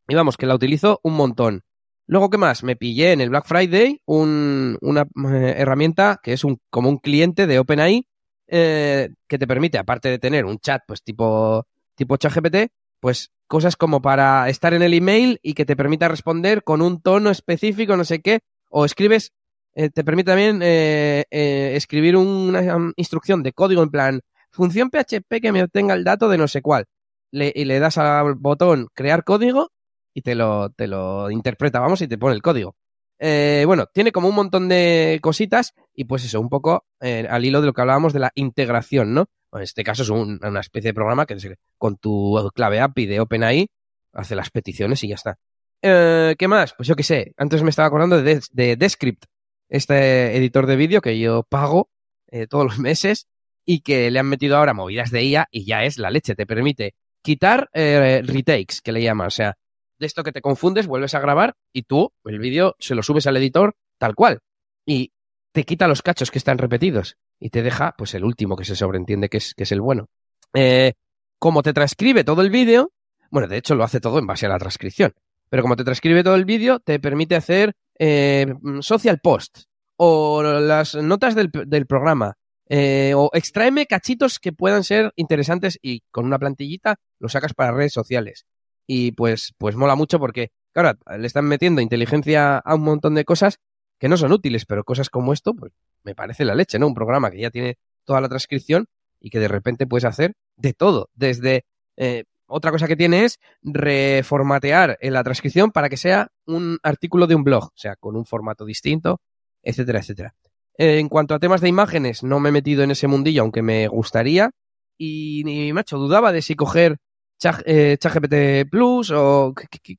y, 0.09 0.15
vamos, 0.15 0.37
que 0.37 0.47
la 0.47 0.55
utilizo 0.55 1.01
un 1.03 1.15
montón. 1.15 1.63
Luego, 2.07 2.29
¿qué 2.29 2.39
más? 2.39 2.65
Me 2.65 2.75
pillé 2.75 3.13
en 3.13 3.21
el 3.21 3.31
Black 3.31 3.47
Friday 3.47 4.03
un, 4.05 4.77
una 4.81 5.03
eh, 5.03 5.55
herramienta 5.59 6.19
que 6.21 6.33
es 6.33 6.43
un, 6.43 6.61
como 6.69 6.89
un 6.89 6.99
cliente 6.99 7.47
de 7.47 7.61
OpenAI 7.61 8.09
eh, 8.49 9.11
que 9.29 9.39
te 9.39 9.47
permite, 9.47 9.79
aparte 9.79 10.09
de 10.09 10.19
tener 10.19 10.45
un 10.45 10.59
chat, 10.59 10.83
pues 10.89 11.05
tipo, 11.05 11.69
tipo 11.95 12.17
ChatGPT, 12.17 12.73
pues 12.99 13.31
cosas 13.47 13.77
como 13.77 14.03
para 14.03 14.49
estar 14.49 14.75
en 14.75 14.83
el 14.83 14.93
email 14.93 15.39
y 15.41 15.55
que 15.55 15.65
te 15.65 15.77
permita 15.77 16.09
responder 16.09 16.65
con 16.65 16.83
un 16.83 17.01
tono 17.01 17.31
específico, 17.31 17.97
no 17.97 18.05
sé 18.05 18.21
qué, 18.21 18.41
o 18.69 18.85
escribes 18.85 19.33
eh, 19.75 19.91
te 19.91 20.05
permite 20.05 20.31
también 20.31 20.61
eh, 20.63 21.25
eh, 21.31 21.73
escribir 21.75 22.17
una 22.17 22.93
instrucción 22.97 23.43
de 23.43 23.53
código 23.53 23.83
en 23.83 23.91
plan 23.91 24.21
función 24.51 24.91
PHP 24.91 25.41
que 25.41 25.53
me 25.53 25.63
obtenga 25.63 25.95
el 25.95 26.03
dato 26.03 26.29
de 26.29 26.39
no 26.39 26.49
sé 26.49 26.61
cuál. 26.61 26.87
y 27.31 27.65
le 27.65 27.79
das 27.79 27.99
al 27.99 28.35
botón 28.35 28.89
crear 28.95 29.23
código 29.23 29.71
y 30.13 30.23
te 30.23 30.35
lo, 30.35 30.71
te 30.71 30.89
lo 30.89 31.31
interpreta, 31.31 31.79
vamos, 31.79 32.03
y 32.03 32.09
te 32.09 32.19
pone 32.19 32.35
el 32.35 32.43
código. 32.43 32.75
bueno, 33.21 33.87
tiene 33.95 34.11
como 34.11 34.29
un 34.29 34.35
montón 34.35 34.69
de 34.69 35.21
cositas 35.23 35.75
y 35.95 36.05
pues 36.05 36.25
eso, 36.25 36.41
un 36.41 36.49
poco 36.49 36.85
al 37.01 37.45
hilo 37.45 37.61
de 37.61 37.69
lo 37.69 37.73
que 37.73 37.81
hablábamos 37.81 38.13
de 38.13 38.21
la 38.21 38.33
integración, 38.35 39.15
¿no? 39.15 39.27
En 39.53 39.63
este 39.63 39.85
caso 39.85 40.03
es 40.03 40.11
una 40.11 40.61
especie 40.61 40.91
de 40.91 40.95
programa 40.95 41.27
que 41.27 41.37
con 41.79 41.97
tu 41.97 42.51
clave 42.55 42.81
API 42.81 43.07
de 43.07 43.21
OpenAI 43.21 43.69
hace 44.13 44.35
las 44.35 44.51
peticiones 44.51 45.05
y 45.05 45.09
ya 45.09 45.15
está. 45.15 45.39
¿Qué 45.81 46.49
más? 46.49 46.75
Pues 46.75 46.89
yo 46.89 46.97
qué 46.97 47.05
sé, 47.05 47.35
antes 47.37 47.63
me 47.63 47.71
estaba 47.71 47.87
acordando 47.87 48.21
de 48.21 48.77
Descript, 48.77 49.27
este 49.71 50.37
editor 50.37 50.67
de 50.67 50.77
vídeo 50.77 51.01
que 51.01 51.19
yo 51.19 51.45
pago 51.45 51.89
eh, 52.27 52.47
todos 52.47 52.65
los 52.65 52.79
meses 52.79 53.29
y 53.65 53.81
que 53.81 54.11
le 54.11 54.19
han 54.19 54.27
metido 54.27 54.59
ahora 54.59 54.75
movidas 54.75 55.11
de 55.11 55.25
IA 55.25 55.49
y 55.51 55.65
ya 55.65 55.85
es 55.85 55.97
la 55.97 56.11
leche. 56.11 56.35
Te 56.35 56.47
permite 56.47 56.95
quitar 57.23 57.71
eh, 57.73 58.23
retakes, 58.25 58.81
que 58.83 58.93
le 58.93 59.03
llama. 59.03 59.27
O 59.27 59.31
sea, 59.31 59.57
de 59.99 60.07
esto 60.07 60.25
que 60.25 60.33
te 60.33 60.43
confundes, 60.43 60.87
vuelves 60.87 61.15
a 61.15 61.21
grabar 61.21 61.57
y 61.73 61.83
tú 61.83 62.13
el 62.25 62.39
vídeo 62.39 62.75
se 62.79 62.95
lo 62.95 63.03
subes 63.03 63.27
al 63.27 63.37
editor 63.37 63.77
tal 63.99 64.15
cual. 64.15 64.41
Y 64.85 65.13
te 65.53 65.65
quita 65.65 65.89
los 65.89 66.03
cachos 66.03 66.31
que 66.31 66.39
están 66.39 66.59
repetidos 66.59 67.17
y 67.39 67.51
te 67.51 67.63
deja 67.63 67.95
pues 67.97 68.15
el 68.15 68.25
último 68.25 68.57
que 68.57 68.65
se 68.65 68.77
sobreentiende 68.77 69.29
que 69.29 69.39
es, 69.39 69.55
que 69.55 69.65
es 69.65 69.73
el 69.73 69.81
bueno. 69.81 70.09
Eh, 70.55 70.95
como 71.39 71.63
te 71.63 71.73
transcribe 71.73 72.25
todo 72.25 72.43
el 72.43 72.51
vídeo, 72.51 72.93
bueno, 73.31 73.47
de 73.49 73.59
hecho 73.59 73.75
lo 73.75 73.85
hace 73.85 74.01
todo 74.01 74.19
en 74.19 74.27
base 74.27 74.47
a 74.47 74.49
la 74.49 74.59
transcripción, 74.59 75.15
pero 75.49 75.63
como 75.63 75.77
te 75.77 75.85
transcribe 75.85 76.25
todo 76.25 76.35
el 76.35 76.45
vídeo, 76.45 76.81
te 76.81 76.99
permite 76.99 77.37
hacer 77.37 77.75
eh, 78.03 78.47
social 78.81 79.21
post 79.21 79.65
o 79.97 80.43
las 80.43 80.95
notas 80.95 81.35
del, 81.35 81.51
programa 81.87 82.39
eh, 82.67 83.13
o 83.15 83.31
extráeme 83.35 83.85
cachitos 83.85 84.39
que 84.39 84.55
puedan 84.55 84.85
ser 84.85 85.13
interesantes 85.17 85.79
y 85.83 86.03
con 86.11 86.25
una 86.25 86.39
plantillita 86.39 86.97
lo 87.19 87.29
sacas 87.29 87.53
para 87.53 87.73
redes 87.73 87.93
sociales. 87.93 88.47
Y 88.87 89.13
pues, 89.13 89.53
pues 89.59 89.77
mola 89.77 89.97
mucho 89.97 90.19
porque, 90.19 90.51
claro, 90.73 90.99
le 91.19 91.27
están 91.27 91.45
metiendo 91.45 91.83
inteligencia 91.83 92.57
a 92.57 92.75
un 92.75 92.81
montón 92.81 93.15
de 93.15 93.27
cosas 93.27 93.59
que 93.99 94.09
no 94.09 94.17
son 94.17 94.33
útiles, 94.33 94.65
pero 94.65 94.83
cosas 94.83 95.11
como 95.11 95.35
esto, 95.35 95.53
pues 95.53 95.73
me 96.03 96.15
parece 96.15 96.47
la 96.47 96.55
leche, 96.55 96.79
¿no? 96.79 96.87
Un 96.87 96.95
programa 96.95 97.31
que 97.31 97.41
ya 97.41 97.51
tiene 97.51 97.77
toda 98.05 98.23
la 98.23 98.31
transcripción 98.31 98.87
y 99.21 99.29
que 99.29 99.41
de 99.41 99.49
repente 99.49 99.87
puedes 99.87 100.07
hacer 100.07 100.33
de 100.57 100.73
todo, 100.73 101.11
desde 101.13 101.67
eh, 101.99 102.25
otra 102.51 102.71
cosa 102.71 102.89
que 102.89 102.97
tiene 102.97 103.25
es 103.25 103.39
reformatear 103.63 104.99
en 105.01 105.13
la 105.13 105.25
transcripción 105.25 105.71
para 105.71 105.89
que 105.89 105.97
sea 105.97 106.29
un 106.47 106.79
artículo 106.83 107.27
de 107.27 107.35
un 107.35 107.45
blog, 107.45 107.65
o 107.65 107.73
sea, 107.77 107.97
con 107.97 108.17
un 108.17 108.27
formato 108.27 108.65
distinto, 108.65 109.21
etcétera, 109.63 110.01
etcétera. 110.01 110.35
En 110.75 111.09
cuanto 111.09 111.35
a 111.35 111.39
temas 111.39 111.61
de 111.61 111.69
imágenes, 111.69 112.23
no 112.23 112.41
me 112.41 112.49
he 112.49 112.53
metido 112.53 112.83
en 112.83 112.91
ese 112.91 113.07
mundillo, 113.07 113.43
aunque 113.43 113.63
me 113.63 113.87
gustaría. 113.89 114.51
Y, 114.97 115.43
ni 115.45 115.73
macho, 115.73 115.99
dudaba 115.99 116.33
de 116.33 116.43
si 116.43 116.57
coger 116.57 116.99
ChatGPT 117.39 118.33
eh, 118.33 118.67
Plus 118.71 119.11
o 119.15 119.55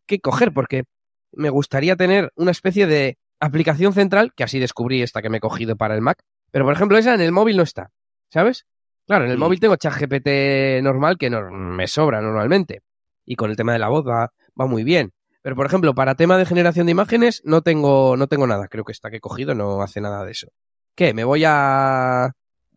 qué, 0.06 0.20
coger, 0.20 0.54
porque 0.54 0.84
me 1.32 1.50
gustaría 1.50 1.96
tener 1.96 2.32
una 2.36 2.52
especie 2.52 2.88
de 2.88 3.18
aplicación 3.40 3.94
central, 3.94 4.34
que 4.36 4.44
así 4.44 4.60
descubrí 4.60 5.02
esta 5.02 5.22
que 5.22 5.30
me 5.30 5.38
he 5.38 5.42
cogido 5.42 5.76
para 5.76 5.96
el 5.96 6.02
Mac. 6.02 6.24
Pero, 6.52 6.66
por 6.66 6.74
ejemplo, 6.74 6.98
esa 6.98 7.14
en 7.14 7.22
el 7.22 7.32
móvil 7.32 7.58
no 7.58 7.64
está, 7.64 7.92
¿sabes? 8.30 8.66
Claro, 9.08 9.26
en 9.26 9.32
el 9.32 9.38
móvil 9.38 9.60
tengo 9.60 9.76
ChatGPT 9.76 10.82
normal 10.84 11.18
que 11.18 11.30
no, 11.30 11.50
me 11.52 11.88
sobra 11.88 12.22
normalmente. 12.22 12.82
Y 13.26 13.36
con 13.36 13.50
el 13.50 13.58
tema 13.58 13.74
de 13.74 13.80
la 13.80 13.90
voz 13.90 14.08
va, 14.08 14.32
va 14.60 14.66
muy 14.68 14.84
bien. 14.84 15.14
Pero, 15.42 15.56
por 15.56 15.66
ejemplo, 15.66 15.96
para 15.96 16.16
tema 16.16 16.38
de 16.38 16.46
generación 16.46 16.86
de 16.86 16.92
imágenes 16.92 17.42
no 17.46 17.62
tengo, 17.62 18.16
no 18.16 18.28
tengo 18.28 18.46
nada. 18.46 18.68
Creo 18.68 18.84
que 18.84 18.92
esta 18.92 19.10
que 19.10 19.18
he 19.18 19.22
cogido 19.22 19.56
no 19.56 19.82
hace 19.82 20.00
nada 20.00 20.24
de 20.24 20.32
eso. 20.32 20.48
¿Qué? 20.96 21.14
¿Me 21.14 21.24
voy 21.24 21.44
a, 21.46 22.26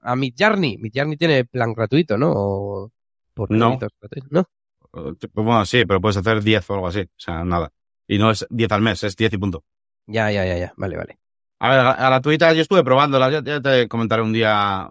a 0.03 0.17
Midjourney? 0.17 0.79
Midjourney 0.79 1.17
tiene 1.17 1.45
plan 1.45 1.75
gratuito, 1.75 2.17
¿no? 2.17 2.91
por 3.35 3.51
no. 3.51 3.79
¿No? 4.31 4.49
Bueno, 5.33 5.67
sí, 5.67 5.85
pero 5.85 6.01
puedes 6.01 6.17
hacer 6.17 6.43
10 6.43 6.71
o 6.71 6.75
algo 6.75 6.87
así. 6.87 7.01
O 7.01 7.19
sea, 7.19 7.45
nada. 7.45 7.71
Y 8.07 8.19
no 8.19 8.31
es 8.31 8.47
10 8.49 8.73
al 8.73 8.83
mes, 8.83 9.03
es 9.03 9.17
10 9.17 9.33
y 9.33 9.39
punto. 9.39 9.65
Ya, 10.07 10.31
ya, 10.31 10.45
ya, 10.45 10.57
ya. 10.57 10.73
Vale, 10.77 10.97
vale. 10.97 11.19
A 11.59 11.71
ver, 11.71 11.81
a 11.81 11.95
gratuitas 11.95 12.55
yo 12.55 12.63
estuve 12.63 12.85
probándolas, 12.85 13.33
ya, 13.33 13.43
ya 13.43 13.61
te 13.61 13.89
comentaré 13.89 14.23
un 14.23 14.33
día 14.33 14.89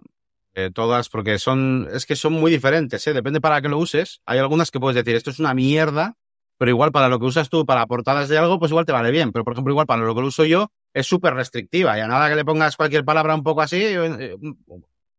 eh, 0.54 0.70
todas, 0.72 1.08
porque 1.08 1.38
son, 1.38 1.88
es 1.92 2.06
que 2.06 2.16
son 2.16 2.32
muy 2.32 2.50
diferentes, 2.50 3.06
¿eh? 3.06 3.12
Depende 3.12 3.40
para 3.40 3.60
qué 3.60 3.68
lo 3.68 3.78
uses. 3.78 4.20
Hay 4.26 4.38
algunas 4.38 4.70
que 4.70 4.80
puedes 4.80 4.94
decir, 4.96 5.16
esto 5.16 5.30
es 5.30 5.38
una 5.38 5.54
mierda, 5.54 6.16
pero 6.58 6.70
igual 6.70 6.92
para 6.92 7.08
lo 7.08 7.18
que 7.18 7.26
usas 7.26 7.48
tú, 7.48 7.66
para 7.66 7.86
portadas 7.86 8.28
de 8.28 8.38
algo, 8.38 8.58
pues 8.58 8.70
igual 8.70 8.86
te 8.86 8.92
vale 8.92 9.10
bien. 9.10 9.32
Pero, 9.32 9.44
por 9.44 9.54
ejemplo, 9.54 9.72
igual 9.72 9.86
para 9.86 10.02
lo 10.02 10.14
que 10.14 10.20
lo 10.20 10.28
uso 10.28 10.44
yo, 10.44 10.70
es 10.92 11.06
súper 11.06 11.34
restrictiva. 11.34 11.98
Y 11.98 12.00
a 12.00 12.06
nada 12.06 12.28
que 12.28 12.36
le 12.36 12.44
pongas 12.44 12.76
cualquier 12.76 13.04
palabra 13.04 13.34
un 13.34 13.42
poco 13.42 13.62
así, 13.62 13.78
eh, 13.80 14.36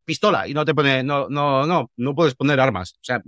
pistola, 0.06 0.48
y 0.48 0.54
no 0.54 0.66
te 0.66 0.74
pone, 0.74 1.04
no, 1.04 1.28
no, 1.30 1.66
no, 1.66 1.92
no 1.98 2.16
puedes 2.16 2.36
poner 2.36 2.60
armas. 2.60 2.94
O 2.94 3.04
sea, 3.04 3.22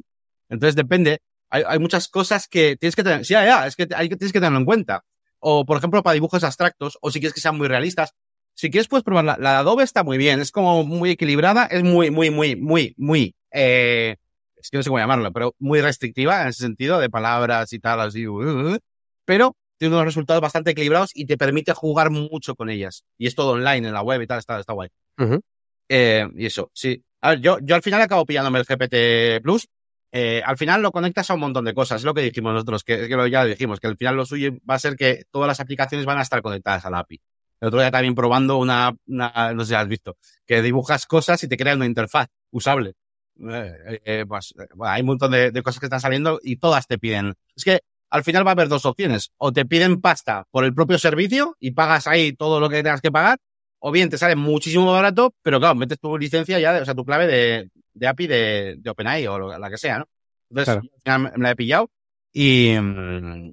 entonces 0.50 0.76
depende. 0.76 1.20
Hay, 1.50 1.64
hay 1.68 1.80
muchas 1.80 2.08
cosas 2.08 2.48
que 2.48 2.78
tienes 2.78 2.96
que 2.96 3.04
tener, 3.04 3.26
sí, 3.26 3.34
ya, 3.34 3.68
es 3.68 3.76
que 3.76 3.88
hay 3.96 4.10
tienes 4.10 4.34
que 4.34 4.40
tenerlo 4.40 4.60
en 4.60 4.66
cuenta 4.66 5.04
o 5.40 5.66
por 5.66 5.78
ejemplo 5.78 6.04
para 6.04 6.14
dibujos 6.14 6.44
abstractos, 6.44 6.98
o 7.02 7.12
si 7.12 7.20
quieres 7.20 7.34
que 7.34 7.42
sean 7.42 7.58
muy 7.58 7.68
realistas. 7.68 8.14
Si 8.58 8.72
quieres 8.72 8.88
puedes 8.88 9.04
probarla. 9.04 9.38
La 9.40 9.52
de 9.52 9.58
Adobe 9.58 9.84
está 9.84 10.04
muy 10.04 10.18
bien, 10.18 10.40
es 10.40 10.52
como 10.52 10.84
muy 10.84 11.12
equilibrada, 11.12 11.68
es 11.68 11.84
muy, 11.84 12.10
muy, 12.10 12.32
muy, 12.32 12.56
muy, 12.56 12.96
muy, 12.98 13.36
eh, 13.52 14.16
es 14.56 14.72
que 14.72 14.78
no 14.78 14.84
sé 14.84 14.90
cómo 14.90 14.98
llamarlo, 14.98 15.32
pero 15.32 15.54
muy 15.60 15.80
restrictiva 15.80 16.42
en 16.42 16.48
ese 16.48 16.64
sentido 16.64 17.00
de 17.00 17.08
palabras 17.08 17.72
y 17.72 17.78
tal, 17.78 18.02
así, 18.02 18.26
uh, 18.26 18.34
uh, 18.34 18.74
uh. 18.74 18.78
pero 19.26 19.56
tiene 19.78 19.94
unos 19.94 20.08
resultados 20.08 20.42
bastante 20.42 20.72
equilibrados 20.72 21.12
y 21.14 21.28
te 21.28 21.38
permite 21.38 21.74
jugar 21.74 22.10
mucho 22.10 22.56
con 22.56 22.72
ellas. 22.72 23.04
Y 23.20 23.28
es 23.28 23.36
todo 23.36 23.52
online 23.52 23.90
en 23.90 23.94
la 23.94 24.02
web 24.02 24.24
y 24.24 24.26
tal, 24.26 24.40
está, 24.40 24.60
está 24.60 24.74
guay. 24.74 24.90
Eh, 25.88 26.28
y 26.36 26.48
eso, 26.48 26.72
sí. 26.74 27.04
A 27.22 27.30
ver, 27.30 27.42
yo, 27.42 27.60
yo 27.62 27.76
al 27.76 27.84
final 27.84 28.02
acabo 28.02 28.26
pillándome 28.26 28.58
el 28.58 28.66
GPT 28.66 29.44
Plus. 29.44 29.68
Eh, 30.12 30.42
al 30.44 30.58
final 30.58 30.82
lo 30.82 30.92
conectas 30.92 31.30
a 31.30 31.36
un 31.36 31.42
montón 31.42 31.64
de 31.64 31.76
cosas, 31.76 32.02
es 32.02 32.06
lo 32.06 32.16
que 32.16 32.22
dijimos 32.22 32.54
nosotros, 32.54 32.84
que, 32.84 33.08
ya 33.08 33.44
lo 33.44 33.50
dijimos, 33.50 33.80
que 33.80 33.86
al 33.86 33.98
final 33.98 34.16
lo 34.16 34.26
suyo 34.26 34.54
va 34.68 34.74
a 34.74 34.80
ser 34.80 34.96
que 34.96 35.26
todas 35.30 35.48
las 35.48 35.60
aplicaciones 35.60 36.08
van 36.08 36.18
a 36.18 36.24
estar 36.24 36.42
conectadas 36.42 36.86
a 36.86 36.90
la 36.90 37.00
API. 37.00 37.22
El 37.60 37.68
otro 37.70 37.80
día 37.80 37.92
también 37.92 38.16
probando 38.16 38.58
una, 38.58 38.96
una 39.08 39.54
no 39.54 39.64
sé 39.64 39.70
si 39.70 39.76
has 39.76 39.88
visto, 39.88 40.18
que 40.46 40.62
dibujas 40.62 41.06
cosas 41.06 41.42
y 41.44 41.48
te 41.48 41.58
crea 41.58 41.76
una 41.76 41.86
interfaz 41.86 42.28
usable. 42.52 42.94
Eh, 43.40 44.02
eh, 44.06 44.26
pues, 44.28 44.54
eh, 44.60 44.68
bueno, 44.76 44.94
hay 44.94 45.02
un 45.02 45.08
montón 45.08 45.32
de, 45.32 45.52
de 45.52 45.62
cosas 45.64 45.80
que 45.80 45.86
están 45.86 46.00
saliendo 46.02 46.40
y 46.44 46.58
todas 46.58 46.88
te 46.88 46.98
piden. 46.98 47.34
Es 47.56 47.64
que 47.64 47.80
al 48.10 48.24
final 48.24 48.46
va 48.46 48.52
a 48.52 48.54
haber 48.54 48.68
dos 48.68 48.86
opciones. 48.86 49.32
O 49.38 49.52
te 49.52 49.66
piden 49.66 50.02
pasta 50.02 50.46
por 50.52 50.64
el 50.66 50.74
propio 50.74 50.98
servicio 50.98 51.56
y 51.60 51.72
pagas 51.72 52.08
ahí 52.08 52.34
todo 52.34 52.60
lo 52.60 52.70
que 52.70 52.82
tengas 52.84 53.02
que 53.02 53.12
pagar, 53.12 53.38
o 53.80 53.92
bien 53.92 54.10
te 54.10 54.18
sale 54.18 54.36
muchísimo 54.36 54.86
más 54.86 54.94
barato, 54.94 55.36
pero 55.44 55.60
claro, 55.60 55.76
metes 55.76 56.00
tu 56.00 56.18
licencia 56.18 56.60
ya, 56.60 56.80
o 56.82 56.86
sea, 56.86 56.96
tu 56.96 57.06
clave 57.06 57.28
de, 57.28 57.70
de 57.94 58.08
API 58.08 58.28
de, 58.28 58.76
de 58.80 58.90
OpenAI 58.90 59.28
o 59.28 59.38
lo- 59.38 59.58
la 59.60 59.70
que 59.70 59.78
sea, 59.78 60.00
¿no? 60.00 60.06
Entonces, 60.50 60.74
Claro. 60.76 60.90
al 60.96 61.02
final 61.02 61.34
me 61.38 61.44
la 61.44 61.52
he 61.52 61.56
pillado 61.56 61.92
y, 62.34 62.72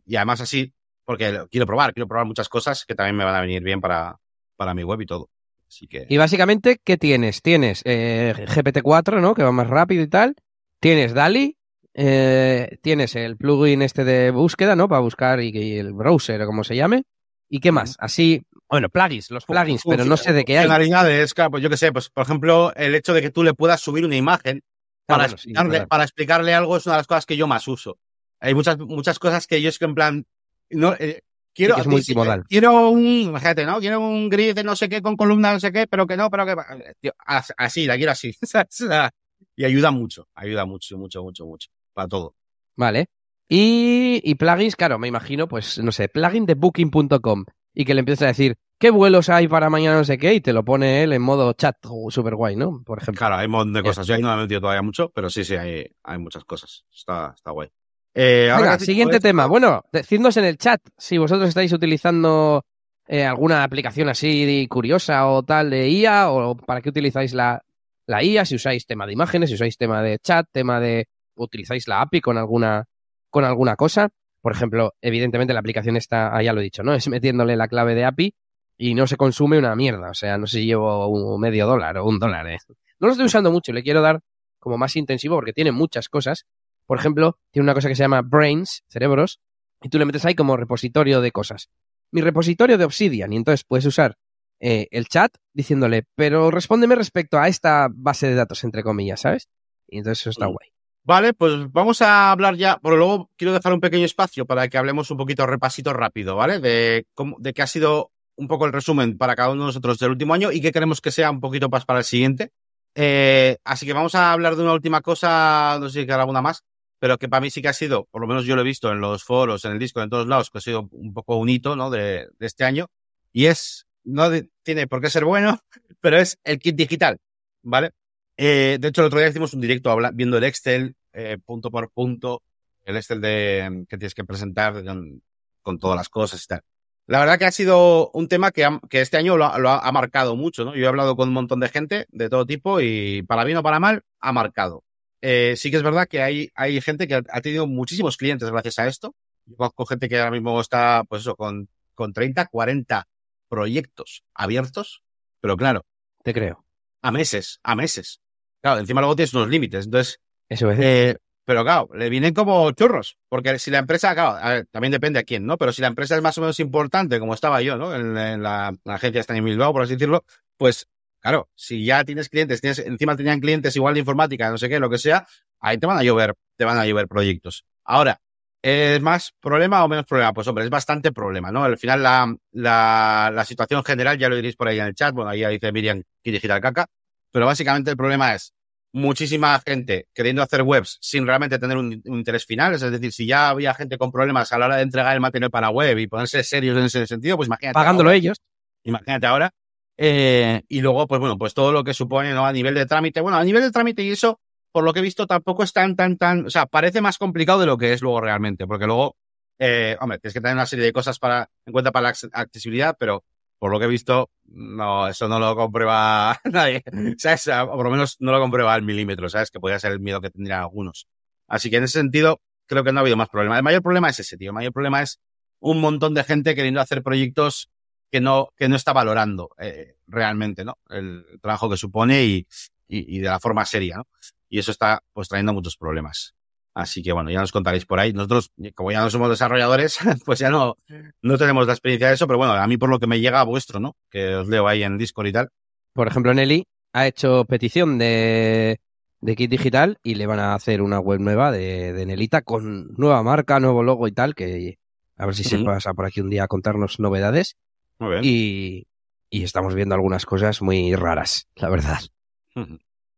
y 0.07 0.17
además 0.17 0.41
así, 0.41 0.73
porque 1.05 1.45
quiero 1.51 1.67
probar, 1.67 1.93
quiero 1.93 2.07
probar 2.09 2.27
muchas 2.27 2.49
cosas 2.49 2.85
que 2.85 2.95
también 2.95 3.17
me 3.17 3.25
van 3.25 3.35
a 3.35 3.41
venir 3.41 3.63
bien 3.63 3.81
para, 3.81 4.17
para 4.57 4.75
mi 4.75 4.83
web 4.85 5.01
y 5.03 5.07
todo. 5.07 5.31
Así 5.69 5.87
que, 5.87 6.07
Y 6.09 6.17
básicamente, 6.19 6.81
¿qué 6.85 6.97
tienes? 6.97 7.43
Tienes 7.43 7.83
eh, 7.85 8.35
GPT-4, 8.37 9.21
¿no? 9.21 9.35
Que 9.35 9.43
va 9.43 9.53
más 9.53 9.67
rápido 9.67 10.03
y 10.03 10.09
tal. 10.09 10.35
Tienes 10.81 11.15
DALI. 11.15 11.57
eh, 11.95 12.79
tienes 12.83 13.15
el 13.17 13.37
plugin 13.37 13.83
este 13.83 14.05
de 14.05 14.31
búsqueda, 14.31 14.77
¿no? 14.77 14.89
Para 14.89 15.01
buscar 15.01 15.41
y, 15.41 15.51
y 15.51 15.77
el 15.79 15.93
browser 15.93 16.43
o 16.43 16.47
como 16.47 16.65
se 16.65 16.77
llame. 16.77 17.05
¿Y 17.49 17.61
qué 17.61 17.71
más? 17.73 17.97
Así, 17.99 18.43
bueno, 18.69 18.89
plugins, 18.89 19.31
los 19.31 19.45
plugins, 19.47 19.83
pero 19.89 20.05
no 20.05 20.17
sé 20.17 20.33
de 20.33 20.45
qué 20.45 20.59
hay. 20.59 20.65
Funcionalidades, 20.67 21.35
claro, 21.35 21.53
pues 21.53 21.63
yo 21.63 21.71
qué 21.71 21.77
sé, 21.77 21.93
pues 21.93 22.11
por 22.11 22.25
ejemplo, 22.25 22.73
el 22.75 22.95
hecho 22.95 23.15
de 23.15 23.23
que 23.23 23.31
tú 23.31 23.45
le 23.45 23.55
puedas 23.55 23.81
subir 23.81 24.05
una 24.05 24.17
imagen 24.17 24.63
Ah, 24.65 25.07
para, 25.07 25.23
bueno, 25.25 25.35
explicarle, 25.35 25.87
para 25.87 26.03
explicarle 26.05 26.55
algo 26.55 26.77
es 26.79 26.87
una 26.87 26.95
de 26.95 27.01
las 27.01 27.07
cosas 27.07 27.27
que 27.27 27.37
yo 27.37 27.47
más 27.47 27.69
uso. 27.69 27.99
Hay 28.41 28.55
muchas, 28.55 28.79
muchas 28.79 29.19
cosas 29.19 29.47
que 29.47 29.61
yo 29.61 29.69
es 29.69 29.79
que 29.79 29.85
en 29.85 29.95
plan, 29.95 30.27
no, 30.75 30.95
eh, 30.99 31.23
quiero, 31.55 31.75
Sí, 31.77 31.81
es 31.83 31.87
multimodal. 31.87 32.45
quiero 32.49 32.91
un, 32.91 33.05
imagínate, 33.07 33.65
¿no? 33.67 33.79
Quiero 33.81 34.01
un 34.01 34.29
grid 34.29 34.55
de 34.55 34.65
no 34.65 34.77
sé 34.77 34.89
qué 34.89 35.01
con 35.03 35.17
columna 35.17 35.53
no 35.53 35.61
sé 35.61 35.73
qué, 35.73 35.87
pero 35.87 36.07
que 36.07 36.17
no, 36.17 36.31
pero 36.31 36.47
que, 36.47 36.55
tío, 37.01 37.13
as- 37.27 37.53
así, 37.57 37.87
la 37.87 37.97
quiero 37.97 38.13
así. 38.13 38.35
y 39.57 39.65
ayuda 39.65 39.91
mucho, 39.91 40.29
ayuda 40.35 40.65
mucho, 40.65 40.99
mucho, 40.99 41.23
mucho, 41.23 41.47
mucho, 41.47 41.71
para 41.93 42.09
todo. 42.09 42.35
Vale. 42.77 43.07
Y, 43.49 44.21
y 44.25 44.35
plugins, 44.37 44.75
claro, 44.75 44.99
me 44.99 45.07
imagino, 45.09 45.47
pues, 45.47 45.79
no 45.79 45.93
sé, 45.93 46.09
plugin 46.09 46.47
de 46.47 46.55
booking.com 46.55 47.45
y 47.75 47.85
que 47.85 47.95
le 47.95 48.01
empieces 48.01 48.23
a 48.23 48.27
decir 48.29 48.57
qué 48.79 48.91
vuelos 48.91 49.29
hay 49.29 49.49
para 49.49 49.69
mañana 49.71 49.99
no 49.99 50.05
sé 50.05 50.19
qué 50.19 50.35
y 50.35 50.41
te 50.41 50.53
lo 50.53 50.65
pone 50.65 51.03
él 51.03 51.13
en 51.13 51.23
modo 51.23 51.53
chat 51.53 51.77
super 52.09 52.35
guay, 52.35 52.57
¿no? 52.57 52.83
Por 52.85 52.99
ejemplo. 53.01 53.19
Claro, 53.19 53.37
hay 53.37 53.47
un 53.47 53.53
montón 53.53 53.75
de 53.75 53.83
cosas. 53.83 54.07
Yo 54.07 54.15
ahí 54.15 54.23
no 54.23 54.29
me 54.29 54.35
he 54.41 54.43
metido 54.45 54.61
todavía 54.61 54.83
mucho, 54.83 55.11
pero 55.11 55.29
sí, 55.31 55.45
sí, 55.45 55.55
hay, 55.57 55.87
hay 56.03 56.19
muchas 56.19 56.45
cosas. 56.45 56.85
Está, 56.93 57.33
está 57.37 57.51
guay. 57.51 57.69
Eh, 58.15 58.49
ahora 58.51 58.73
Venga, 58.73 58.79
siguiente 58.79 59.19
tema. 59.21 59.47
Bueno, 59.47 59.85
decidnos 59.93 60.37
en 60.37 60.45
el 60.45 60.57
chat 60.57 60.81
si 60.97 61.19
vosotros 61.19 61.49
estáis 61.49 61.73
utilizando 61.73 62.65
eh, 63.09 63.25
alguna 63.25 63.65
aplicación 63.65 64.09
así 64.09 64.67
curiosa 64.71 65.27
o 65.27 65.43
tal 65.43 65.71
de 65.71 65.89
IA 65.89 66.31
o 66.31 66.57
para 66.57 66.81
qué 66.81 66.91
utilizáis 66.91 67.35
la, 67.35 67.63
la 68.07 68.23
IA, 68.23 68.45
si 68.45 68.55
usáis 68.55 68.87
tema 68.87 69.07
de 69.07 69.13
imágenes, 69.13 69.51
si 69.51 69.55
usáis 69.55 69.77
tema 69.77 70.01
de 70.03 70.19
chat, 70.19 70.47
tema 70.53 70.79
de 70.79 71.09
utilizáis 71.35 71.89
la 71.89 72.03
API 72.03 72.21
con 72.21 72.39
alguna 72.39 72.85
con 73.31 73.45
alguna 73.45 73.75
cosa. 73.75 74.11
Por 74.41 74.53
ejemplo, 74.53 74.95
evidentemente 75.01 75.53
la 75.53 75.61
aplicación 75.61 75.97
está, 75.97 76.37
ah, 76.37 76.43
ya 76.43 76.53
lo 76.53 76.61
he 76.61 76.65
dicho, 76.65 76.83
¿no? 76.83 76.95
Es 76.95 77.09
metiéndole 77.09 77.57
la 77.57 77.67
clave 77.67 77.95
de 77.95 78.05
API 78.05 78.35
y 78.79 78.95
no 78.95 79.07
se 79.07 79.17
consume 79.17 79.59
una 79.59 79.75
mierda. 79.75 80.11
O 80.11 80.15
sea, 80.15 80.39
no 80.39 80.47
sé 80.47 80.59
si 80.59 80.67
llevo 80.67 81.09
un 81.09 81.41
medio 81.41 81.67
dólar 81.67 81.99
o 81.99 82.07
un 82.07 82.19
dólar, 82.19 82.47
¿eh? 82.49 82.59
No 83.01 83.09
lo 83.09 83.13
estoy 83.13 83.27
usando 83.27 83.51
mucho, 83.51 83.73
le 83.73 83.83
quiero 83.83 84.01
dar 84.03 84.21
como 84.61 84.79
más 84.79 84.95
intensivo 84.97 85.35
porque 85.35 85.53
tiene 85.53 85.73
muchas 85.73 86.09
cosas. 86.09 86.47
Por 86.87 86.99
ejemplo, 86.99 87.39
tiene 87.51 87.65
una 87.65 87.75
cosa 87.75 87.89
que 87.89 87.95
se 87.97 88.03
llama 88.03 88.23
Brains, 88.23 88.85
cerebros, 88.89 89.41
y 89.83 89.89
tú 89.89 89.99
le 89.99 90.05
metes 90.05 90.25
ahí 90.25 90.35
como 90.35 90.57
repositorio 90.57 91.21
de 91.21 91.31
cosas. 91.33 91.69
Mi 92.11 92.21
repositorio 92.21 92.79
de 92.79 92.85
Obsidian, 92.85 93.33
y 93.33 93.37
entonces 93.37 93.65
puedes 93.65 93.87
usar 93.87 94.17
eh, 94.61 94.87
el 94.93 95.07
chat 95.09 95.35
diciéndole, 95.53 96.05
pero 96.15 96.51
respóndeme 96.51 96.95
respecto 96.95 97.39
a 97.39 97.49
esta 97.49 97.89
base 97.93 98.29
de 98.29 98.35
datos, 98.35 98.63
entre 98.65 98.83
comillas, 98.83 99.21
¿sabes? 99.21 99.49
Y 99.89 99.99
entonces 99.99 100.21
eso 100.23 100.31
está 100.31 100.47
Mm. 100.49 100.53
guay. 100.53 100.69
Vale, 101.07 101.35
pues 101.35 101.71
vamos 101.71 102.01
a 102.01 102.31
hablar 102.31 102.57
ya, 102.57 102.79
pero 102.83 102.97
luego 102.97 103.31
quiero 103.37 103.53
dejar 103.53 103.75
un 103.75 103.81
pequeño 103.81 104.07
espacio 104.07 104.47
para 104.47 104.69
que 104.69 104.79
hablemos 104.79 105.11
un 105.11 105.19
poquito 105.19 105.47
repasito 105.47 105.93
rápido, 105.93 106.35
¿vale? 106.35 106.61
De 106.61 107.07
cómo, 107.15 107.37
de 107.41 107.53
qué 107.53 107.61
ha 107.61 107.67
sido 107.67 108.11
un 108.37 108.49
poco 108.49 108.65
el 108.65 108.73
resumen 108.73 109.19
para 109.19 109.37
cada 109.37 109.51
uno 109.51 109.63
de 109.63 109.67
nosotros 109.67 109.99
del 109.99 110.13
último 110.13 110.33
año 110.33 110.51
y 110.51 110.63
qué 110.63 110.73
queremos 110.73 111.03
que 111.03 111.11
sea 111.11 111.31
un 111.31 111.41
poquito 111.41 111.69
más 111.69 111.85
para 111.85 111.99
el 111.99 112.05
siguiente. 112.07 112.53
Eh, 112.95 113.59
así 113.65 113.85
que 113.87 113.93
vamos 113.93 114.15
a 114.15 114.33
hablar 114.33 114.57
de 114.57 114.63
una 114.63 114.73
última 114.73 115.03
cosa, 115.03 115.77
no 115.79 115.91
sé 115.91 116.01
si 116.01 116.07
queda 116.07 116.21
alguna 116.21 116.41
más, 116.41 116.65
pero 117.05 117.19
que 117.19 117.29
para 117.29 117.43
mí 117.43 117.51
sí 117.51 117.61
que 117.61 117.69
ha 117.69 117.75
sido, 117.75 118.07
por 118.07 118.23
lo 118.23 118.27
menos 118.27 118.47
yo 118.47 118.55
lo 118.57 118.63
he 118.63 118.65
visto 118.65 118.91
en 118.91 118.99
los 118.99 119.25
foros, 119.25 119.63
en 119.67 119.73
el 119.73 119.79
disco, 119.79 120.01
en 120.01 120.09
todos 120.09 120.27
lados, 120.27 120.49
que 120.49 120.57
ha 120.57 120.61
sido 120.63 120.89
un 120.91 121.13
poco 121.13 121.37
un 121.37 121.51
hito, 121.51 121.77
¿no? 121.77 121.91
De, 121.91 122.29
de 122.39 122.47
este 122.47 122.65
año. 122.65 122.87
Y 123.31 123.45
es, 123.45 123.87
no 124.05 124.31
de- 124.31 124.49
tiene 124.63 124.87
por 124.87 125.03
qué 125.03 125.11
ser 125.11 125.27
bueno, 125.27 125.61
pero 126.01 126.17
es 126.17 126.39
el 126.45 126.59
kit 126.59 126.75
digital, 126.77 127.19
¿vale? 127.63 127.91
Eh, 128.39 128.79
de 128.81 128.89
hecho, 128.89 129.03
el 129.03 129.09
otro 129.09 129.19
día 129.19 129.29
hicimos 129.29 129.53
un 129.53 129.61
directo 129.61 129.95
viendo 130.15 130.39
el 130.39 130.45
Excel, 130.45 130.97
eh, 131.13 131.37
punto 131.45 131.71
por 131.71 131.91
punto, 131.91 132.43
el 132.85 132.97
Excel 132.97 133.21
de, 133.21 133.85
que 133.87 133.99
tienes 133.99 134.15
que 134.15 134.25
presentar 134.25 134.83
con, 134.83 135.23
con 135.61 135.79
todas 135.79 135.99
las 135.99 136.09
cosas 136.09 136.43
y 136.43 136.47
tal. 136.47 136.63
La 137.07 137.19
verdad 137.21 137.39
que 137.39 137.45
ha 137.45 137.53
sido 137.53 138.11
un 138.15 138.29
tema 138.29 138.51
que, 138.51 138.65
ha- 138.65 138.81
que 138.89 139.03
este 139.03 139.19
año 139.19 139.37
lo, 139.37 139.45
ha- 139.45 139.59
lo 139.59 139.69
ha, 139.69 139.81
ha 139.87 139.93
marcado 139.93 140.37
mucho, 140.37 140.65
¿no? 140.65 140.75
Yo 140.75 140.85
he 140.87 140.89
hablado 140.89 141.17
con 141.17 141.29
un 141.29 141.35
montón 141.35 141.61
de 141.61 141.69
gente 141.69 142.07
de 142.09 142.31
todo 142.31 142.47
tipo 142.47 142.81
y 142.81 143.23
para 143.25 143.45
bien 143.45 143.59
o 143.59 143.63
para 143.63 143.79
mal 143.79 144.03
ha 144.21 144.33
marcado. 144.33 144.85
Eh, 145.27 145.57
sí 145.57 145.71
que 145.71 145.79
es 145.79 145.83
verdad 145.83 146.07
que 146.07 146.21
hay, 146.21 146.51
hay 146.55 146.79
gente 146.83 147.09
que 147.09 147.15
ha, 147.15 147.41
tenido 147.41 147.67
muchísimos 147.67 148.19
clientes 148.19 148.51
gracias 148.51 148.79
a 148.79 148.87
esto. 148.87 149.15
Yo 149.47 149.57
conozco 149.57 149.87
gente 149.87 150.07
que 150.07 150.19
ahora 150.19 150.31
mismo 150.31 150.61
está, 150.61 151.03
pues 151.09 151.23
eso, 151.23 151.35
con, 151.35 151.67
con 151.95 152.13
30, 152.13 152.45
40 152.45 153.09
proyectos 153.49 154.23
abiertos, 154.35 155.03
pero 155.41 155.57
claro, 155.57 155.87
Te 156.23 156.35
creo. 156.35 156.67
a 157.01 157.11
meses, 157.11 157.59
a 157.63 157.75
meses. 157.75 158.21
Claro, 158.61 158.81
encima 158.81 159.01
luego 159.01 159.17
tienes 159.17 159.33
unos 159.33 159.49
límites. 159.49 159.87
Entonces, 159.87 160.21
Eso 160.47 160.71
es. 160.71 160.79
eh, 160.79 161.17
pero 161.47 161.65
claro, 161.65 161.89
le 161.95 162.11
vienen 162.11 162.35
como 162.35 162.71
churros. 162.73 163.17
Porque 163.31 163.59
si 163.59 163.71
la 163.71 163.79
empresa, 163.79 164.13
claro, 164.13 164.37
a 164.37 164.51
ver, 164.51 164.67
también 164.71 164.93
depende 164.93 165.21
a 165.21 165.25
quién, 165.25 165.47
¿no? 165.47 165.57
Pero 165.57 165.73
si 165.73 165.81
la 165.81 165.89
empresa 165.89 166.17
es 166.17 166.23
más 166.23 166.37
o 166.37 166.43
menos 166.43 166.61
importante, 166.61 167.19
como 167.19 167.33
estaba 167.33 167.63
yo, 167.63 167.79
¿no? 167.79 167.95
En, 167.95 168.15
en 168.19 168.43
la, 168.43 168.75
la 168.85 168.95
agencia 168.97 169.23
está 169.23 169.35
en 169.35 169.45
Bilbao, 169.47 169.73
por 169.73 169.81
así 169.83 169.95
decirlo, 169.95 170.23
pues, 170.59 170.87
claro, 171.25 171.49
si 171.55 171.87
ya 171.87 172.05
tienes 172.05 172.29
clientes, 172.29 172.61
tienes, 172.61 172.81
encima 172.81 173.17
tenían 173.17 173.41
clientes 173.41 173.75
igual 173.77 173.95
de 173.95 174.01
informática, 174.01 174.51
no 174.51 174.59
sé 174.59 174.69
qué, 174.69 174.79
lo 174.79 174.91
que 174.91 174.99
sea, 174.99 175.27
ahí 175.59 175.79
te 175.79 175.87
van 175.87 175.97
a 175.97 176.03
llover, 176.03 176.35
te 176.55 176.67
van 176.67 176.77
a 176.77 176.85
llover 176.85 177.09
proyectos. 177.09 177.65
Ahora, 177.83 178.21
¿es 178.61 179.01
más 179.01 179.33
problema 179.41 179.83
o 179.83 179.89
menos 179.89 180.05
problema? 180.05 180.35
Pues 180.35 180.47
hombre, 180.49 180.65
es 180.65 180.71
bastante 180.71 181.13
problema, 181.13 181.51
¿no? 181.51 181.65
Al 181.65 181.79
final 181.79 182.03
la, 182.03 182.37
la, 182.53 183.33
la 183.33 183.45
situación 183.47 183.83
general, 183.83 184.19
ya 184.19 184.29
lo 184.29 184.37
diréis 184.37 184.55
por 184.55 184.69
ahí 184.69 184.79
en 184.79 184.85
el 184.85 184.95
chat, 184.95 185.15
bueno, 185.15 185.31
ahí 185.31 185.41
ya 185.41 185.49
dice 185.49 185.73
Miriam 185.73 186.03
que 186.23 186.31
digital 186.31 186.61
caca, 186.61 186.89
pero 187.33 187.47
básicamente 187.47 187.91
el 187.91 187.97
problema 187.97 188.35
es 188.35 188.53
muchísima 188.93 189.59
gente 189.65 190.09
queriendo 190.13 190.43
hacer 190.43 190.61
webs 190.61 190.99
sin 191.01 191.27
realmente 191.27 191.59
tener 191.59 191.79
un, 191.79 192.03
un 192.05 192.19
interés 192.19 192.45
final, 192.45 192.75
es 192.75 192.83
decir, 192.83 193.13
si 193.13 193.27
ya 193.27 193.49
había 193.49 193.73
gente 193.73 193.97
con 193.97 194.13
problemas 194.13 194.53
a 194.53 194.59
la 194.59 194.67
hora 194.67 194.77
de 194.77 194.83
entregar 194.83 195.15
el 195.15 195.21
material 195.21 195.51
para 195.51 195.71
web 195.71 195.97
y 195.97 196.07
ponerse 196.07 196.45
serios 196.45 196.77
en 196.77 196.85
ese 196.85 197.07
sentido, 197.07 197.39
pues 197.39 197.47
imagínate. 197.47 197.73
Pagándolo 197.73 198.11
ahora. 198.11 198.19
ellos. 198.19 198.43
Imagínate 198.83 199.27
ahora. 199.27 199.51
Eh, 199.97 200.63
y 200.69 200.81
luego, 200.81 201.07
pues 201.07 201.21
bueno, 201.21 201.39
pues 201.39 201.55
todo 201.55 201.73
lo 201.73 201.85
que 201.85 201.95
supone, 201.95 202.33
¿no? 202.33 202.47
A 202.47 202.53
nivel 202.53 202.75
de 202.75 202.87
trámite. 202.87 203.21
Bueno, 203.21 203.39
a 203.39 203.45
nivel 203.45 203.63
de 203.63 203.71
trámite 203.71 204.03
y 204.03 204.11
eso, 204.11 204.41
por 204.73 204.85
lo 204.85 204.93
que 204.93 205.01
he 205.01 205.03
visto, 205.03 205.27
tampoco 205.27 205.63
es 205.63 205.73
tan, 205.73 205.97
tan, 205.97 206.17
tan, 206.17 206.47
o 206.47 206.51
sea, 206.51 206.67
parece 206.67 207.01
más 207.01 207.19
complicado 207.19 207.61
de 207.61 207.67
lo 207.67 207.79
que 207.79 207.93
es 207.93 208.03
luego 208.03 208.21
realmente, 208.21 208.67
porque 208.67 208.87
luego, 208.87 209.17
eh, 209.59 209.97
hombre, 210.01 210.19
tienes 210.19 210.35
que 210.35 210.41
tener 210.41 210.57
una 210.57 210.67
serie 210.67 210.85
de 210.85 210.93
cosas 210.93 211.19
para, 211.19 211.49
en 211.65 211.73
cuenta 211.73 211.93
para 211.93 212.11
la 212.11 212.17
accesibilidad, 212.33 212.97
pero 212.99 213.25
por 213.59 213.71
lo 213.71 213.79
que 213.79 213.87
he 213.87 213.89
visto, 213.89 214.31
no, 214.45 215.09
eso 215.09 215.29
no 215.29 215.39
lo 215.39 215.55
comprueba 215.57 216.39
nadie, 216.45 216.83
¿sabes? 217.19 217.49
O 217.49 217.77
por 217.77 217.85
lo 217.85 217.91
menos 217.91 218.17
no 218.19 218.33
lo 218.33 218.41
comprueba 218.41 218.75
al 218.75 218.83
milímetro, 218.83 219.29
¿sabes? 219.29 219.51
Que 219.51 219.61
podría 219.61 219.79
ser 219.79 219.93
el 219.93 220.01
miedo 220.01 220.21
que 220.21 220.31
tendrían 220.31 220.61
algunos. 220.61 221.07
Así 221.47 221.71
que 221.71 221.77
en 221.77 221.85
ese 221.85 221.99
sentido, 222.01 222.41
creo 222.67 222.85
que 222.85 222.93
no 222.93 222.99
ha 222.99 223.03
habido 223.03 223.17
más 223.17 223.29
problema. 223.29 223.57
El 223.57 223.63
mayor 223.63 223.83
problema 223.83 224.11
es 224.11 224.19
ese, 224.19 224.37
tío. 224.37 224.51
El 224.51 224.55
mayor 224.55 224.73
problema 224.73 225.03
es 225.03 225.21
un 225.61 225.81
montón 225.81 226.15
de 226.15 226.25
gente 226.25 226.55
queriendo 226.55 226.81
hacer 226.81 227.03
proyectos 227.03 227.71
que 228.15 228.21
no, 228.21 228.51
que 228.57 228.69
no 228.69 228.77
está 228.77 228.93
valorando 228.93 229.51
eh, 229.59 229.97
realmente, 230.07 230.65
¿no? 230.65 230.79
El 230.89 231.25
trabajo 231.43 231.69
que 231.69 231.77
supone 231.77 232.25
y, 232.25 232.47
y, 232.87 233.19
de 233.19 233.27
la 233.27 233.41
forma 233.41 233.65
seria, 233.65 233.97
¿no? 233.97 234.07
Y 234.49 234.61
eso 234.61 234.71
está, 234.71 235.03
pues, 235.13 235.27
trayendo 235.27 235.53
muchos 235.53 235.77
problemas. 235.77 236.33
Así 236.75 237.03
que 237.03 237.13
bueno, 237.13 237.33
ya 237.33 237.41
nos 237.41 237.51
contaréis 237.51 237.87
por 237.87 237.99
ahí. 237.99 238.13
Nosotros, 238.13 238.53
como 238.77 238.93
ya 238.93 239.01
no 239.01 239.11
somos 239.11 239.31
desarrolladores, 239.31 239.99
pues 240.25 240.39
ya 240.39 240.49
no, 240.49 240.77
no 241.23 241.39
tenemos 241.39 241.67
la 241.67 241.73
experiencia 241.73 242.07
de 242.07 242.15
eso, 242.15 242.29
pero 242.29 242.39
bueno, 242.39 242.53
a 242.53 242.67
mí 242.69 242.77
por 242.77 242.89
lo 242.89 243.01
que 243.01 243.09
me 243.09 243.19
llega 243.19 243.41
a 243.41 243.45
vuestro, 243.45 243.81
¿no? 243.81 243.97
Que 244.09 244.37
os 244.37 244.47
leo 244.47 244.69
ahí 244.69 244.85
en 244.85 244.97
Discord 244.97 245.27
y 245.27 245.33
tal. 245.33 245.49
Por 245.93 246.07
ejemplo, 246.07 246.33
Nelly 246.35 246.69
ha 246.93 247.09
hecho 247.09 247.47
petición 247.47 247.99
de, 247.99 248.79
de 249.23 249.35
Kit 249.35 249.51
Digital 249.51 249.99
y 250.05 250.15
le 250.15 250.29
van 250.29 250.39
a 250.39 250.55
hacer 250.55 250.83
una 250.83 251.01
web 251.01 251.19
nueva 251.19 251.51
de, 251.51 251.93
de 251.93 252.07
Nelita 252.07 252.43
con 252.43 252.93
nueva 252.97 253.25
marca, 253.25 253.59
nuevo 253.59 253.83
logo 253.83 254.07
y 254.07 254.13
tal, 254.13 254.37
que 254.37 254.79
a 255.17 255.27
ver 255.27 255.35
si 255.35 255.43
se 255.43 255.59
pasa 255.59 255.95
por 255.95 256.07
aquí 256.07 256.21
un 256.21 256.31
día 256.31 256.45
a 256.45 256.49
contarnos 256.49 257.01
novedades. 257.01 257.57
Muy 257.99 258.11
bien. 258.11 258.23
Y, 258.25 258.87
y 259.31 259.43
estamos 259.43 259.75
viendo 259.75 259.95
algunas 259.95 260.27
cosas 260.27 260.63
muy 260.63 260.95
raras, 260.95 261.49
la 261.57 261.69
verdad. 261.69 261.99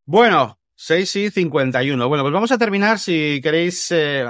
Bueno, 0.05 0.59
6 0.77 1.17
y 1.17 1.31
51. 1.31 2.09
Bueno, 2.09 2.25
pues 2.25 2.33
vamos 2.33 2.53
a 2.53 2.59
terminar, 2.59 2.99
si 2.99 3.41
queréis, 3.43 3.91
eh, 3.93 4.25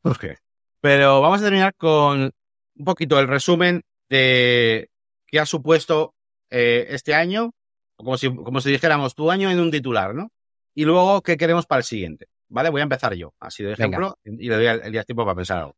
¿Por 0.00 0.18
qué? 0.18 0.36
Pero 0.80 1.20
vamos 1.20 1.40
a 1.40 1.44
terminar 1.44 1.74
con 1.76 2.32
un 2.76 2.84
poquito 2.84 3.18
el 3.18 3.28
resumen 3.28 3.82
de 4.08 4.90
qué 5.26 5.40
ha 5.40 5.46
supuesto 5.46 6.14
eh, 6.50 6.86
este 6.90 7.14
año, 7.14 7.52
como 7.96 8.18
si, 8.18 8.34
como 8.34 8.60
si 8.60 8.70
dijéramos 8.70 9.14
tu 9.14 9.30
año 9.30 9.50
en 9.50 9.60
un 9.60 9.70
titular, 9.70 10.14
¿no? 10.14 10.30
Y 10.74 10.84
luego 10.84 11.22
qué 11.22 11.36
queremos 11.36 11.66
para 11.66 11.78
el 11.78 11.84
siguiente. 11.84 12.28
¿Vale? 12.48 12.68
Voy 12.68 12.80
a 12.80 12.84
empezar 12.84 13.14
yo, 13.14 13.32
así 13.40 13.64
de 13.64 13.72
ejemplo, 13.72 14.18
y 14.24 14.48
le 14.48 14.56
doy 14.56 14.66
el, 14.66 14.92
día 14.92 15.04
tiempo 15.04 15.24
para 15.24 15.36
pensar 15.36 15.58
algo. 15.58 15.76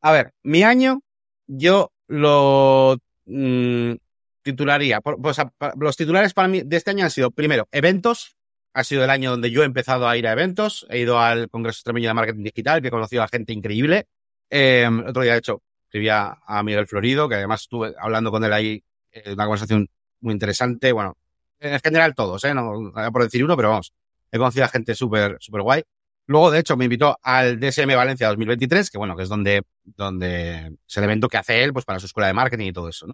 a 0.00 0.12
ver, 0.12 0.32
mi 0.44 0.62
año, 0.62 1.02
yo 1.48 1.90
lo 2.10 2.98
mm, 3.26 3.92
titularía. 4.42 5.00
Pues, 5.00 5.36
los 5.78 5.96
titulares 5.96 6.34
para 6.34 6.48
mí 6.48 6.62
de 6.62 6.76
este 6.76 6.90
año 6.90 7.04
han 7.04 7.10
sido, 7.10 7.30
primero, 7.30 7.68
eventos. 7.72 8.36
Ha 8.72 8.84
sido 8.84 9.04
el 9.04 9.10
año 9.10 9.30
donde 9.30 9.50
yo 9.50 9.62
he 9.62 9.66
empezado 9.66 10.08
a 10.08 10.16
ir 10.16 10.26
a 10.26 10.32
eventos. 10.32 10.86
He 10.90 11.00
ido 11.00 11.18
al 11.18 11.48
Congreso 11.48 11.78
Extremeño 11.78 12.08
de 12.08 12.14
Marketing 12.14 12.42
Digital, 12.42 12.82
que 12.82 12.88
he 12.88 12.90
conocido 12.90 13.22
a 13.22 13.28
gente 13.28 13.52
increíble. 13.52 14.06
Eh, 14.48 14.88
otro 15.06 15.22
día, 15.22 15.32
de 15.32 15.38
hecho, 15.38 15.62
escribí 15.84 16.08
a, 16.08 16.36
Miguel 16.64 16.86
Florido, 16.86 17.28
que 17.28 17.36
además 17.36 17.62
estuve 17.62 17.94
hablando 17.98 18.30
con 18.30 18.44
él 18.44 18.52
ahí, 18.52 18.82
eh, 19.12 19.32
una 19.32 19.44
conversación 19.44 19.88
muy 20.20 20.32
interesante. 20.32 20.92
Bueno, 20.92 21.16
en 21.60 21.80
general 21.80 22.14
todos, 22.14 22.42
¿eh? 22.44 22.54
No, 22.54 22.72
no 22.76 23.12
por 23.12 23.22
decir 23.22 23.44
uno, 23.44 23.56
pero 23.56 23.70
vamos, 23.70 23.92
he 24.32 24.38
conocido 24.38 24.64
a 24.64 24.68
gente 24.68 24.94
súper, 24.94 25.36
súper 25.40 25.62
guay. 25.62 25.82
Luego, 26.30 26.52
de 26.52 26.60
hecho, 26.60 26.76
me 26.76 26.84
invitó 26.84 27.18
al 27.24 27.58
DSM 27.58 27.92
Valencia 27.96 28.28
2023, 28.28 28.88
que 28.88 28.98
bueno, 28.98 29.16
que 29.16 29.24
es 29.24 29.28
donde, 29.28 29.64
donde 29.82 30.76
es 30.88 30.96
el 30.96 31.02
evento 31.02 31.28
que 31.28 31.38
hace 31.38 31.64
él, 31.64 31.72
pues 31.72 31.84
para 31.84 31.98
su 31.98 32.06
escuela 32.06 32.28
de 32.28 32.34
marketing 32.34 32.68
y 32.68 32.72
todo 32.72 32.88
eso. 32.88 33.08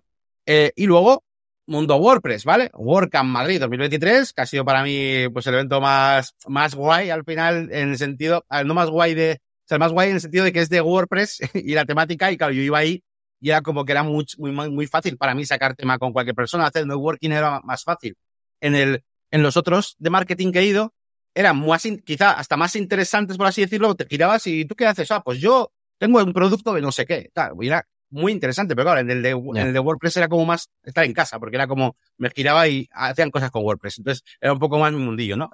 Eh, 0.45 0.71
y 0.77 0.85
luego, 0.85 1.25
Mundo 1.64 1.97
WordPress, 1.97 2.45
¿vale? 2.45 2.71
WordCamp 2.75 3.31
Madrid 3.31 3.59
2023, 3.59 4.35
que 4.35 4.43
ha 4.43 4.45
sido 4.45 4.67
para 4.67 4.83
mí, 4.83 5.31
pues, 5.33 5.47
el 5.47 5.55
evento 5.55 5.81
más, 5.81 6.35
más 6.47 6.75
guay 6.75 7.09
al 7.09 7.25
final, 7.25 7.71
en 7.73 7.93
el 7.93 7.97
sentido, 7.97 8.45
no 8.67 8.75
más 8.75 8.91
guay 8.91 9.14
de, 9.14 9.41
o 9.41 9.64
sea, 9.67 9.79
más 9.79 9.93
guay 9.93 10.11
en 10.11 10.17
el 10.17 10.21
sentido 10.21 10.45
de 10.45 10.53
que 10.53 10.61
es 10.61 10.69
de 10.69 10.83
WordPress 10.83 11.41
y 11.55 11.73
la 11.73 11.87
temática, 11.87 12.31
y 12.31 12.37
claro, 12.37 12.53
yo 12.53 12.61
iba 12.61 12.77
ahí 12.77 13.03
y 13.41 13.49
era 13.49 13.62
como 13.62 13.87
que 13.87 13.93
era 13.93 14.03
muy, 14.03 14.27
muy, 14.37 14.71
muy 14.71 14.87
fácil 14.87 15.17
para 15.17 15.35
mí 15.35 15.47
sacar 15.47 15.75
tema 15.75 15.99
con 15.99 16.12
cualquier 16.12 16.37
persona, 16.37 16.67
hacer 16.67 16.87
networking 16.87 17.31
era 17.31 17.62
más 17.62 17.83
fácil. 17.83 18.14
En 18.61 18.75
el, 18.75 19.05
en 19.31 19.43
los 19.43 19.57
otros 19.57 19.97
de 19.99 20.11
marketing 20.11 20.53
que 20.53 20.59
he 20.59 20.67
ido, 20.67 20.93
eran 21.37 21.64
más, 21.64 21.87
quizá 22.05 22.32
hasta 22.32 22.57
más 22.57 22.74
interesantes, 22.76 23.37
por 23.37 23.47
así 23.47 23.61
decirlo, 23.61 23.95
te 23.95 24.07
girabas 24.07 24.47
y 24.47 24.64
tú 24.64 24.74
qué 24.74 24.87
haces, 24.87 25.11
ah, 25.11 25.22
pues 25.22 25.39
yo 25.39 25.70
tengo 25.99 26.22
un 26.24 26.32
producto 26.32 26.72
de 26.72 26.80
no 26.80 26.91
sé 26.91 27.05
qué, 27.05 27.30
tal, 27.34 27.53
era 27.61 27.87
muy 28.09 28.32
interesante, 28.32 28.74
pero 28.74 28.87
claro, 28.87 29.01
en 29.01 29.11
el, 29.11 29.22
de, 29.22 29.30
en 29.30 29.57
el 29.59 29.72
de 29.74 29.78
WordPress 29.78 30.16
era 30.16 30.28
como 30.28 30.47
más 30.47 30.70
estar 30.82 31.05
en 31.05 31.12
casa, 31.12 31.39
porque 31.39 31.57
era 31.57 31.66
como 31.66 31.95
me 32.16 32.30
giraba 32.30 32.66
y 32.68 32.89
hacían 32.91 33.30
cosas 33.30 33.51
con 33.51 33.64
WordPress. 33.64 33.99
Entonces 33.99 34.24
era 34.41 34.55
un 34.55 34.59
poco 34.59 34.78
más 34.78 34.93
mi 34.93 34.99
mundillo, 34.99 35.37
¿no? 35.37 35.51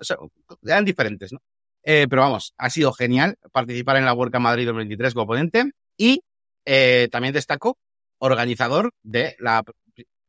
eran 0.64 0.84
diferentes, 0.84 1.32
¿no? 1.32 1.40
Eh, 1.82 2.06
pero 2.08 2.22
vamos, 2.22 2.54
ha 2.58 2.70
sido 2.70 2.92
genial 2.92 3.36
participar 3.50 3.96
en 3.96 4.04
la 4.04 4.14
WordCamp 4.14 4.44
Madrid 4.44 4.66
2023 4.66 5.14
como 5.14 5.26
ponente 5.26 5.72
y 5.96 6.22
eh, 6.64 7.08
también 7.10 7.34
destaco 7.34 7.76
organizador 8.18 8.92
de 9.02 9.34
la, 9.40 9.64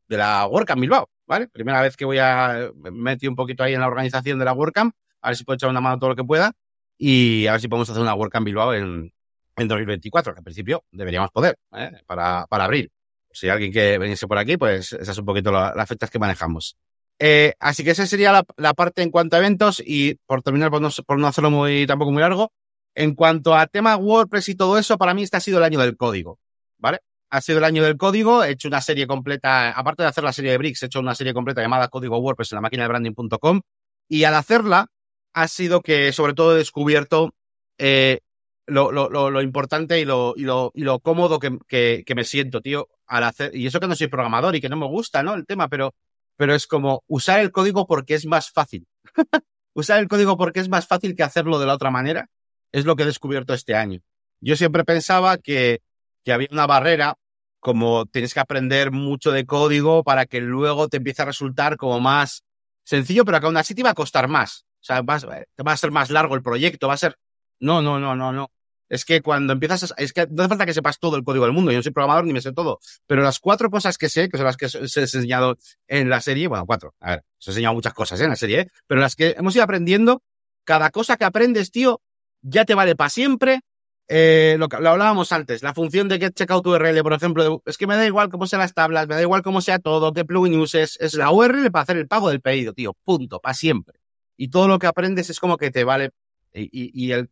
de 0.08 0.18
la 0.18 0.48
WordCamp 0.48 0.82
Bilbao, 0.82 1.10
¿vale? 1.28 1.48
Primera 1.48 1.80
vez 1.84 1.96
que 1.96 2.06
voy 2.06 2.18
a 2.18 2.72
meter 2.74 3.30
un 3.30 3.36
poquito 3.36 3.64
ahí 3.64 3.76
en 3.76 3.82
la 3.82 3.88
organización 3.88 4.40
de 4.40 4.46
la 4.46 4.54
WordCamp, 4.54 4.96
a 5.24 5.30
ver 5.30 5.38
si 5.38 5.44
puedo 5.44 5.56
echar 5.56 5.70
una 5.70 5.82
mano 5.82 5.98
todo 5.98 6.10
lo 6.12 6.16
que 6.16 6.24
pueda 6.24 6.54
y 6.98 7.48
a 7.48 7.54
ver 7.54 7.62
si 7.62 7.68
podemos 7.68 7.90
hacer 7.90 8.02
una 8.02 8.14
WordCamp 8.14 8.46
Bilbao 8.46 8.74
en, 8.74 9.12
en 9.56 9.68
2024, 9.68 10.34
que 10.34 10.40
al 10.40 10.44
principio 10.44 10.84
deberíamos 10.92 11.32
poder, 11.32 11.58
¿eh? 11.76 11.92
para, 12.06 12.46
para 12.48 12.66
abril. 12.66 12.92
Si 13.32 13.50
alguien 13.50 13.72
que 13.72 13.98
veniese 13.98 14.28
por 14.28 14.38
aquí, 14.38 14.58
pues 14.58 14.94
esas 14.94 15.16
son 15.16 15.24
un 15.24 15.28
poquito 15.28 15.52
las 15.52 15.90
fechas 15.90 16.10
que 16.12 16.20
manejamos. 16.20 16.78
Eh, 17.18 17.54
así 17.60 17.84
que 17.84 17.92
esa 17.92 18.06
sería 18.06 18.32
la, 18.32 18.44
la, 18.58 18.74
parte 18.74 19.02
en 19.02 19.10
cuanto 19.10 19.36
a 19.36 19.40
eventos 19.40 19.82
y 19.84 20.16
por 20.26 20.42
terminar, 20.44 20.70
por 20.70 20.82
no, 20.82 20.90
por 21.06 21.18
no 21.18 21.28
hacerlo 21.28 21.50
muy, 21.50 21.88
tampoco 21.88 22.12
muy 22.12 22.22
largo, 22.22 22.52
en 22.96 23.16
cuanto 23.16 23.56
a 23.56 23.66
tema 23.68 23.96
WordPress 23.96 24.50
y 24.50 24.56
todo 24.56 24.78
eso, 24.78 24.98
para 24.98 25.14
mí 25.14 25.24
este 25.24 25.38
ha 25.38 25.40
sido 25.40 25.58
el 25.58 25.64
año 25.64 25.80
del 25.80 25.98
código, 25.98 26.40
¿vale? 26.78 27.00
Ha 27.30 27.42
sido 27.42 27.58
el 27.60 27.64
año 27.64 27.84
del 27.84 27.98
código, 27.98 28.44
he 28.44 28.52
hecho 28.52 28.68
una 28.68 28.82
serie 28.82 29.08
completa, 29.08 29.72
aparte 29.72 30.04
de 30.04 30.10
hacer 30.10 30.24
la 30.24 30.34
serie 30.34 30.52
de 30.52 30.58
Bricks, 30.58 30.84
he 30.84 30.86
hecho 30.88 31.00
una 31.00 31.16
serie 31.16 31.34
completa 31.34 31.62
llamada 31.62 31.88
Código 31.88 32.18
WordPress 32.18 32.52
en 32.52 32.58
la 32.58 32.62
máquina 32.62 32.84
de 32.84 32.90
branding.com 32.90 33.62
y 34.08 34.24
al 34.26 34.36
hacerla 34.36 34.88
ha 35.34 35.48
sido 35.48 35.82
que 35.82 36.12
sobre 36.14 36.34
todo 36.34 36.56
he 36.56 36.60
descubierto 36.60 37.34
eh, 37.78 38.20
lo, 38.66 39.42
importante 39.42 40.00
y 40.00 40.06
lo, 40.06 41.00
cómodo 41.02 41.40
que, 41.40 42.04
me 42.16 42.24
siento, 42.24 42.62
tío, 42.62 42.88
al 43.08 43.24
hacer, 43.24 43.56
y 43.56 43.68
eso 43.68 43.80
que 43.80 43.88
no 43.88 43.96
soy 43.96 44.08
programador 44.08 44.56
y 44.56 44.62
que 44.62 44.70
no 44.70 44.78
me 44.78 44.88
gusta, 44.88 45.24
¿no? 45.24 45.34
El 45.34 45.46
tema, 45.46 45.68
pero, 45.68 45.94
pero 46.38 46.56
es 46.56 46.68
como 46.68 47.04
usar 47.08 47.40
el 47.42 47.52
código 47.52 47.86
porque 47.86 48.14
es 48.14 48.26
más 48.26 48.52
fácil. 48.52 48.88
usar 49.74 50.00
el 50.00 50.08
código 50.08 50.38
porque 50.38 50.60
es 50.60 50.70
más 50.70 50.88
fácil 50.88 51.16
que 51.16 51.24
hacerlo 51.24 51.60
de 51.60 51.66
la 51.66 51.74
otra 51.74 51.92
manera, 51.92 52.30
es 52.72 52.86
lo 52.86 52.96
que 52.96 53.04
he 53.04 53.08
descubierto 53.08 53.54
este 53.54 53.76
año. 53.76 54.00
Yo 54.40 54.56
siempre 54.56 54.84
pensaba 54.84 55.38
que, 55.38 55.82
que 56.24 56.34
había 56.34 56.48
una 56.52 56.68
barrera, 56.68 57.16
como 57.60 58.06
tienes 58.06 58.34
que 58.34 58.40
aprender 58.40 58.92
mucho 58.92 59.32
de 59.32 59.46
código 59.46 60.04
para 60.04 60.26
que 60.26 60.42
luego 60.42 60.90
te 60.90 60.98
empiece 60.98 61.22
a 61.22 61.26
resultar 61.26 61.78
como 61.78 62.00
más 62.00 62.44
sencillo, 62.84 63.24
pero 63.26 63.40
que 63.40 63.46
aún 63.46 63.58
así 63.58 63.74
te 63.74 63.82
iba 63.82 63.90
a 63.90 63.96
costar 63.96 64.28
más. 64.28 64.66
O 64.84 64.86
sea, 64.86 65.02
va, 65.02 65.18
va 65.18 65.72
a 65.72 65.78
ser 65.78 65.92
más 65.92 66.10
largo 66.10 66.36
el 66.36 66.44
proyecto, 66.44 66.90
va 66.90 66.96
a 66.96 66.98
ser 66.98 67.18
no, 67.64 67.82
no, 67.82 67.98
no, 67.98 68.14
no, 68.14 68.34
no. 68.34 68.52
Es 68.90 69.06
que 69.06 69.22
cuando 69.22 69.54
empiezas, 69.54 69.92
a, 69.92 69.96
es 69.98 70.12
que 70.12 70.28
no 70.30 70.44
hace 70.44 70.50
falta 70.50 70.66
que 70.66 70.74
sepas 70.74 71.00
todo 71.00 71.16
el 71.16 71.24
código 71.24 71.46
del 71.46 71.54
mundo. 71.54 71.72
Yo 71.72 71.78
no 71.78 71.84
soy 71.84 71.94
programador 71.94 72.26
ni 72.26 72.34
me 72.34 72.42
sé 72.42 72.52
todo. 72.52 72.80
Pero 73.08 73.24
las 73.24 73.40
cuatro 73.40 73.72
cosas 73.72 73.98
que 73.98 74.10
sé, 74.10 74.28
que 74.28 74.38
son 74.38 74.46
las 74.46 74.58
que 74.58 74.66
os 74.66 74.98
he 74.98 75.00
enseñado 75.00 75.58
en 75.88 76.10
la 76.10 76.20
serie, 76.20 76.48
bueno, 76.48 76.66
cuatro. 76.66 76.94
A 77.00 77.12
ver, 77.12 77.24
os 77.40 77.48
he 77.48 77.52
enseñado 77.52 77.74
muchas 77.74 77.94
cosas 77.94 78.20
¿eh? 78.20 78.26
en 78.26 78.32
la 78.32 78.36
serie, 78.36 78.60
¿eh? 78.60 78.68
pero 78.86 79.00
las 79.00 79.16
que 79.16 79.36
hemos 79.38 79.56
ido 79.56 79.64
aprendiendo, 79.64 80.22
cada 80.66 80.92
cosa 80.92 81.16
que 81.16 81.24
aprendes, 81.24 81.72
tío, 81.72 82.02
ya 82.42 82.66
te 82.66 82.76
vale 82.76 82.98
para 82.98 83.10
siempre. 83.10 83.62
Eh, 84.10 84.58
lo, 84.60 84.68
lo 84.68 84.90
hablábamos 84.90 85.32
antes, 85.32 85.64
la 85.64 85.74
función 85.74 86.10
de 86.10 86.20
get 86.20 86.36
checkout 86.36 86.68
URL, 86.68 87.02
por 87.02 87.14
ejemplo, 87.14 87.64
es 87.66 87.78
que 87.78 87.88
me 87.88 87.96
da 87.96 88.06
igual 88.06 88.28
cómo 88.28 88.46
sean 88.46 88.60
las 88.60 88.74
tablas, 88.74 89.08
me 89.08 89.16
da 89.16 89.22
igual 89.22 89.42
cómo 89.42 89.62
sea 89.62 89.80
todo, 89.80 90.12
qué 90.12 90.26
plugin 90.26 90.60
uses, 90.60 90.98
es 91.00 91.14
la 91.14 91.32
URL 91.32 91.72
para 91.72 91.84
hacer 91.84 91.96
el 91.96 92.08
pago 92.10 92.30
del 92.30 92.42
pedido, 92.42 92.74
tío, 92.74 92.94
punto, 93.06 93.40
para 93.40 93.54
siempre. 93.54 94.03
Y 94.38 94.50
todo 94.50 94.68
lo 94.68 94.80
que 94.80 94.88
aprendes 94.88 95.30
es 95.30 95.40
como 95.40 95.58
que 95.58 95.72
te 95.72 95.84
vale 95.84 96.12
y, 96.54 97.12
el, 97.12 97.28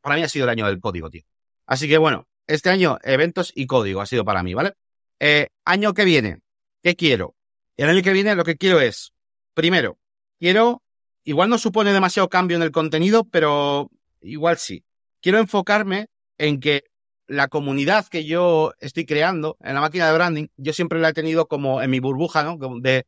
para 0.00 0.16
mí 0.16 0.22
ha 0.22 0.28
sido 0.28 0.44
el 0.44 0.50
año 0.50 0.66
del 0.66 0.80
código, 0.80 1.10
tío. 1.10 1.22
Así 1.66 1.88
que 1.88 1.98
bueno, 1.98 2.26
este 2.46 2.70
año 2.70 2.98
eventos 3.02 3.52
y 3.54 3.66
código 3.66 4.00
ha 4.00 4.06
sido 4.06 4.24
para 4.24 4.42
mí, 4.42 4.54
¿vale? 4.54 4.74
Eh, 5.18 5.48
año 5.64 5.94
que 5.94 6.04
viene, 6.04 6.40
¿qué 6.82 6.94
quiero? 6.94 7.34
El 7.76 7.88
año 7.88 8.02
que 8.02 8.12
viene 8.12 8.34
lo 8.34 8.44
que 8.44 8.56
quiero 8.56 8.80
es, 8.80 9.12
primero, 9.54 9.98
quiero, 10.38 10.82
igual 11.24 11.48
no 11.48 11.58
supone 11.58 11.92
demasiado 11.92 12.28
cambio 12.28 12.56
en 12.56 12.62
el 12.62 12.70
contenido, 12.70 13.24
pero 13.24 13.90
igual 14.20 14.58
sí. 14.58 14.84
Quiero 15.20 15.38
enfocarme 15.38 16.08
en 16.38 16.60
que 16.60 16.84
la 17.26 17.48
comunidad 17.48 18.06
que 18.06 18.24
yo 18.24 18.72
estoy 18.78 19.04
creando 19.04 19.56
en 19.60 19.74
la 19.74 19.80
máquina 19.80 20.06
de 20.06 20.14
branding, 20.14 20.46
yo 20.56 20.72
siempre 20.72 21.00
la 21.00 21.08
he 21.08 21.12
tenido 21.12 21.48
como 21.48 21.82
en 21.82 21.90
mi 21.90 21.98
burbuja, 21.98 22.44
¿no? 22.44 22.56
De, 22.80 23.06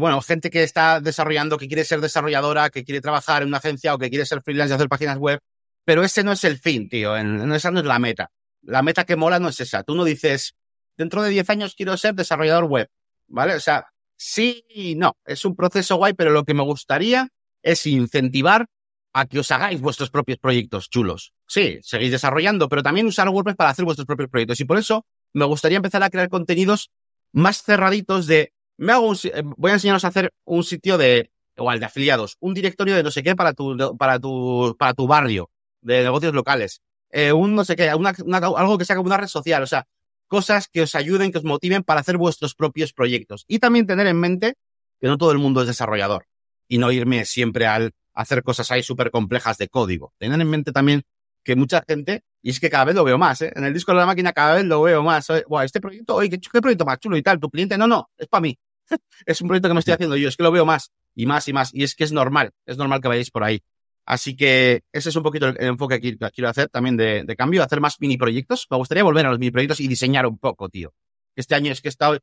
bueno, 0.00 0.20
gente 0.22 0.50
que 0.50 0.62
está 0.62 1.00
desarrollando, 1.00 1.58
que 1.58 1.68
quiere 1.68 1.84
ser 1.84 2.00
desarrolladora, 2.00 2.70
que 2.70 2.84
quiere 2.84 3.00
trabajar 3.00 3.42
en 3.42 3.48
una 3.48 3.58
agencia 3.58 3.94
o 3.94 3.98
que 3.98 4.10
quiere 4.10 4.26
ser 4.26 4.42
freelance 4.42 4.72
y 4.72 4.74
hacer 4.74 4.88
páginas 4.88 5.18
web. 5.18 5.40
Pero 5.84 6.02
ese 6.02 6.24
no 6.24 6.32
es 6.32 6.44
el 6.44 6.58
fin, 6.58 6.88
tío. 6.88 7.16
esa 7.16 7.70
no 7.70 7.80
es 7.80 7.86
la 7.86 7.98
meta. 7.98 8.30
La 8.62 8.82
meta 8.82 9.04
que 9.04 9.16
mola 9.16 9.38
no 9.38 9.48
es 9.48 9.60
esa. 9.60 9.84
Tú 9.84 9.94
no 9.94 10.04
dices, 10.04 10.56
dentro 10.96 11.22
de 11.22 11.30
10 11.30 11.48
años 11.50 11.74
quiero 11.76 11.96
ser 11.96 12.14
desarrollador 12.14 12.64
web. 12.64 12.88
¿Vale? 13.28 13.54
O 13.54 13.60
sea, 13.60 13.86
sí 14.16 14.64
y 14.68 14.96
no. 14.96 15.16
Es 15.24 15.44
un 15.44 15.54
proceso 15.54 15.96
guay, 15.96 16.14
pero 16.14 16.30
lo 16.30 16.44
que 16.44 16.54
me 16.54 16.62
gustaría 16.62 17.28
es 17.62 17.86
incentivar 17.86 18.66
a 19.12 19.26
que 19.26 19.38
os 19.38 19.50
hagáis 19.50 19.80
vuestros 19.80 20.10
propios 20.10 20.38
proyectos 20.38 20.90
chulos. 20.90 21.32
Sí, 21.46 21.78
seguís 21.82 22.10
desarrollando, 22.10 22.68
pero 22.68 22.82
también 22.82 23.06
usar 23.06 23.28
WordPress 23.28 23.56
para 23.56 23.70
hacer 23.70 23.84
vuestros 23.84 24.06
propios 24.06 24.28
proyectos. 24.28 24.60
Y 24.60 24.64
por 24.64 24.78
eso 24.78 25.06
me 25.32 25.44
gustaría 25.44 25.76
empezar 25.76 26.02
a 26.02 26.10
crear 26.10 26.28
contenidos 26.28 26.90
más 27.32 27.62
cerraditos 27.62 28.26
de, 28.26 28.52
me 28.76 28.92
hago 28.92 29.08
un, 29.08 29.16
eh, 29.24 29.42
voy 29.56 29.70
a 29.70 29.74
enseñaros 29.74 30.04
a 30.04 30.08
hacer 30.08 30.32
un 30.44 30.64
sitio 30.64 30.98
de, 30.98 31.30
igual, 31.56 31.80
de 31.80 31.86
afiliados, 31.86 32.36
un 32.40 32.54
directorio 32.54 32.96
de 32.96 33.02
no 33.02 33.10
sé 33.10 33.22
qué 33.22 33.34
para 33.36 33.52
tu, 33.52 33.96
para 33.98 34.18
tu, 34.18 34.76
para 34.78 34.94
tu 34.94 35.06
barrio, 35.06 35.50
de 35.80 36.02
negocios 36.02 36.34
locales, 36.34 36.82
eh, 37.10 37.32
un 37.32 37.54
no 37.54 37.64
sé 37.64 37.76
qué, 37.76 37.94
una, 37.94 38.10
algo 38.10 38.78
que 38.78 38.84
sea 38.84 38.96
como 38.96 39.06
una 39.06 39.16
red 39.16 39.28
social, 39.28 39.62
o 39.62 39.66
sea, 39.66 39.86
cosas 40.26 40.68
que 40.68 40.82
os 40.82 40.94
ayuden, 40.94 41.32
que 41.32 41.38
os 41.38 41.44
motiven 41.44 41.82
para 41.82 42.00
hacer 42.00 42.16
vuestros 42.16 42.54
propios 42.54 42.92
proyectos. 42.92 43.44
Y 43.48 43.58
también 43.58 43.86
tener 43.86 44.06
en 44.06 44.18
mente 44.18 44.54
que 45.00 45.06
no 45.06 45.18
todo 45.18 45.32
el 45.32 45.38
mundo 45.38 45.60
es 45.60 45.66
desarrollador 45.66 46.26
y 46.68 46.78
no 46.78 46.90
irme 46.90 47.24
siempre 47.24 47.66
al 47.66 47.92
hacer 48.12 48.42
cosas 48.42 48.70
ahí 48.70 48.82
súper 48.82 49.10
complejas 49.10 49.58
de 49.58 49.68
código. 49.68 50.12
Tener 50.18 50.40
en 50.40 50.48
mente 50.48 50.72
también 50.72 51.02
que 51.44 51.54
mucha 51.54 51.84
gente, 51.86 52.24
y 52.42 52.50
es 52.50 52.58
que 52.58 52.68
cada 52.68 52.86
vez 52.86 52.96
lo 52.96 53.04
veo 53.04 53.18
más, 53.18 53.40
¿eh? 53.42 53.52
en 53.54 53.64
el 53.64 53.72
disco 53.72 53.92
de 53.92 53.98
la 53.98 54.06
máquina 54.06 54.32
cada 54.32 54.56
vez 54.56 54.64
lo 54.64 54.82
veo 54.82 55.02
más. 55.02 55.30
este 55.64 55.80
proyecto, 55.80 56.16
oye, 56.16 56.28
¿qué, 56.28 56.60
proyecto 56.60 56.84
más 56.84 56.98
chulo 56.98 57.16
y 57.16 57.22
tal, 57.22 57.38
tu 57.38 57.48
cliente, 57.48 57.78
no, 57.78 57.86
no, 57.86 58.10
es 58.18 58.26
para 58.26 58.40
mí. 58.40 58.58
es 59.26 59.40
un 59.40 59.48
proyecto 59.48 59.68
que 59.68 59.74
me 59.74 59.80
estoy 59.80 59.94
haciendo 59.94 60.16
yo, 60.16 60.28
es 60.28 60.36
que 60.36 60.42
lo 60.42 60.52
veo 60.52 60.64
más 60.64 60.92
y 61.14 61.26
más 61.26 61.48
y 61.48 61.52
más. 61.52 61.74
Y 61.74 61.82
es 61.82 61.94
que 61.94 62.04
es 62.04 62.12
normal, 62.12 62.52
es 62.66 62.76
normal 62.76 63.00
que 63.00 63.08
vayáis 63.08 63.30
por 63.30 63.44
ahí. 63.44 63.62
Así 64.04 64.36
que 64.36 64.84
ese 64.92 65.08
es 65.08 65.16
un 65.16 65.22
poquito 65.24 65.48
el, 65.48 65.56
enfoque 65.58 66.00
que 66.00 66.16
quiero 66.16 66.48
hacer 66.48 66.68
también 66.68 66.96
de, 66.96 67.24
de, 67.24 67.36
cambio, 67.36 67.62
hacer 67.64 67.80
más 67.80 68.00
mini 68.00 68.16
proyectos. 68.16 68.66
Me 68.70 68.76
gustaría 68.76 69.02
volver 69.02 69.26
a 69.26 69.30
los 69.30 69.38
mini 69.38 69.50
proyectos 69.50 69.80
y 69.80 69.88
diseñar 69.88 70.26
un 70.26 70.38
poco, 70.38 70.68
tío. 70.68 70.94
Este 71.34 71.54
año 71.54 71.72
es 71.72 71.82
que 71.82 71.88
he 71.88 71.90
estado, 71.90 72.18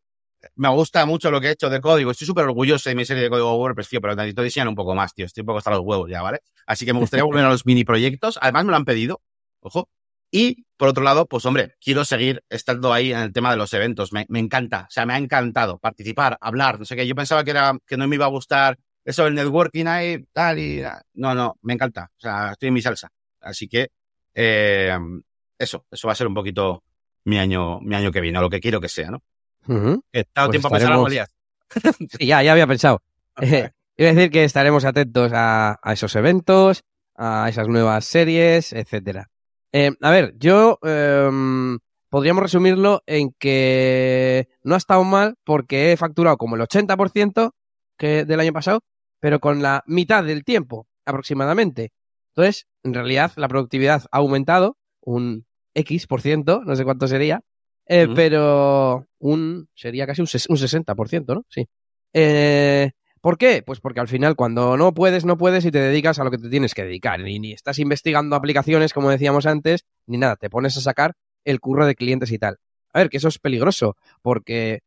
me 0.55 0.69
gusta 0.69 1.05
mucho 1.05 1.31
lo 1.31 1.39
que 1.39 1.47
he 1.47 1.51
hecho 1.51 1.69
de 1.69 1.81
código. 1.81 2.11
Estoy 2.11 2.27
súper 2.27 2.45
orgulloso 2.45 2.89
de 2.89 2.95
mi 2.95 3.05
serie 3.05 3.23
de 3.23 3.29
código 3.29 3.57
WordPress, 3.57 3.89
tío, 3.89 4.01
pero 4.01 4.15
necesito 4.15 4.41
diseñar 4.41 4.67
un 4.67 4.75
poco 4.75 4.95
más, 4.95 5.13
tío. 5.13 5.25
Estoy 5.25 5.41
un 5.41 5.47
poco 5.47 5.59
hasta 5.59 5.71
los 5.71 5.81
huevos 5.81 6.09
ya, 6.09 6.21
¿vale? 6.21 6.39
Así 6.65 6.85
que 6.85 6.93
me 6.93 6.99
gustaría 6.99 7.23
volver 7.25 7.45
a 7.45 7.49
los 7.49 7.65
mini 7.65 7.83
proyectos. 7.83 8.37
Además 8.41 8.65
me 8.65 8.71
lo 8.71 8.77
han 8.77 8.85
pedido, 8.85 9.21
ojo. 9.59 9.89
Y 10.35 10.65
por 10.77 10.89
otro 10.89 11.03
lado, 11.03 11.27
pues 11.27 11.45
hombre, 11.45 11.75
quiero 11.79 12.03
seguir 12.03 12.43
estando 12.49 12.91
ahí 12.91 13.13
en 13.13 13.19
el 13.19 13.31
tema 13.31 13.51
de 13.51 13.57
los 13.57 13.71
eventos. 13.75 14.11
Me, 14.11 14.25
me 14.29 14.39
encanta, 14.39 14.87
o 14.87 14.91
sea, 14.91 15.05
me 15.05 15.13
ha 15.13 15.17
encantado 15.19 15.77
participar, 15.77 16.39
hablar, 16.41 16.79
no 16.79 16.85
sé 16.85 16.95
qué. 16.95 17.05
Yo 17.05 17.13
pensaba 17.13 17.43
que 17.43 17.51
era 17.51 17.77
que 17.85 17.97
no 17.97 18.07
me 18.07 18.15
iba 18.15 18.25
a 18.25 18.29
gustar 18.29 18.79
eso 19.05 19.27
el 19.27 19.35
networking 19.35 19.85
ahí, 19.85 20.25
tal 20.33 20.57
y... 20.57 20.81
No, 21.13 21.35
no, 21.35 21.57
me 21.61 21.73
encanta. 21.73 22.09
O 22.17 22.19
sea, 22.19 22.53
estoy 22.53 22.69
en 22.69 22.73
mi 22.73 22.81
salsa. 22.81 23.11
Así 23.41 23.67
que, 23.67 23.89
eh, 24.33 24.97
eso, 25.59 25.85
eso 25.91 26.07
va 26.07 26.13
a 26.13 26.15
ser 26.15 26.25
un 26.25 26.33
poquito 26.33 26.83
mi 27.25 27.37
año, 27.37 27.79
mi 27.81 27.93
año 27.93 28.11
que 28.11 28.21
viene, 28.21 28.39
o 28.39 28.41
lo 28.41 28.49
que 28.49 28.59
quiero 28.59 28.81
que 28.81 28.89
sea, 28.89 29.11
¿no? 29.11 29.21
He 30.11 30.21
estado 30.21 30.47
pues 30.47 30.59
tiempo 30.59 30.67
a 30.67 30.79
pensar 30.79 31.27
sí, 32.17 32.25
ya, 32.25 32.41
ya 32.41 32.51
había 32.53 32.67
pensado. 32.67 33.03
Eh, 33.41 33.71
iba 33.97 34.09
a 34.09 34.13
decir 34.13 34.31
que 34.31 34.43
estaremos 34.43 34.85
atentos 34.85 35.31
a, 35.33 35.79
a, 35.81 35.93
esos 35.93 36.15
eventos, 36.15 36.83
a 37.15 37.47
esas 37.49 37.67
nuevas 37.67 38.05
series, 38.05 38.73
etcétera. 38.73 39.29
Eh, 39.73 39.91
a 40.01 40.11
ver, 40.11 40.35
yo 40.37 40.79
em, 40.83 41.79
podríamos 42.09 42.43
resumirlo 42.43 43.03
en 43.07 43.33
que 43.37 44.47
no 44.63 44.75
ha 44.75 44.77
estado 44.77 45.03
mal 45.03 45.35
porque 45.43 45.91
he 45.91 45.97
facturado 45.97 46.37
como 46.37 46.55
el 46.55 46.61
80% 46.61 47.51
que 47.97 48.23
del 48.23 48.39
año 48.39 48.53
pasado 48.53 48.81
pero 49.23 49.39
con 49.39 49.61
la 49.61 49.85
mitad 49.87 50.21
del 50.21 50.43
tiempo 50.43 50.85
aproximadamente. 51.05 51.93
Entonces, 52.35 52.67
en 52.83 52.93
realidad, 52.93 53.31
la 53.37 53.47
productividad 53.47 54.03
ha 54.11 54.17
aumentado 54.17 54.75
un 54.99 55.45
X 55.73 56.07
por 56.07 56.19
ciento, 56.19 56.61
no 56.65 56.75
sé 56.75 56.83
cuánto 56.83 57.07
sería, 57.07 57.39
eh, 57.87 58.09
pero 58.13 59.07
un 59.19 59.69
sería 59.75 60.05
casi 60.05 60.21
un, 60.21 60.27
un 60.49 60.57
60%, 60.57 61.35
¿no? 61.35 61.45
Sí. 61.47 61.69
Eh, 62.11 62.91
¿Por 63.23 63.37
qué? 63.37 63.63
Pues 63.65 63.79
porque 63.79 64.01
al 64.01 64.09
final 64.09 64.35
cuando 64.35 64.75
no 64.75 64.93
puedes, 64.93 65.23
no 65.23 65.37
puedes 65.37 65.63
y 65.63 65.71
te 65.71 65.79
dedicas 65.79 66.19
a 66.19 66.25
lo 66.25 66.29
que 66.29 66.37
te 66.37 66.49
tienes 66.49 66.73
que 66.73 66.83
dedicar. 66.83 67.25
Y 67.25 67.39
ni 67.39 67.53
estás 67.53 67.79
investigando 67.79 68.35
aplicaciones, 68.35 68.91
como 68.91 69.09
decíamos 69.09 69.45
antes, 69.45 69.85
ni 70.07 70.17
nada. 70.17 70.35
Te 70.35 70.49
pones 70.49 70.75
a 70.75 70.81
sacar 70.81 71.13
el 71.45 71.61
curro 71.61 71.85
de 71.85 71.95
clientes 71.95 72.33
y 72.33 72.37
tal. 72.37 72.57
A 72.91 72.99
ver, 72.99 73.09
que 73.09 73.15
eso 73.15 73.29
es 73.29 73.39
peligroso, 73.39 73.95
porque 74.21 74.81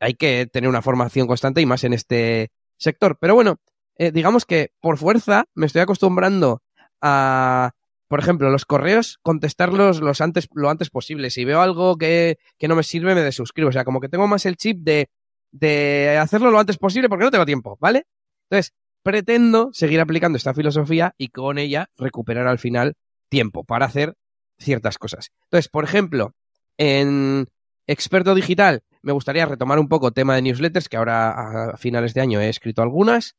hay 0.00 0.14
que 0.14 0.46
tener 0.46 0.68
una 0.68 0.82
formación 0.82 1.28
constante 1.28 1.60
y 1.60 1.66
más 1.66 1.84
en 1.84 1.92
este 1.92 2.50
sector. 2.78 3.16
Pero 3.20 3.36
bueno, 3.36 3.60
eh, 3.96 4.10
digamos 4.10 4.44
que 4.44 4.72
por 4.80 4.98
fuerza 4.98 5.44
me 5.54 5.66
estoy 5.66 5.82
acostumbrando 5.82 6.62
a, 7.00 7.74
por 8.08 8.18
ejemplo, 8.18 8.50
los 8.50 8.64
correos, 8.64 9.20
contestarlos 9.22 10.00
los 10.00 10.20
antes, 10.20 10.48
lo 10.52 10.68
antes 10.68 10.90
posible. 10.90 11.30
Si 11.30 11.44
veo 11.44 11.60
algo 11.60 11.96
que, 11.96 12.38
que 12.58 12.66
no 12.66 12.74
me 12.74 12.82
sirve, 12.82 13.14
me 13.14 13.22
desuscribo. 13.22 13.68
O 13.68 13.72
sea, 13.72 13.84
como 13.84 14.00
que 14.00 14.08
tengo 14.08 14.26
más 14.26 14.46
el 14.46 14.56
chip 14.56 14.78
de, 14.80 15.10
de 15.50 16.18
hacerlo 16.20 16.50
lo 16.50 16.58
antes 16.58 16.78
posible 16.78 17.08
porque 17.08 17.24
no 17.24 17.30
tengo 17.30 17.46
tiempo, 17.46 17.76
¿vale? 17.80 18.06
Entonces, 18.50 18.74
pretendo 19.02 19.70
seguir 19.72 20.00
aplicando 20.00 20.36
esta 20.36 20.54
filosofía 20.54 21.14
y 21.16 21.28
con 21.28 21.58
ella 21.58 21.90
recuperar 21.96 22.46
al 22.46 22.58
final 22.58 22.94
tiempo 23.28 23.64
para 23.64 23.86
hacer 23.86 24.14
ciertas 24.58 24.98
cosas. 24.98 25.30
Entonces, 25.44 25.68
por 25.68 25.84
ejemplo, 25.84 26.34
en 26.76 27.48
experto 27.86 28.34
digital 28.34 28.82
me 29.02 29.12
gustaría 29.12 29.46
retomar 29.46 29.78
un 29.78 29.88
poco 29.88 30.12
tema 30.12 30.34
de 30.34 30.42
newsletters, 30.42 30.88
que 30.88 30.96
ahora 30.96 31.70
a 31.70 31.76
finales 31.76 32.14
de 32.14 32.20
año 32.20 32.40
he 32.40 32.48
escrito 32.48 32.82
algunas. 32.82 33.36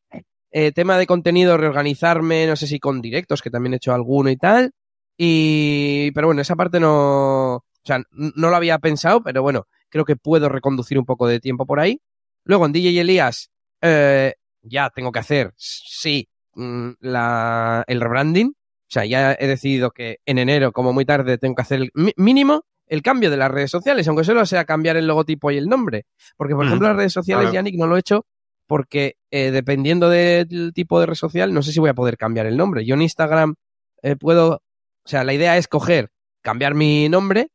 Eh, 0.51 0.72
tema 0.72 0.97
de 0.97 1.05
contenido, 1.05 1.57
reorganizarme, 1.57 2.47
no 2.47 2.55
sé 2.55 2.66
si 2.66 2.80
con 2.80 3.01
directos, 3.01 3.41
que 3.41 3.51
también 3.51 3.74
he 3.74 3.78
hecho 3.78 3.93
alguno 3.93 4.30
y 4.30 4.38
tal. 4.38 4.72
Y, 5.18 6.12
pero 6.12 6.28
bueno, 6.28 6.41
esa 6.41 6.55
parte 6.55 6.80
no, 6.80 7.66
sea, 7.89 8.01
no 8.11 8.49
lo 8.49 8.55
había 8.55 8.79
pensado, 8.79 9.21
pero 9.23 9.41
bueno, 9.41 9.67
creo 9.89 10.05
que 10.05 10.15
puedo 10.15 10.49
reconducir 10.49 10.97
un 10.97 11.05
poco 11.05 11.27
de 11.27 11.39
tiempo 11.39 11.65
por 11.65 11.79
ahí. 11.79 12.01
Luego 12.43 12.65
en 12.65 12.71
DJ 12.71 13.01
Elías, 13.01 13.51
eh, 13.81 14.35
ya 14.61 14.89
tengo 14.89 15.11
que 15.11 15.19
hacer, 15.19 15.53
sí, 15.57 16.29
mm, 16.55 16.91
la, 17.01 17.83
el 17.87 18.01
rebranding. 18.01 18.49
O 18.49 18.91
sea, 18.91 19.05
ya 19.05 19.33
he 19.33 19.47
decidido 19.47 19.91
que 19.91 20.19
en 20.25 20.39
enero, 20.39 20.71
como 20.71 20.93
muy 20.93 21.05
tarde, 21.05 21.37
tengo 21.37 21.55
que 21.55 21.61
hacer 21.61 21.81
el 21.81 21.91
mínimo 22.17 22.63
el 22.87 23.03
cambio 23.03 23.29
de 23.29 23.37
las 23.37 23.51
redes 23.51 23.69
sociales, 23.69 24.07
aunque 24.07 24.23
solo 24.23 24.45
sea 24.47 24.65
cambiar 24.65 24.97
el 24.97 25.05
logotipo 25.05 25.51
y 25.51 25.57
el 25.57 25.67
nombre. 25.67 26.07
Porque, 26.37 26.55
por 26.55 26.65
ejemplo, 26.65 26.87
las 26.87 26.97
redes 26.97 27.13
sociales, 27.13 27.51
Yannick, 27.51 27.75
no 27.77 27.85
lo 27.85 27.95
he 27.95 27.99
hecho 27.99 28.25
porque 28.69 29.17
eh, 29.31 29.49
dependiendo 29.49 30.09
del 30.09 30.73
tipo 30.75 30.99
de 30.99 31.07
red 31.07 31.15
social, 31.15 31.51
no 31.55 31.63
sé 31.63 31.71
si 31.71 31.79
voy 31.79 31.89
a 31.89 31.95
poder 31.95 32.17
cambiar 32.17 32.45
el 32.45 32.55
nombre. 32.55 32.85
Yo 32.85 32.93
en 32.93 33.01
Instagram 33.01 33.55
eh, 34.03 34.15
puedo, 34.15 34.61
o 35.03 35.07
sea, 35.09 35.23
la 35.23 35.33
idea 35.33 35.57
es 35.57 35.67
coger, 35.67 36.11
cambiar 36.41 36.75
mi 36.75 37.09
nombre, 37.09 37.49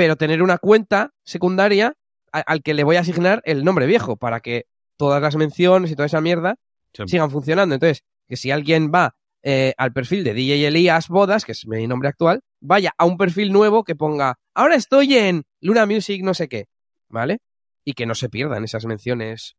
pero 0.00 0.16
tener 0.16 0.42
una 0.42 0.56
cuenta 0.56 1.12
secundaria 1.24 1.92
al 2.32 2.62
que 2.62 2.72
le 2.72 2.84
voy 2.84 2.96
a 2.96 3.00
asignar 3.00 3.42
el 3.44 3.64
nombre 3.64 3.84
viejo 3.84 4.16
para 4.16 4.40
que 4.40 4.64
todas 4.96 5.20
las 5.20 5.36
menciones 5.36 5.90
y 5.90 5.94
toda 5.94 6.06
esa 6.06 6.22
mierda 6.22 6.56
sigan 7.04 7.30
funcionando. 7.30 7.74
Entonces, 7.74 8.02
que 8.26 8.36
si 8.36 8.50
alguien 8.50 8.90
va 8.90 9.14
eh, 9.42 9.74
al 9.76 9.92
perfil 9.92 10.24
de 10.24 10.32
DJ 10.32 10.68
Elías 10.68 11.08
Bodas, 11.08 11.44
que 11.44 11.52
es 11.52 11.66
mi 11.66 11.86
nombre 11.86 12.08
actual, 12.08 12.40
vaya 12.60 12.94
a 12.96 13.04
un 13.04 13.18
perfil 13.18 13.52
nuevo 13.52 13.84
que 13.84 13.94
ponga, 13.94 14.38
ahora 14.54 14.74
estoy 14.74 15.18
en 15.18 15.44
Luna 15.60 15.84
Music, 15.84 16.22
no 16.24 16.32
sé 16.32 16.48
qué, 16.48 16.68
¿vale? 17.10 17.40
Y 17.84 17.92
que 17.92 18.06
no 18.06 18.14
se 18.14 18.30
pierdan 18.30 18.64
esas 18.64 18.86
menciones 18.86 19.58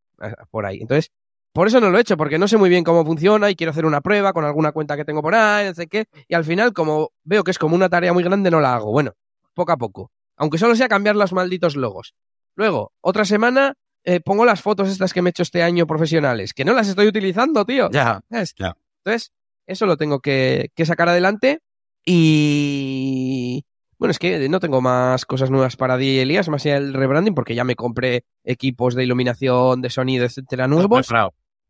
por 0.49 0.65
ahí. 0.65 0.79
Entonces, 0.81 1.11
por 1.53 1.67
eso 1.67 1.79
no 1.79 1.91
lo 1.91 1.99
he 1.99 2.01
hecho, 2.01 2.17
porque 2.17 2.39
no 2.39 2.47
sé 2.47 2.57
muy 2.57 2.71
bien 2.71 2.83
cómo 2.83 3.05
funciona 3.05 3.51
y 3.51 3.55
quiero 3.55 3.69
hacer 3.69 3.85
una 3.85 4.01
prueba 4.01 4.33
con 4.33 4.43
alguna 4.43 4.71
cuenta 4.71 4.97
que 4.97 5.05
tengo 5.05 5.21
por 5.21 5.35
ahí, 5.35 5.67
no 5.67 5.75
sé 5.75 5.85
qué. 5.85 6.05
Y 6.27 6.33
al 6.33 6.45
final, 6.45 6.73
como 6.73 7.11
veo 7.25 7.43
que 7.43 7.51
es 7.51 7.59
como 7.59 7.75
una 7.75 7.89
tarea 7.89 8.11
muy 8.11 8.23
grande, 8.23 8.49
no 8.49 8.59
la 8.59 8.73
hago. 8.73 8.91
Bueno, 8.91 9.13
poco 9.53 9.71
a 9.71 9.77
poco. 9.77 10.11
Aunque 10.37 10.57
solo 10.57 10.75
sea 10.75 10.89
cambiar 10.89 11.15
los 11.15 11.33
malditos 11.33 11.75
logos. 11.75 12.15
Luego, 12.55 12.93
otra 13.01 13.25
semana, 13.25 13.75
eh, 14.03 14.19
pongo 14.19 14.45
las 14.45 14.61
fotos 14.61 14.89
estas 14.89 15.13
que 15.13 15.21
me 15.21 15.29
he 15.29 15.31
hecho 15.31 15.43
este 15.43 15.63
año 15.63 15.87
profesionales, 15.87 16.53
que 16.53 16.65
no 16.65 16.73
las 16.73 16.87
estoy 16.87 17.07
utilizando, 17.07 17.65
tío. 17.65 17.89
Ya. 17.91 18.21
ya. 18.29 18.75
Entonces, 19.03 19.31
eso 19.67 19.85
lo 19.85 19.97
tengo 19.97 20.19
que, 20.19 20.71
que 20.75 20.85
sacar 20.85 21.09
adelante. 21.09 21.61
Y 22.05 23.63
bueno, 24.01 24.11
es 24.11 24.17
que 24.17 24.49
no 24.49 24.59
tengo 24.59 24.81
más 24.81 25.25
cosas 25.25 25.51
nuevas 25.51 25.77
para 25.77 25.95
DJ 25.95 26.23
Elías, 26.23 26.49
más 26.49 26.65
allá 26.65 26.79
del 26.79 26.95
rebranding, 26.95 27.35
porque 27.35 27.53
ya 27.53 27.63
me 27.63 27.75
compré 27.75 28.25
equipos 28.43 28.95
de 28.95 29.03
iluminación, 29.03 29.79
de 29.81 29.91
sonido, 29.91 30.25
etcétera, 30.25 30.67
nuevos. 30.67 31.07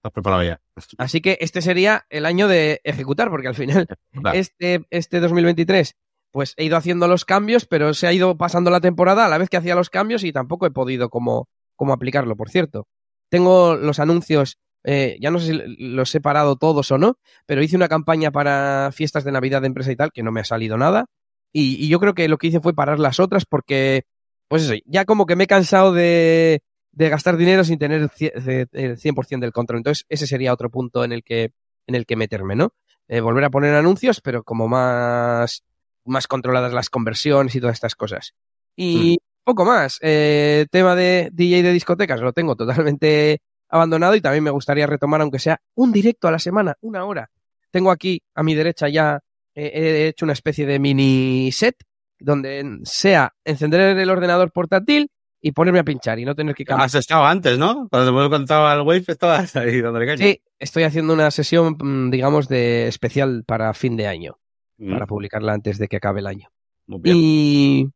Estás 0.01 0.13
preparado 0.13 0.41
ya. 0.41 0.61
Así 0.97 1.19
que 1.19 1.37
este 1.41 1.61
sería 1.61 2.05
el 2.09 2.25
año 2.25 2.47
de 2.47 2.79
ejecutar, 2.85 3.29
porque 3.29 3.49
al 3.49 3.55
final, 3.55 3.85
este, 4.33 4.85
este 4.89 5.19
2023, 5.19 5.97
pues 6.31 6.53
he 6.57 6.65
ido 6.65 6.77
haciendo 6.77 7.07
los 7.07 7.25
cambios, 7.25 7.65
pero 7.65 7.93
se 7.93 8.07
ha 8.07 8.13
ido 8.13 8.37
pasando 8.37 8.71
la 8.71 8.81
temporada 8.81 9.25
a 9.25 9.29
la 9.29 9.37
vez 9.37 9.49
que 9.49 9.57
hacía 9.57 9.75
los 9.75 9.89
cambios 9.89 10.23
y 10.23 10.31
tampoco 10.31 10.65
he 10.65 10.71
podido 10.71 11.09
como, 11.09 11.49
como 11.75 11.93
aplicarlo, 11.93 12.35
por 12.35 12.49
cierto. 12.49 12.87
Tengo 13.29 13.75
los 13.75 13.99
anuncios 13.99 14.57
eh, 14.83 15.17
ya 15.21 15.29
no 15.29 15.39
sé 15.39 15.47
si 15.47 15.61
los 15.77 16.13
he 16.15 16.21
parado 16.21 16.55
todos 16.55 16.91
o 16.91 16.97
no, 16.97 17.17
pero 17.45 17.61
hice 17.61 17.75
una 17.75 17.87
campaña 17.87 18.31
para 18.31 18.91
fiestas 18.93 19.23
de 19.23 19.31
Navidad 19.31 19.61
de 19.61 19.67
empresa 19.67 19.91
y 19.91 19.95
tal, 19.95 20.11
que 20.11 20.23
no 20.23 20.31
me 20.31 20.41
ha 20.41 20.45
salido 20.45 20.77
nada. 20.77 21.05
Y, 21.53 21.87
yo 21.89 21.99
creo 21.99 22.13
que 22.13 22.27
lo 22.27 22.37
que 22.37 22.47
hice 22.47 22.61
fue 22.61 22.73
parar 22.73 22.99
las 22.99 23.19
otras 23.19 23.45
porque, 23.45 24.05
pues 24.47 24.63
eso, 24.63 24.73
ya 24.85 25.05
como 25.05 25.25
que 25.25 25.35
me 25.35 25.43
he 25.45 25.47
cansado 25.47 25.93
de, 25.93 26.63
de 26.91 27.09
gastar 27.09 27.37
dinero 27.37 27.63
sin 27.63 27.77
tener 27.77 28.01
el 28.01 28.09
100% 28.09 29.39
del 29.39 29.51
control. 29.51 29.79
Entonces, 29.79 30.05
ese 30.09 30.27
sería 30.27 30.53
otro 30.53 30.69
punto 30.69 31.03
en 31.03 31.11
el 31.11 31.23
que, 31.23 31.51
en 31.87 31.95
el 31.95 32.05
que 32.05 32.15
meterme, 32.15 32.55
¿no? 32.55 32.73
Eh, 33.07 33.19
volver 33.19 33.43
a 33.43 33.49
poner 33.49 33.75
anuncios, 33.75 34.21
pero 34.21 34.43
como 34.43 34.67
más, 34.69 35.63
más 36.05 36.27
controladas 36.27 36.73
las 36.73 36.89
conversiones 36.89 37.55
y 37.55 37.59
todas 37.59 37.75
estas 37.75 37.95
cosas. 37.95 38.33
Y 38.75 39.17
mm. 39.19 39.43
poco 39.43 39.65
más. 39.65 39.97
Eh, 40.01 40.65
tema 40.71 40.95
de 40.95 41.29
DJ 41.31 41.63
de 41.63 41.73
discotecas, 41.73 42.21
lo 42.21 42.33
tengo 42.33 42.55
totalmente 42.55 43.41
abandonado 43.69 44.15
y 44.15 44.21
también 44.21 44.43
me 44.43 44.51
gustaría 44.51 44.87
retomar, 44.87 45.21
aunque 45.21 45.39
sea 45.39 45.61
un 45.75 45.91
directo 45.91 46.27
a 46.27 46.31
la 46.31 46.39
semana, 46.39 46.75
una 46.81 47.05
hora. 47.05 47.29
tengo 47.71 47.89
aquí 47.89 48.21
a 48.35 48.43
mi 48.43 48.53
derecha 48.53 48.89
ya, 48.89 49.21
eh, 49.55 49.71
he 49.73 50.07
hecho 50.09 50.25
una 50.25 50.33
especie 50.33 50.65
de 50.65 50.77
mini 50.77 51.51
set 51.53 51.75
donde 52.19 52.79
sea 52.83 53.33
encender 53.45 53.97
el 53.97 54.09
ordenador 54.09 54.51
portátil 54.51 55.09
y 55.41 55.51
ponerme 55.53 55.79
a 55.79 55.83
pinchar 55.83 56.19
y 56.19 56.25
no 56.25 56.35
tener 56.35 56.53
que 56.53 56.63
cambiar. 56.63 56.85
Has 56.85 56.95
estado 56.95 57.25
antes, 57.25 57.57
¿no? 57.57 57.87
Cuando 57.89 58.09
hemos 58.09 58.29
contado 58.29 58.67
al 58.67 58.81
Wave 58.81 59.05
estabas 59.07 59.55
ahí 59.55 59.81
dándole 59.81 60.05
caña. 60.05 60.25
Sí, 60.25 60.41
estoy 60.59 60.83
haciendo 60.83 61.13
una 61.13 61.31
sesión, 61.31 61.77
mm, 61.79 62.11
digamos, 62.11 62.47
de 62.47 62.87
especial 62.87 63.43
para 63.45 63.73
fin 63.73 63.97
de 63.97 64.07
año, 64.07 64.37
Mm, 64.81 64.93
para 64.93 65.05
publicarla 65.05 65.53
antes 65.53 65.77
de 65.77 65.87
que 65.87 65.97
acabe 65.97 66.21
el 66.21 66.27
año. 66.27 66.49
muy 66.87 66.99
bien. 67.01 67.15
Y, 67.17 67.87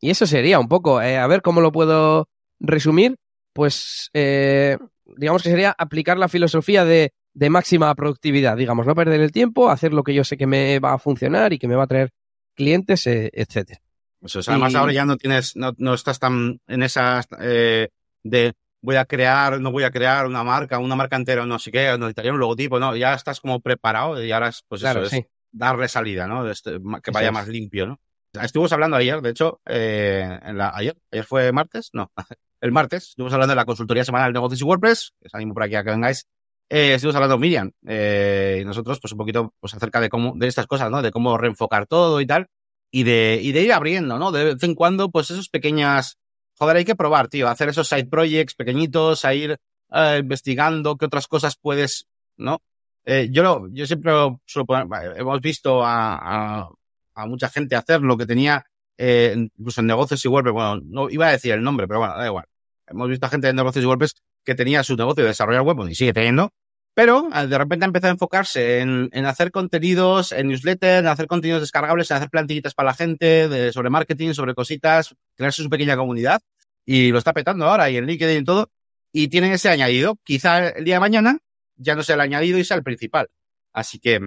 y 0.00 0.10
eso 0.10 0.26
sería 0.26 0.60
un 0.60 0.68
poco, 0.68 1.00
eh, 1.00 1.16
a 1.16 1.26
ver 1.26 1.40
cómo 1.40 1.62
lo 1.62 1.72
puedo 1.72 2.28
resumir, 2.60 3.16
pues 3.54 4.10
eh, 4.12 4.76
digamos 5.16 5.42
que 5.42 5.48
sería 5.50 5.74
aplicar 5.76 6.18
la 6.18 6.28
filosofía 6.28 6.84
de, 6.84 7.12
de 7.32 7.50
máxima 7.50 7.94
productividad, 7.94 8.58
digamos, 8.58 8.86
no 8.86 8.94
perder 8.94 9.22
el 9.22 9.32
tiempo, 9.32 9.70
hacer 9.70 9.94
lo 9.94 10.02
que 10.02 10.12
yo 10.12 10.22
sé 10.22 10.36
que 10.36 10.46
me 10.46 10.78
va 10.80 10.92
a 10.92 10.98
funcionar 10.98 11.54
y 11.54 11.58
que 11.58 11.68
me 11.68 11.76
va 11.76 11.84
a 11.84 11.88
traer 11.88 12.10
clientes, 12.54 13.06
eh, 13.06 13.30
etcétera. 13.32 13.80
Eso 14.22 14.40
es, 14.40 14.48
además 14.48 14.74
y- 14.74 14.76
ahora 14.76 14.92
ya 14.92 15.04
no 15.06 15.16
tienes, 15.16 15.56
no, 15.56 15.72
no 15.78 15.94
estás 15.94 16.18
tan 16.18 16.60
en 16.66 16.82
esas 16.82 17.26
eh, 17.40 17.88
de 18.22 18.52
voy 18.82 18.96
a 18.96 19.06
crear, 19.06 19.60
no 19.60 19.72
voy 19.72 19.84
a 19.84 19.90
crear 19.90 20.26
una 20.26 20.44
marca, 20.44 20.78
una 20.78 20.94
marca 20.94 21.16
entera, 21.16 21.46
no 21.46 21.58
sé 21.58 21.72
qué, 21.72 21.96
necesitaría 21.98 22.32
un 22.32 22.38
logotipo, 22.38 22.78
no, 22.78 22.94
ya 22.94 23.14
estás 23.14 23.40
como 23.40 23.60
preparado 23.60 24.22
y 24.22 24.30
ahora 24.30 24.48
es, 24.48 24.62
pues 24.68 24.82
Claro, 24.82 25.00
eso, 25.00 25.16
es 25.16 25.22
sí. 25.22 25.26
Darle 25.54 25.88
salida, 25.88 26.26
¿no? 26.26 26.48
Este, 26.48 26.78
que 27.02 27.10
vaya 27.10 27.32
más 27.32 27.48
limpio, 27.48 27.86
¿no? 27.86 28.00
Estuvimos 28.42 28.72
hablando 28.72 28.96
ayer, 28.96 29.20
de 29.20 29.30
hecho, 29.30 29.60
eh, 29.64 30.38
en 30.42 30.58
la, 30.58 30.72
ayer, 30.74 30.96
ayer 31.12 31.24
fue 31.24 31.52
martes, 31.52 31.90
no, 31.92 32.10
el 32.60 32.72
martes, 32.72 33.10
estuvimos 33.10 33.32
hablando 33.32 33.52
de 33.52 33.56
la 33.56 33.64
consultoría 33.64 34.04
semanal 34.04 34.32
de 34.32 34.38
negocios 34.38 34.60
y 34.60 34.64
WordPress, 34.64 35.12
que 35.20 35.28
os 35.28 35.34
animo 35.34 35.54
por 35.54 35.62
aquí 35.62 35.76
a 35.76 35.84
que 35.84 35.90
vengáis. 35.90 36.26
Eh, 36.68 36.94
estuvimos 36.94 37.14
hablando 37.14 37.38
Miriam, 37.38 37.70
eh, 37.86 38.58
y 38.60 38.64
nosotros, 38.64 38.98
pues 39.00 39.12
un 39.12 39.18
poquito, 39.18 39.54
pues 39.60 39.74
acerca 39.74 40.00
de 40.00 40.08
cómo, 40.08 40.32
de 40.36 40.48
estas 40.48 40.66
cosas, 40.66 40.90
¿no? 40.90 41.00
De 41.02 41.12
cómo 41.12 41.38
reenfocar 41.38 41.86
todo 41.86 42.20
y 42.20 42.26
tal 42.26 42.48
y 42.94 43.02
de, 43.02 43.40
y 43.42 43.50
de 43.50 43.62
ir 43.62 43.72
abriendo, 43.72 44.20
¿no? 44.20 44.30
De 44.30 44.44
vez 44.44 44.62
en 44.62 44.76
cuando, 44.76 45.10
pues 45.10 45.28
esos 45.28 45.48
pequeñas, 45.48 46.16
joder, 46.56 46.76
hay 46.76 46.84
que 46.84 46.94
probar, 46.94 47.26
tío, 47.26 47.48
hacer 47.48 47.68
esos 47.68 47.88
side 47.88 48.06
projects 48.06 48.54
pequeñitos, 48.54 49.24
a 49.24 49.34
ir 49.34 49.58
eh, 49.90 50.18
investigando 50.20 50.96
qué 50.96 51.06
otras 51.06 51.26
cosas 51.26 51.56
puedes, 51.60 52.06
¿no? 52.36 52.62
Eh, 53.06 53.28
yo, 53.30 53.42
lo- 53.42 53.68
yo 53.72 53.86
siempre 53.86 54.12
lo 54.12 54.40
suelo 54.46 54.66
poner, 54.66 54.86
hemos 55.16 55.40
visto 55.40 55.84
a, 55.84 56.60
a, 56.62 56.68
a 57.14 57.26
mucha 57.26 57.48
gente 57.48 57.76
hacer 57.76 58.00
lo 58.00 58.16
que 58.16 58.26
tenía, 58.26 58.64
eh, 58.96 59.34
incluso 59.36 59.80
en 59.80 59.86
negocios 59.88 60.24
y 60.24 60.28
WordPress, 60.28 60.52
bueno, 60.54 60.80
no 60.84 61.10
iba 61.10 61.26
a 61.28 61.32
decir 61.32 61.52
el 61.52 61.62
nombre, 61.62 61.86
pero 61.86 62.00
bueno, 62.00 62.16
da 62.16 62.26
igual. 62.26 62.46
Hemos 62.86 63.08
visto 63.08 63.26
a 63.26 63.28
gente 63.28 63.48
en 63.48 63.56
negocios 63.56 63.82
y 63.84 63.86
WordPress 63.86 64.14
que 64.44 64.54
tenía 64.54 64.82
su 64.82 64.96
negocio 64.96 65.22
de 65.22 65.28
desarrollar 65.28 65.62
web, 65.62 65.76
bueno, 65.76 65.90
y 65.90 65.94
sigue 65.94 66.12
teniendo, 66.12 66.50
pero 66.94 67.28
eh, 67.34 67.46
de 67.46 67.58
repente 67.58 67.84
ha 67.84 67.88
empezado 67.88 68.10
a 68.10 68.14
enfocarse 68.14 68.80
en, 68.80 69.10
en 69.12 69.26
hacer 69.26 69.50
contenidos, 69.50 70.32
en 70.32 70.48
newsletter, 70.48 71.00
en 71.00 71.06
hacer 71.08 71.26
contenidos 71.26 71.60
descargables, 71.60 72.10
en 72.10 72.16
hacer 72.18 72.30
plantillitas 72.30 72.74
para 72.74 72.88
la 72.90 72.94
gente, 72.94 73.48
de, 73.48 73.72
sobre 73.72 73.90
marketing, 73.90 74.32
sobre 74.32 74.54
cositas, 74.54 75.14
crearse 75.34 75.62
su 75.62 75.68
pequeña 75.68 75.96
comunidad. 75.96 76.40
Y 76.86 77.10
lo 77.12 77.18
está 77.18 77.32
petando 77.32 77.66
ahora, 77.66 77.90
y 77.90 77.96
en 77.96 78.06
LinkedIn 78.06 78.42
y 78.42 78.44
todo. 78.44 78.70
Y 79.10 79.28
tienen 79.28 79.52
ese 79.52 79.70
añadido. 79.70 80.18
Quizá 80.22 80.68
el 80.68 80.84
día 80.84 80.96
de 80.96 81.00
mañana 81.00 81.38
ya 81.76 81.94
no 81.94 82.02
sea 82.02 82.14
el 82.16 82.20
añadido 82.20 82.58
y 82.58 82.64
sea 82.64 82.76
el 82.76 82.82
principal. 82.82 83.28
Así 83.72 83.98
que 83.98 84.20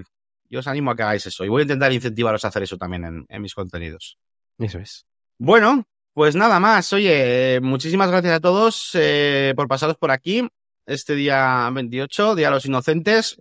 yo 0.49 0.59
os 0.59 0.67
animo 0.67 0.91
a 0.91 0.95
que 0.95 1.03
hagáis 1.03 1.25
eso. 1.25 1.43
Y 1.45 1.49
voy 1.49 1.61
a 1.61 1.63
intentar 1.63 1.91
incentivaros 1.91 2.43
a 2.45 2.49
hacer 2.49 2.63
eso 2.63 2.77
también 2.77 3.05
en, 3.05 3.25
en 3.29 3.41
mis 3.41 3.53
contenidos. 3.53 4.17
Eso 4.57 4.79
es. 4.79 5.05
Bueno, 5.37 5.85
pues 6.13 6.35
nada 6.35 6.59
más. 6.59 6.91
Oye, 6.93 7.59
muchísimas 7.61 8.09
gracias 8.09 8.35
a 8.35 8.39
todos 8.39 8.91
eh, 8.95 9.53
por 9.55 9.67
pasaros 9.67 9.97
por 9.97 10.11
aquí 10.11 10.47
este 10.85 11.15
día 11.15 11.69
28, 11.73 12.35
Día 12.35 12.47
de 12.47 12.51
los 12.55 12.65
Inocentes. 12.65 13.39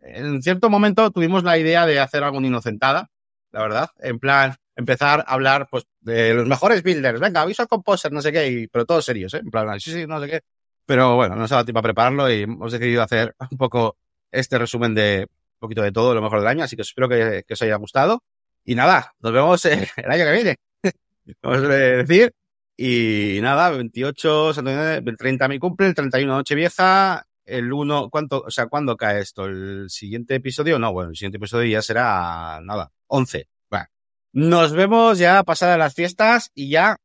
En 0.00 0.42
cierto 0.42 0.70
momento 0.70 1.10
tuvimos 1.10 1.42
la 1.42 1.58
idea 1.58 1.86
de 1.86 1.98
hacer 1.98 2.22
alguna 2.22 2.46
inocentada, 2.46 3.10
la 3.50 3.62
verdad. 3.62 3.90
En 3.98 4.18
plan, 4.20 4.54
empezar 4.76 5.24
a 5.26 5.32
hablar 5.34 5.68
pues 5.70 5.84
de 6.00 6.34
los 6.34 6.46
mejores 6.46 6.82
builders. 6.84 7.18
Venga, 7.20 7.44
Visual 7.44 7.66
Composer, 7.68 8.12
no 8.12 8.22
sé 8.22 8.30
qué, 8.32 8.48
y- 8.48 8.66
pero 8.68 8.86
todos 8.86 9.04
serios, 9.04 9.34
¿eh? 9.34 9.38
En 9.38 9.50
plan, 9.50 9.78
sí, 9.80 9.92
sí, 9.92 10.06
no 10.06 10.20
sé 10.20 10.28
qué. 10.28 10.40
Pero 10.88 11.16
bueno, 11.16 11.36
no 11.36 11.46
se 11.46 11.52
ha 11.52 11.56
dado 11.56 11.66
tiempo 11.66 11.80
a 11.80 11.82
prepararlo 11.82 12.32
y 12.32 12.44
hemos 12.44 12.72
decidido 12.72 13.02
hacer 13.02 13.36
un 13.50 13.58
poco 13.58 13.98
este 14.32 14.56
resumen 14.56 14.94
de 14.94 15.26
un 15.28 15.58
poquito 15.60 15.82
de 15.82 15.92
todo 15.92 16.14
lo 16.14 16.22
mejor 16.22 16.38
del 16.38 16.48
año, 16.48 16.64
así 16.64 16.76
que 16.76 16.82
espero 16.82 17.10
que, 17.10 17.44
que 17.46 17.52
os 17.52 17.60
haya 17.60 17.76
gustado. 17.76 18.24
Y 18.64 18.74
nada, 18.74 19.12
nos 19.20 19.32
vemos 19.34 19.62
el 19.66 20.10
año 20.10 20.24
que 20.24 20.32
viene. 20.32 20.56
Vamos 21.42 21.58
a 21.64 21.68
decir. 21.68 22.32
Y 22.74 23.38
nada, 23.42 23.68
28, 23.68 24.54
Santo 24.54 24.70
Domingo, 24.70 25.10
el 25.10 25.16
30 25.18 25.48
mi 25.48 25.58
cumple, 25.58 25.88
el 25.88 25.94
31 25.94 26.36
Nochevieja, 26.36 27.26
el 27.44 27.70
1, 27.70 28.08
¿cuánto? 28.08 28.44
O 28.46 28.50
sea, 28.50 28.68
¿cuándo 28.68 28.96
cae 28.96 29.20
esto? 29.20 29.44
¿El 29.44 29.90
siguiente 29.90 30.36
episodio? 30.36 30.78
No, 30.78 30.94
bueno, 30.94 31.10
el 31.10 31.16
siguiente 31.16 31.36
episodio 31.36 31.70
ya 31.70 31.82
será, 31.82 32.60
nada, 32.62 32.90
11. 33.08 33.46
Bueno, 33.68 33.86
nos 34.32 34.72
vemos 34.72 35.18
ya 35.18 35.42
pasadas 35.42 35.76
las 35.76 35.94
fiestas 35.94 36.50
y 36.54 36.70
ya, 36.70 36.96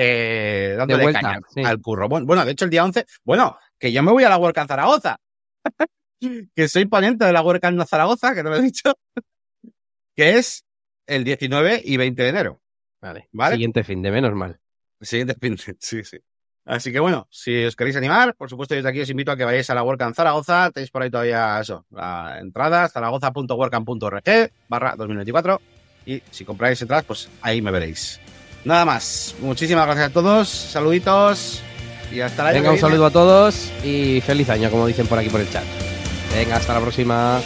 eh, 0.00 0.74
dándole 0.76 1.02
vuelta, 1.02 1.20
caña 1.20 1.40
sí. 1.52 1.62
al 1.64 1.80
curro. 1.80 2.08
Bueno, 2.08 2.44
de 2.44 2.52
hecho 2.52 2.64
el 2.64 2.70
día 2.70 2.84
11, 2.84 3.04
bueno, 3.24 3.58
que 3.78 3.90
yo 3.90 4.00
me 4.04 4.12
voy 4.12 4.22
a 4.22 4.28
la 4.28 4.38
WordCamp 4.38 4.68
Zaragoza. 4.68 5.18
que 6.54 6.68
soy 6.68 6.84
ponente 6.84 7.24
de 7.24 7.32
la 7.32 7.42
WordCamp 7.42 7.82
Zaragoza, 7.84 8.32
que 8.32 8.44
no 8.44 8.50
lo 8.50 8.56
he 8.56 8.62
dicho. 8.62 8.94
que 10.16 10.38
es 10.38 10.64
el 11.06 11.24
19 11.24 11.82
y 11.84 11.96
20 11.96 12.22
de 12.22 12.28
enero. 12.28 12.60
Vale. 13.00 13.28
Vale. 13.32 13.54
Siguiente 13.54 13.82
fin 13.82 14.00
de 14.00 14.12
menos 14.12 14.32
mal. 14.34 14.60
Siguiente 15.00 15.34
fin 15.34 15.56
de- 15.56 15.76
sí, 15.80 16.04
sí. 16.04 16.18
Así 16.64 16.92
que 16.92 17.00
bueno, 17.00 17.26
si 17.30 17.64
os 17.64 17.74
queréis 17.74 17.96
animar, 17.96 18.36
por 18.36 18.50
supuesto, 18.50 18.76
desde 18.76 18.88
aquí 18.88 19.00
os 19.00 19.10
invito 19.10 19.32
a 19.32 19.36
que 19.36 19.44
vayáis 19.44 19.68
a 19.70 19.74
la 19.74 19.82
WordCamp 19.82 20.14
Zaragoza. 20.14 20.70
Tenéis 20.70 20.92
por 20.92 21.02
ahí 21.02 21.10
todavía 21.10 21.58
eso, 21.60 21.86
la 21.90 22.38
entrada, 22.40 22.88
zaragoza.wordcamp.org 22.88 24.52
barra 24.68 24.94
2024. 24.94 25.60
Y 26.06 26.22
si 26.30 26.44
compráis 26.44 26.80
entradas, 26.82 27.04
pues 27.04 27.28
ahí 27.42 27.60
me 27.60 27.72
veréis. 27.72 28.20
Nada 28.68 28.84
más. 28.84 29.34
Muchísimas 29.40 29.86
gracias 29.86 30.10
a 30.10 30.12
todos. 30.12 30.46
Saluditos. 30.46 31.62
Y 32.12 32.20
hasta 32.20 32.44
la 32.44 32.52
Venga, 32.52 32.70
un 32.70 32.78
saludo 32.78 33.06
a 33.06 33.10
todos 33.10 33.70
y 33.82 34.20
feliz 34.20 34.50
año, 34.50 34.70
como 34.70 34.86
dicen 34.86 35.06
por 35.06 35.18
aquí 35.18 35.30
por 35.30 35.40
el 35.40 35.50
chat. 35.50 35.64
Venga, 36.34 36.56
hasta 36.56 36.74
la 36.74 36.80
próxima. 36.80 37.40